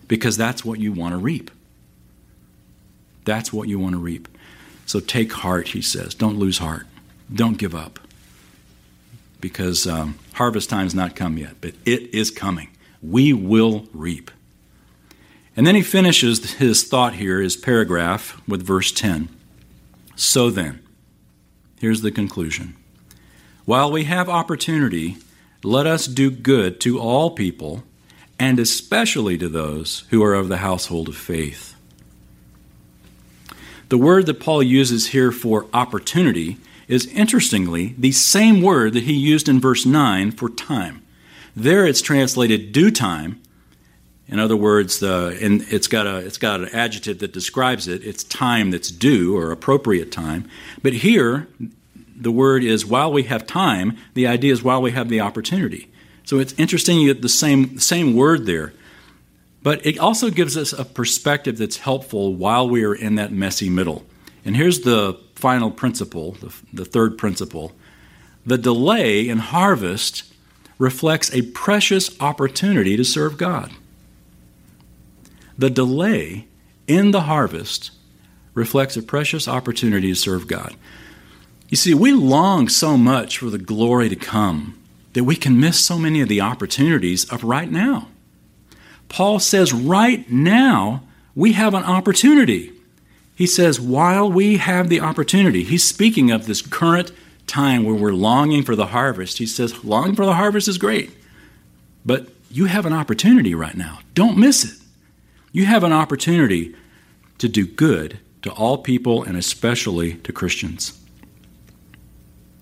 because 0.09 0.37
that's 0.37 0.64
what 0.64 0.78
you 0.78 0.93
want 0.93 1.12
to 1.12 1.18
reap. 1.18 1.51
That's 3.24 3.53
what 3.53 3.68
you 3.68 3.78
want 3.78 3.95
to 3.95 3.99
reap. 3.99 4.28
So 4.87 5.01
take 5.01 5.32
heart, 5.32 5.68
he 5.68 5.82
says. 5.82 6.14
Don't 6.14 6.39
lose 6.39 6.59
heart. 6.59 6.87
Don't 7.32 7.59
give 7.59 7.74
up. 7.74 7.99
Because 9.41 9.87
um, 9.87 10.18
harvest 10.34 10.70
time's 10.70 10.95
not 10.95 11.16
come 11.16 11.37
yet, 11.37 11.57
but 11.61 11.74
it 11.84 12.14
is 12.14 12.30
coming. 12.30 12.68
We 13.03 13.32
will 13.32 13.87
reap. 13.93 14.30
And 15.57 15.66
then 15.66 15.74
he 15.74 15.82
finishes 15.82 16.55
his 16.55 16.84
thought 16.84 17.14
here, 17.14 17.41
his 17.41 17.57
paragraph, 17.57 18.41
with 18.47 18.62
verse 18.62 18.93
10. 18.93 19.28
So 20.14 20.51
then, 20.51 20.82
here's 21.80 22.03
the 22.03 22.11
conclusion. 22.11 22.76
While 23.67 23.91
we 23.91 24.05
have 24.05 24.29
opportunity, 24.29 25.17
let 25.64 25.89
us 25.89 26.07
do 26.07 26.31
good 26.31 26.81
to 26.83 27.01
all 27.01 27.33
people, 27.33 27.83
and 28.39 28.61
especially 28.61 29.37
to 29.39 29.49
those 29.49 30.05
who 30.11 30.23
are 30.23 30.35
of 30.35 30.49
the 30.49 30.59
household 30.59 31.09
of 31.09 31.17
faith. 31.17 31.75
The 33.89 33.99
word 33.99 34.27
that 34.27 34.39
Paul 34.39 34.62
uses 34.62 35.09
here 35.09 35.33
for 35.33 35.67
opportunity 35.75 36.59
is 36.87 37.07
interestingly 37.07 37.97
the 37.99 38.12
same 38.12 38.62
word 38.62 38.93
that 38.93 39.03
he 39.03 39.14
used 39.14 39.49
in 39.49 39.61
verse 39.61 39.85
9 39.85 40.31
for 40.31 40.49
time. 40.49 41.03
There 41.57 41.85
it's 41.85 42.03
translated 42.03 42.71
due 42.71 42.93
time. 42.93 43.43
In 44.29 44.39
other 44.39 44.57
words, 44.57 45.01
got, 45.89 46.07
a, 46.07 46.19
it's 46.19 46.39
got 46.39 46.61
an 46.61 46.69
adjective 46.69 47.19
that 47.19 47.33
describes 47.33 47.89
it. 47.89 48.05
It's 48.05 48.23
time 48.23 48.71
that's 48.71 48.93
due 48.93 49.37
or 49.37 49.51
appropriate 49.51 50.12
time. 50.12 50.49
But 50.83 50.93
here, 50.93 51.49
the 52.17 52.33
word 52.33 52.64
is 52.64 52.87
while 52.87 53.12
we 53.12 53.25
have 53.25 53.47
time, 53.47 53.97
the 54.14 54.27
idea 54.27 54.53
is 54.53 54.62
while 54.62 54.83
we 54.83 54.93
have 54.93 55.09
the 55.09 55.21
opportunity. 55.21 55.91
So 56.25 56.39
it's 56.39 56.55
interesting 56.55 57.01
you 57.01 57.12
get 57.12 57.23
the 57.23 57.29
same, 57.29 57.79
same 57.79 58.14
word 58.14 58.47
there. 58.47 58.73
But 59.62 59.85
it 59.85 59.99
also 59.99 60.31
gives 60.31 60.57
us 60.57 60.73
a 60.73 60.85
perspective 60.85 61.59
that's 61.59 61.79
helpful 61.79 62.35
while 62.35 62.69
we 62.69 62.85
are 62.85 62.95
in 62.95 63.17
that 63.17 63.33
messy 63.33 63.69
middle. 63.69 64.05
And 64.45 64.57
here's 64.57 64.81
the 64.81 65.19
final 65.35 65.71
principle, 65.71 66.33
the, 66.33 66.55
the 66.73 66.85
third 66.85 67.19
principle. 67.19 67.73
The 68.45 68.59
delay 68.59 69.29
in 69.29 69.39
harvest 69.39 70.33
reflects 70.79 71.33
a 71.35 71.43
precious 71.43 72.21
opportunity 72.21 72.97
to 72.97 73.05
serve 73.05 73.39
God. 73.39 73.73
The 75.59 75.71
delay 75.71 76.47
in 76.87 77.11
the 77.11 77.23
harvest 77.23 77.91
reflects 78.55 78.97
a 78.97 79.03
precious 79.03 79.49
opportunity 79.49 80.09
to 80.09 80.14
serve 80.14 80.47
God. 80.47 80.75
You 81.69 81.77
see, 81.77 81.95
we 81.95 82.12
long 82.12 82.69
so 82.69 82.97
much 82.97 83.39
for 83.39 83.51
the 83.51 83.59
glory 83.59 84.09
to 84.09 84.17
come 84.17 84.79
that 85.14 85.25
we 85.25 85.35
can 85.35 85.59
miss 85.59 85.85
so 85.85 85.99
many 85.99 86.21
of 86.21 86.29
the 86.29 86.41
opportunities 86.41 87.25
of 87.31 87.43
right 87.43 87.71
now. 87.71 88.09
Paul 89.09 89.39
says, 89.39 89.73
right 89.73 90.31
now, 90.31 91.03
we 91.35 91.53
have 91.53 91.75
an 91.75 91.85
opportunity. 91.85 92.73
He 93.35 93.47
says, 93.47 93.81
while 93.81 94.31
we 94.31 94.57
have 94.59 94.89
the 94.89 95.01
opportunity, 95.01 95.64
he's 95.64 95.85
speaking 95.85 96.31
of 96.31 96.47
this 96.47 96.62
current 96.62 97.12
time 97.47 97.85
where 97.85 97.95
we're 97.95 98.12
longing 98.12 98.62
for 98.62 98.77
the 98.77 98.87
harvest. 98.87 99.39
He 99.39 99.47
says, 99.47 99.85
longing 99.85 100.17
for 100.17 100.27
the 100.27 100.35
harvest 100.35 100.69
is 100.69 100.79
great, 100.79 101.11
but 102.05 102.29
you 102.51 102.67
have 102.67 102.87
an 102.87 102.93
opportunity 102.93 103.55
right 103.55 103.77
now. 103.77 104.01
Don't 104.14 104.39
miss 104.39 104.64
it. 104.64 104.79
You 105.53 105.67
have 105.67 105.85
an 105.85 105.93
opportunity 105.93 106.75
to 107.39 107.49
do 107.49 107.67
good 107.67 108.19
to 108.43 108.51
all 108.51 108.79
people 108.79 109.23
and 109.23 109.37
especially 109.37 110.14
to 110.14 110.33
Christians. 110.33 110.99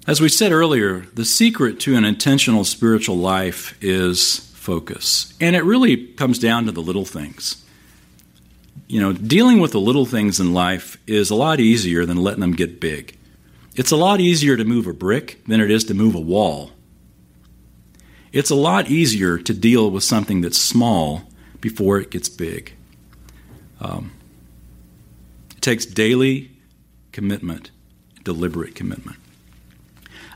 As 0.07 0.21
we 0.21 0.29
said 0.29 0.53
earlier, 0.53 1.07
the 1.15 1.25
secret 1.25 1.81
to 1.81 1.97
an 1.97 2.05
intentional 2.05 2.65
spiritual 2.65 3.17
life 3.17 3.75
is 3.83 4.51
focus. 4.53 5.33
And 5.41 5.57
it 5.57 5.65
really 5.65 6.09
comes 6.09 6.39
down 6.39 6.67
to 6.67 6.73
the 6.73 6.83
little 6.83 7.07
things. 7.07 7.65
You 8.87 9.01
know, 9.01 9.15
dealing 9.15 9.61
with 9.61 9.73
the 9.73 9.81
little 9.81 10.05
things 10.05 10.39
in 10.39 10.53
life 10.53 10.99
is 11.07 11.31
a 11.31 11.35
lot 11.35 11.59
easier 11.59 12.05
than 12.05 12.19
letting 12.19 12.43
them 12.43 12.53
get 12.53 12.81
big. 12.81 13.17
It's 13.77 13.93
a 13.93 13.97
lot 13.97 14.21
easier 14.21 14.59
to 14.59 14.65
move 14.65 14.87
a 14.87 14.93
brick 14.93 15.43
than 15.47 15.61
it 15.61 15.71
is 15.71 15.85
to 15.85 15.95
move 15.95 16.15
a 16.15 16.21
wall. 16.21 16.73
It's 18.31 18.51
a 18.51 18.55
lot 18.55 18.91
easier 18.91 19.39
to 19.39 19.55
deal 19.55 19.91
with 19.91 20.05
something 20.05 20.43
that's 20.43 20.59
small 20.59 21.23
before 21.63 21.99
it 21.99 22.11
gets 22.11 22.29
big. 22.29 22.75
Um, 23.81 24.13
it 25.57 25.63
takes 25.63 25.87
daily 25.87 26.51
commitment, 27.11 27.71
deliberate 28.23 28.75
commitment. 28.75 29.17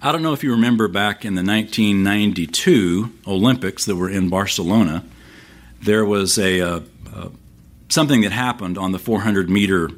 I 0.01 0.13
don't 0.13 0.23
know 0.23 0.33
if 0.33 0.45
you 0.45 0.53
remember 0.53 0.87
back 0.87 1.25
in 1.25 1.35
the 1.35 1.43
1992 1.43 3.13
Olympics 3.27 3.85
that 3.87 3.97
were 3.97 4.09
in 4.09 4.29
Barcelona, 4.29 5.05
there 5.83 6.05
was 6.05 6.39
a, 6.39 6.61
uh, 6.61 6.81
uh, 7.13 7.29
something 7.89 8.21
that 8.21 8.31
happened 8.31 8.79
on 8.79 8.93
the 8.93 8.99
400 9.01 9.51
meter 9.51 9.91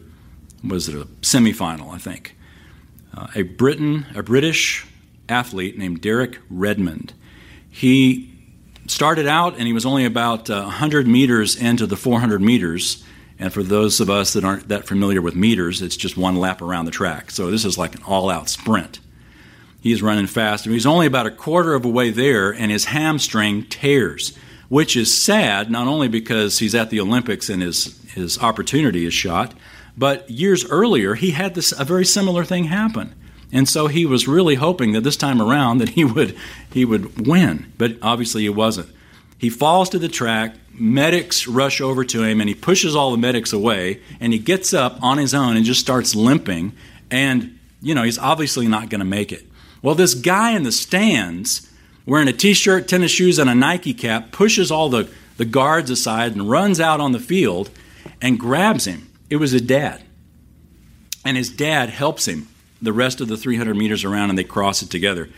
was 0.65 0.89
it 0.89 0.95
a 0.95 1.05
semifinal, 1.21 1.93
I 1.93 1.99
think. 1.99 2.35
Uh, 3.15 3.27
a 3.35 3.43
Briton, 3.43 4.07
a 4.15 4.23
British 4.23 4.87
athlete 5.29 5.77
named 5.77 6.01
Derek 6.01 6.39
Redmond. 6.49 7.13
He 7.69 8.33
started 8.87 9.27
out 9.27 9.59
and 9.59 9.67
he 9.67 9.75
was 9.75 9.85
only 9.85 10.07
about 10.07 10.49
100 10.49 11.07
uh, 11.07 11.09
meters 11.11 11.57
into 11.57 11.87
the 11.87 11.97
400 11.97 12.41
meters. 12.41 13.05
And 13.39 13.53
for 13.53 13.63
those 13.63 14.01
of 14.01 14.09
us 14.09 14.33
that 14.33 14.45
aren't 14.45 14.69
that 14.69 14.87
familiar 14.87 15.21
with 15.21 15.35
meters, 15.35 15.83
it's 15.83 15.97
just 15.97 16.17
one 16.17 16.37
lap 16.37 16.63
around 16.63 16.87
the 16.87 16.91
track. 16.91 17.31
So 17.31 17.51
this 17.51 17.67
is 17.67 17.77
like 17.77 17.95
an 17.95 18.03
all 18.05 18.31
out 18.31 18.49
sprint. 18.49 19.01
He's 19.81 20.03
running 20.03 20.27
fast. 20.27 20.67
And 20.67 20.75
he's 20.75 20.87
only 20.87 21.07
about 21.07 21.27
a 21.27 21.31
quarter 21.31 21.75
of 21.75 21.85
a 21.85 21.89
way 21.89 22.11
there, 22.11 22.51
and 22.51 22.71
his 22.71 22.87
hamstring 22.87 23.65
tears, 23.65 24.37
which 24.69 24.97
is 24.97 25.17
sad, 25.17 25.71
not 25.71 25.87
only 25.87 26.09
because 26.09 26.59
he's 26.59 26.75
at 26.75 26.91
the 26.91 27.01
Olympics 27.01 27.49
and 27.49 27.63
his, 27.63 28.01
his 28.13 28.39
opportunity 28.39 29.07
is 29.07 29.15
shot, 29.15 29.55
but 29.97 30.29
years 30.31 30.65
earlier, 30.71 31.15
he 31.15 31.33
had 31.33 31.55
this, 31.55 31.73
a 31.79 31.85
very 31.85 32.05
similar 32.05 32.45
thing 32.45 32.65
happen. 32.65 33.15
And 33.53 33.69
so 33.69 33.89
he 33.89 34.07
was 34.07 34.29
really 34.29 34.55
hoping 34.55 34.93
that 34.93 35.01
this 35.01 35.17
time 35.17 35.43
around 35.43 35.79
that 35.79 35.91
he 35.91 36.05
would, 36.05 36.37
he 36.73 36.85
would 36.85 37.27
win, 37.27 37.73
but 37.79 37.97
obviously 38.01 38.43
he 38.43 38.49
wasn't. 38.49 38.89
He 39.37 39.51
falls 39.51 39.89
to 39.91 39.99
the 39.99 40.09
track, 40.09 40.55
medics 40.73 41.49
rush 41.49 41.81
over 41.81 42.05
to 42.05 42.23
him, 42.23 42.41
and 42.41 42.49
he 42.49 42.55
pushes 42.55 42.95
all 42.95 43.11
the 43.11 43.19
medics 43.19 43.53
away, 43.53 44.01
and 44.21 44.33
he 44.33 44.39
gets 44.39 44.73
up 44.73 45.03
on 45.03 45.19
his 45.19 45.35
own 45.35 45.57
and 45.57 45.65
just 45.65 45.81
starts 45.81 46.15
limping. 46.15 46.73
And, 47.11 47.59
you 47.83 47.95
know, 47.95 48.03
he's 48.03 48.19
obviously 48.19 48.69
not 48.69 48.89
going 48.89 49.01
to 49.01 49.07
make 49.07 49.33
it. 49.33 49.45
Well, 49.83 49.95
this 49.95 50.15
guy 50.15 50.53
in 50.53 50.63
the 50.63 50.73
stands, 50.73 51.71
wearing 52.07 52.29
a 52.29 52.33
t 52.33 52.53
shirt, 52.55 52.89
tennis 52.89 53.11
shoes, 53.11 53.39
and 53.39 53.49
a 53.49 53.55
Nike 53.55 53.95
cap, 53.95 54.33
pushes 54.33 54.71
all 54.71 54.89
the, 54.89 55.11
the 55.37 55.45
guards 55.45 55.91
aside 55.91 56.33
and 56.33 56.51
runs 56.51 56.81
out 56.81 57.01
on 57.01 57.13
the 57.13 57.19
field 57.19 57.71
and 58.21 58.39
grabs 58.39 58.87
him. 58.87 59.11
It 59.31 59.37
was 59.37 59.53
his 59.53 59.63
dad. 59.63 60.03
And 61.25 61.37
his 61.37 61.51
dad 61.51 61.91
helps 61.91 62.27
him 62.27 62.49
the 62.83 62.93
rest 62.93 63.21
of 63.21 63.29
the 63.29 63.37
300 63.37 63.75
meters 63.77 64.05
around, 64.05 64.31
and 64.31 64.39
they 64.39 64.45
cross 64.45 64.83
it 64.83 64.91
together. 64.91 65.29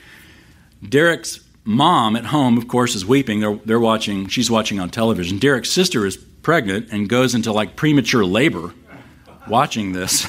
Derek's 0.87 1.41
mom 1.65 2.17
at 2.17 2.27
home, 2.27 2.59
of 2.59 2.69
course, 2.69 2.95
is 2.95 3.05
weeping. 3.05 3.41
They're, 3.41 3.57
they're 3.65 3.81
watching, 3.81 4.29
she's 4.29 4.51
watching 4.51 4.81
on 4.81 4.91
television. 4.91 5.39
Derek's 5.39 5.71
sister 5.71 6.07
is 6.07 6.17
pregnant 6.17 6.89
and 6.91 7.09
goes 7.09 7.35
into 7.35 7.53
like 7.53 7.77
premature 7.77 8.25
labor 8.25 8.75
watching 9.49 9.93
this. 9.93 10.27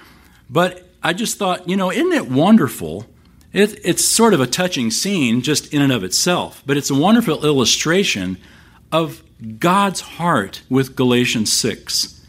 but 0.50 0.88
I 1.02 1.12
just 1.12 1.38
thought, 1.38 1.68
you 1.68 1.76
know, 1.76 1.90
isn't 1.90 2.12
it 2.12 2.28
wonderful 2.28 3.06
it, 3.52 3.78
it's 3.84 4.04
sort 4.04 4.34
of 4.34 4.40
a 4.40 4.46
touching 4.46 4.90
scene 4.90 5.42
just 5.42 5.72
in 5.72 5.82
and 5.82 5.92
of 5.92 6.04
itself, 6.04 6.62
but 6.64 6.76
it's 6.76 6.90
a 6.90 6.94
wonderful 6.94 7.44
illustration 7.44 8.38
of 8.90 9.22
God's 9.58 10.00
heart 10.00 10.62
with 10.68 10.96
Galatians 10.96 11.52
6. 11.52 12.20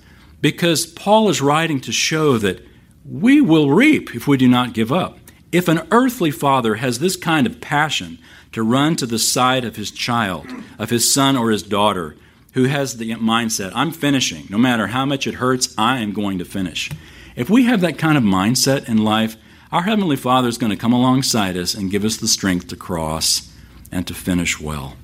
Because 0.41 0.85
Paul 0.85 1.29
is 1.29 1.41
writing 1.41 1.79
to 1.81 1.91
show 1.91 2.37
that 2.37 2.65
we 3.09 3.39
will 3.39 3.71
reap 3.71 4.13
if 4.15 4.27
we 4.27 4.37
do 4.37 4.47
not 4.47 4.73
give 4.73 4.91
up. 4.91 5.19
If 5.51 5.67
an 5.67 5.87
earthly 5.91 6.31
father 6.31 6.75
has 6.75 6.99
this 6.99 7.15
kind 7.15 7.45
of 7.47 7.61
passion 7.61 8.17
to 8.51 8.63
run 8.63 8.95
to 8.97 9.05
the 9.05 9.19
side 9.19 9.63
of 9.63 9.75
his 9.75 9.91
child, 9.91 10.47
of 10.77 10.89
his 10.89 11.13
son 11.13 11.37
or 11.37 11.51
his 11.51 11.63
daughter, 11.63 12.15
who 12.53 12.65
has 12.65 12.97
the 12.97 13.11
mindset, 13.11 13.71
I'm 13.73 13.91
finishing. 13.91 14.47
No 14.49 14.57
matter 14.57 14.87
how 14.87 15.05
much 15.05 15.27
it 15.27 15.35
hurts, 15.35 15.73
I 15.77 15.99
am 15.99 16.11
going 16.13 16.39
to 16.39 16.45
finish. 16.45 16.89
If 17.35 17.49
we 17.49 17.63
have 17.63 17.81
that 17.81 17.97
kind 17.97 18.17
of 18.17 18.23
mindset 18.23 18.87
in 18.87 18.97
life, 18.97 19.37
our 19.73 19.81
Heavenly 19.81 20.17
Father 20.17 20.47
is 20.47 20.59
going 20.59 20.69
to 20.69 20.77
come 20.77 20.93
alongside 20.93 21.57
us 21.57 21.73
and 21.73 21.89
give 21.89 22.05
us 22.05 22.17
the 22.17 22.27
strength 22.27 22.67
to 22.67 22.75
cross 22.75 23.51
and 23.91 24.05
to 24.05 24.13
finish 24.13 24.59
well. 24.59 24.95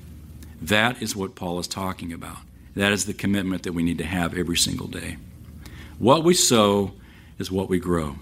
That 0.62 1.02
is 1.02 1.16
what 1.16 1.34
Paul 1.34 1.58
is 1.58 1.66
talking 1.66 2.12
about. 2.12 2.36
That 2.76 2.92
is 2.92 3.04
the 3.04 3.12
commitment 3.12 3.64
that 3.64 3.72
we 3.72 3.82
need 3.82 3.98
to 3.98 4.04
have 4.04 4.38
every 4.38 4.56
single 4.56 4.86
day. 4.86 5.16
What 5.98 6.22
we 6.22 6.34
sow 6.34 6.92
is 7.36 7.50
what 7.50 7.68
we 7.68 7.80
grow. 7.80 8.14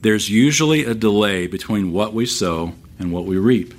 There's 0.00 0.30
usually 0.30 0.86
a 0.86 0.94
delay 0.94 1.46
between 1.46 1.92
what 1.92 2.14
we 2.14 2.24
sow 2.24 2.72
and 2.98 3.12
what 3.12 3.26
we 3.26 3.36
reap. 3.36 3.74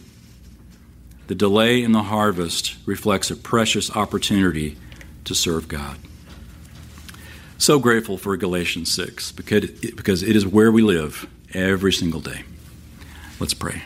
The 1.25 1.33
delay 1.33 1.81
in 1.81 1.91
the 1.91 2.03
harvest 2.03 2.75
reflects 2.85 3.31
a 3.31 3.35
precious 3.35 3.89
opportunity 3.95 4.77
to 5.23 5.33
serve 5.33 5.67
God. 5.67 5.97
So 7.57 7.79
grateful 7.79 8.19
for 8.19 8.37
Galatians 8.37 8.93
6 8.93 9.31
because 9.31 10.21
it 10.21 10.35
is 10.35 10.45
where 10.45 10.71
we 10.71 10.83
live 10.83 11.27
every 11.53 11.93
single 11.93 12.19
day. 12.19 12.43
Let's 13.39 13.53
pray. 13.53 13.83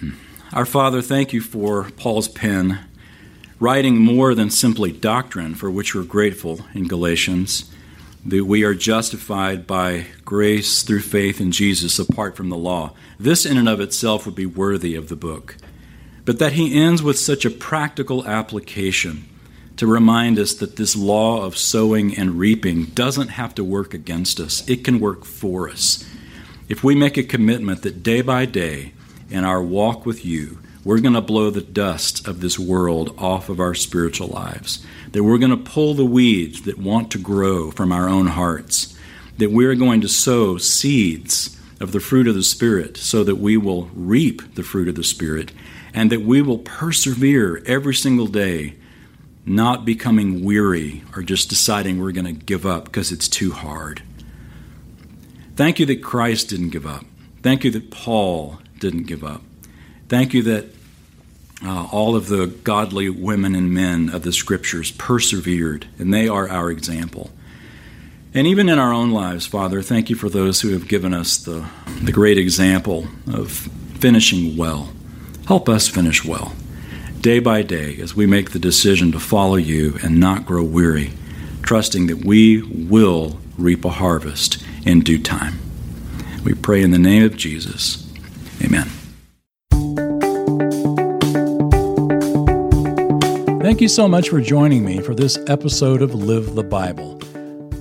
Hmm. 0.00 0.10
Our 0.52 0.66
Father, 0.66 1.02
thank 1.02 1.32
you 1.32 1.40
for 1.40 1.90
Paul's 1.96 2.28
pen, 2.28 2.80
writing 3.58 3.98
more 3.98 4.34
than 4.34 4.50
simply 4.50 4.92
doctrine, 4.92 5.54
for 5.54 5.70
which 5.70 5.94
we're 5.94 6.04
grateful 6.04 6.60
in 6.74 6.86
Galatians 6.86 7.70
that 8.26 8.44
we 8.44 8.64
are 8.64 8.74
justified 8.74 9.66
by 9.66 10.06
grace 10.24 10.82
through 10.82 11.00
faith 11.00 11.40
in 11.40 11.52
Jesus 11.52 11.98
apart 11.98 12.36
from 12.36 12.48
the 12.48 12.56
law. 12.56 12.92
This, 13.18 13.46
in 13.46 13.56
and 13.56 13.68
of 13.68 13.80
itself, 13.80 14.26
would 14.26 14.34
be 14.34 14.46
worthy 14.46 14.96
of 14.96 15.08
the 15.08 15.16
book. 15.16 15.56
But 16.24 16.40
that 16.40 16.54
he 16.54 16.76
ends 16.76 17.02
with 17.02 17.18
such 17.18 17.44
a 17.44 17.50
practical 17.50 18.26
application 18.26 19.28
to 19.76 19.86
remind 19.86 20.38
us 20.38 20.54
that 20.54 20.76
this 20.76 20.96
law 20.96 21.44
of 21.44 21.56
sowing 21.56 22.16
and 22.16 22.38
reaping 22.38 22.86
doesn't 22.86 23.28
have 23.28 23.54
to 23.54 23.64
work 23.64 23.92
against 23.92 24.40
us, 24.40 24.66
it 24.68 24.84
can 24.84 25.00
work 25.00 25.24
for 25.24 25.68
us. 25.68 26.04
If 26.68 26.82
we 26.82 26.94
make 26.94 27.16
a 27.16 27.22
commitment 27.22 27.82
that 27.82 28.02
day 28.02 28.22
by 28.22 28.46
day 28.46 28.92
in 29.30 29.44
our 29.44 29.62
walk 29.62 30.06
with 30.06 30.24
you, 30.24 30.58
we're 30.84 31.00
going 31.00 31.14
to 31.14 31.20
blow 31.20 31.50
the 31.50 31.60
dust 31.60 32.26
of 32.28 32.40
this 32.40 32.58
world 32.58 33.14
off 33.18 33.48
of 33.48 33.58
our 33.58 33.74
spiritual 33.74 34.28
lives. 34.28 34.86
That 35.10 35.24
we're 35.24 35.38
going 35.38 35.50
to 35.50 35.56
pull 35.56 35.94
the 35.94 36.04
weeds 36.04 36.62
that 36.62 36.78
want 36.78 37.10
to 37.10 37.18
grow 37.18 37.70
from 37.70 37.90
our 37.90 38.08
own 38.08 38.28
hearts, 38.28 38.96
that 39.38 39.50
we're 39.50 39.74
going 39.74 40.00
to 40.02 40.08
sow 40.08 40.58
seeds 40.58 41.60
of 41.80 41.92
the 41.92 42.00
fruit 42.00 42.26
of 42.28 42.34
the 42.34 42.42
Spirit 42.42 42.96
so 42.96 43.24
that 43.24 43.36
we 43.36 43.56
will 43.56 43.90
reap 43.94 44.54
the 44.54 44.62
fruit 44.62 44.88
of 44.88 44.94
the 44.94 45.04
Spirit, 45.04 45.52
and 45.92 46.10
that 46.12 46.22
we 46.22 46.40
will 46.40 46.58
persevere 46.58 47.62
every 47.66 47.94
single 47.94 48.28
day, 48.28 48.76
not 49.46 49.84
becoming 49.84 50.44
weary 50.44 51.04
or 51.14 51.22
just 51.22 51.48
deciding 51.48 52.00
we're 52.00 52.12
going 52.12 52.26
to 52.26 52.32
give 52.32 52.66
up 52.66 52.84
because 52.84 53.12
it's 53.12 53.28
too 53.28 53.52
hard. 53.52 54.02
Thank 55.54 55.78
you 55.78 55.86
that 55.86 56.02
Christ 56.02 56.50
didn't 56.50 56.70
give 56.70 56.86
up. 56.86 57.04
Thank 57.42 57.64
you 57.64 57.70
that 57.70 57.90
Paul 57.90 58.58
didn't 58.78 59.04
give 59.04 59.24
up. 59.24 59.42
Thank 60.08 60.34
you 60.34 60.42
that 60.42 60.66
uh, 61.64 61.88
all 61.90 62.16
of 62.16 62.28
the 62.28 62.46
godly 62.46 63.08
women 63.08 63.54
and 63.54 63.72
men 63.72 64.10
of 64.10 64.22
the 64.22 64.32
scriptures 64.32 64.90
persevered, 64.90 65.86
and 65.98 66.12
they 66.12 66.28
are 66.28 66.48
our 66.48 66.70
example. 66.70 67.30
And 68.34 68.46
even 68.46 68.68
in 68.68 68.78
our 68.78 68.92
own 68.92 69.12
lives, 69.12 69.46
Father, 69.46 69.80
thank 69.80 70.10
you 70.10 70.16
for 70.16 70.28
those 70.28 70.60
who 70.60 70.70
have 70.70 70.88
given 70.88 71.14
us 71.14 71.38
the, 71.38 71.66
the 72.02 72.12
great 72.12 72.36
example 72.36 73.06
of 73.32 73.50
finishing 73.98 74.56
well. 74.56 74.92
Help 75.46 75.68
us 75.68 75.88
finish 75.88 76.24
well, 76.24 76.52
day 77.26 77.40
by 77.40 77.60
day, 77.60 77.98
as 78.00 78.14
we 78.14 78.24
make 78.24 78.52
the 78.52 78.58
decision 78.60 79.10
to 79.10 79.18
follow 79.18 79.56
you 79.56 79.98
and 80.04 80.20
not 80.20 80.46
grow 80.46 80.62
weary, 80.62 81.12
trusting 81.60 82.06
that 82.06 82.24
we 82.24 82.62
will 82.62 83.36
reap 83.58 83.84
a 83.84 83.88
harvest 83.88 84.62
in 84.84 85.00
due 85.00 85.20
time. 85.20 85.58
We 86.44 86.54
pray 86.54 86.84
in 86.84 86.92
the 86.92 87.00
name 87.00 87.24
of 87.24 87.36
Jesus. 87.36 88.08
Amen. 88.62 88.86
Thank 93.60 93.80
you 93.80 93.88
so 93.88 94.06
much 94.06 94.28
for 94.28 94.40
joining 94.40 94.84
me 94.84 95.00
for 95.00 95.12
this 95.12 95.36
episode 95.48 96.02
of 96.02 96.14
Live 96.14 96.54
the 96.54 96.62
Bible. 96.62 97.20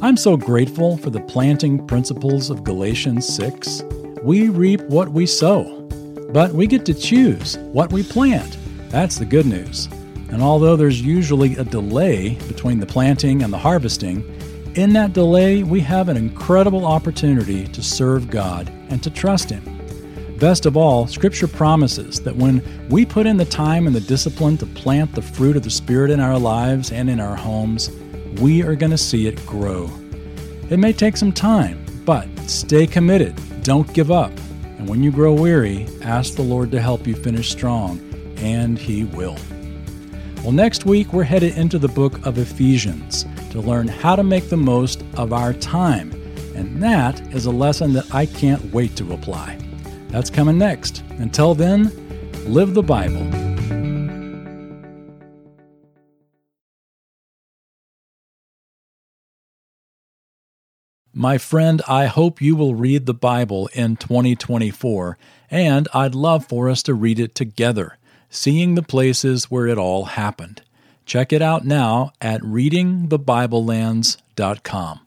I'm 0.02 0.18
so 0.18 0.38
grateful 0.38 0.98
for 0.98 1.12
the 1.12 1.22
planting 1.22 1.86
principles 1.86 2.50
of 2.50 2.64
Galatians 2.64 3.28
6. 3.36 3.84
We 4.24 4.50
reap 4.50 4.82
what 4.86 5.10
we 5.10 5.28
sow, 5.28 5.88
but 6.34 6.54
we 6.54 6.66
get 6.66 6.84
to 6.88 6.96
choose 6.96 7.60
what 7.60 7.94
we 7.94 8.02
plant. 8.02 8.58
That's 8.90 9.18
the 9.18 9.26
good 9.26 9.46
news. 9.46 9.88
And 10.30 10.42
although 10.42 10.76
there's 10.76 11.02
usually 11.02 11.56
a 11.56 11.64
delay 11.64 12.36
between 12.48 12.80
the 12.80 12.86
planting 12.86 13.44
and 13.44 13.54
the 13.54 13.58
harvesting, 13.58 14.24
in 14.76 14.92
that 14.94 15.14
delay, 15.14 15.64
we 15.64 15.80
have 15.82 16.10
an 16.10 16.18
incredible 16.18 16.86
opportunity 16.86 17.66
to 17.68 17.82
serve 17.82 18.30
God 18.30 18.70
and 18.90 19.02
to 19.04 19.10
trust 19.10 19.50
Him. 19.50 19.64
Best 20.38 20.66
of 20.66 20.76
all, 20.76 21.08
Scripture 21.08 21.48
promises 21.48 22.20
that 22.22 22.36
when 22.36 22.62
we 22.90 23.06
put 23.06 23.26
in 23.26 23.38
the 23.38 23.46
time 23.46 23.88
and 23.88 23.96
the 23.96 24.02
discipline 24.02 24.58
to 24.58 24.66
plant 24.66 25.16
the 25.16 25.22
fruit 25.22 25.56
of 25.56 25.64
the 25.64 25.70
Spirit 25.70 26.12
in 26.12 26.20
our 26.20 26.38
lives 26.38 26.92
and 26.92 27.10
in 27.10 27.22
our 27.22 27.38
homes, 27.38 27.90
we 28.42 28.62
are 28.62 28.76
going 28.76 28.92
to 28.92 28.98
see 28.98 29.28
it 29.28 29.46
grow. 29.46 29.90
It 30.70 30.78
may 30.78 30.92
take 30.92 31.16
some 31.16 31.32
time, 31.32 31.86
but 32.04 32.28
stay 32.42 32.86
committed. 32.86 33.34
Don't 33.64 33.92
give 33.94 34.12
up. 34.12 34.32
And 34.78 34.90
when 34.90 35.02
you 35.02 35.10
grow 35.10 35.34
weary, 35.34 35.88
ask 36.02 36.36
the 36.36 36.42
Lord 36.42 36.70
to 36.72 36.82
help 36.82 37.08
you 37.08 37.16
finish 37.16 37.50
strong, 37.50 38.00
and 38.38 38.78
He 38.78 39.04
will. 39.04 39.38
Well, 40.44 40.52
next 40.52 40.86
week, 40.86 41.12
we're 41.14 41.24
headed 41.24 41.58
into 41.58 41.80
the 41.80 41.88
book 41.88 42.26
of 42.26 42.38
Ephesians 42.38 43.26
to 43.50 43.62
learn 43.62 43.88
how 43.88 44.16
to 44.16 44.24
make 44.24 44.50
the 44.50 44.58
most 44.58 45.04
of 45.16 45.34
our 45.34 45.54
time. 45.54 46.12
And 46.56 46.82
that 46.84 47.20
is 47.34 47.46
a 47.46 47.52
lesson 47.52 47.94
that 47.94 48.14
I 48.14 48.26
can't 48.26 48.74
wait 48.74 48.96
to 48.98 49.14
apply. 49.14 49.58
That's 50.10 50.30
coming 50.30 50.58
next. 50.58 51.04
Until 51.18 51.56
then, 51.56 51.92
live 52.46 52.74
the 52.74 52.84
Bible. 52.84 53.46
My 61.18 61.38
friend, 61.38 61.82
I 61.88 62.08
hope 62.08 62.42
you 62.42 62.58
will 62.58 62.76
read 62.76 63.06
the 63.06 63.14
Bible 63.14 63.70
in 63.74 63.96
2024, 63.96 65.18
and 65.50 65.88
I'd 65.94 66.14
love 66.14 66.46
for 66.46 66.70
us 66.70 66.84
to 66.84 66.94
read 66.94 67.20
it 67.20 67.34
together, 67.34 67.98
seeing 68.36 68.76
the 68.76 68.84
places 68.84 69.46
where 69.46 69.68
it 69.68 69.78
all 69.78 70.04
happened. 70.06 70.62
Check 71.06 71.32
it 71.32 71.42
out 71.42 71.64
now 71.66 72.12
at 72.20 72.42
readingthebiblelands.com. 72.42 75.00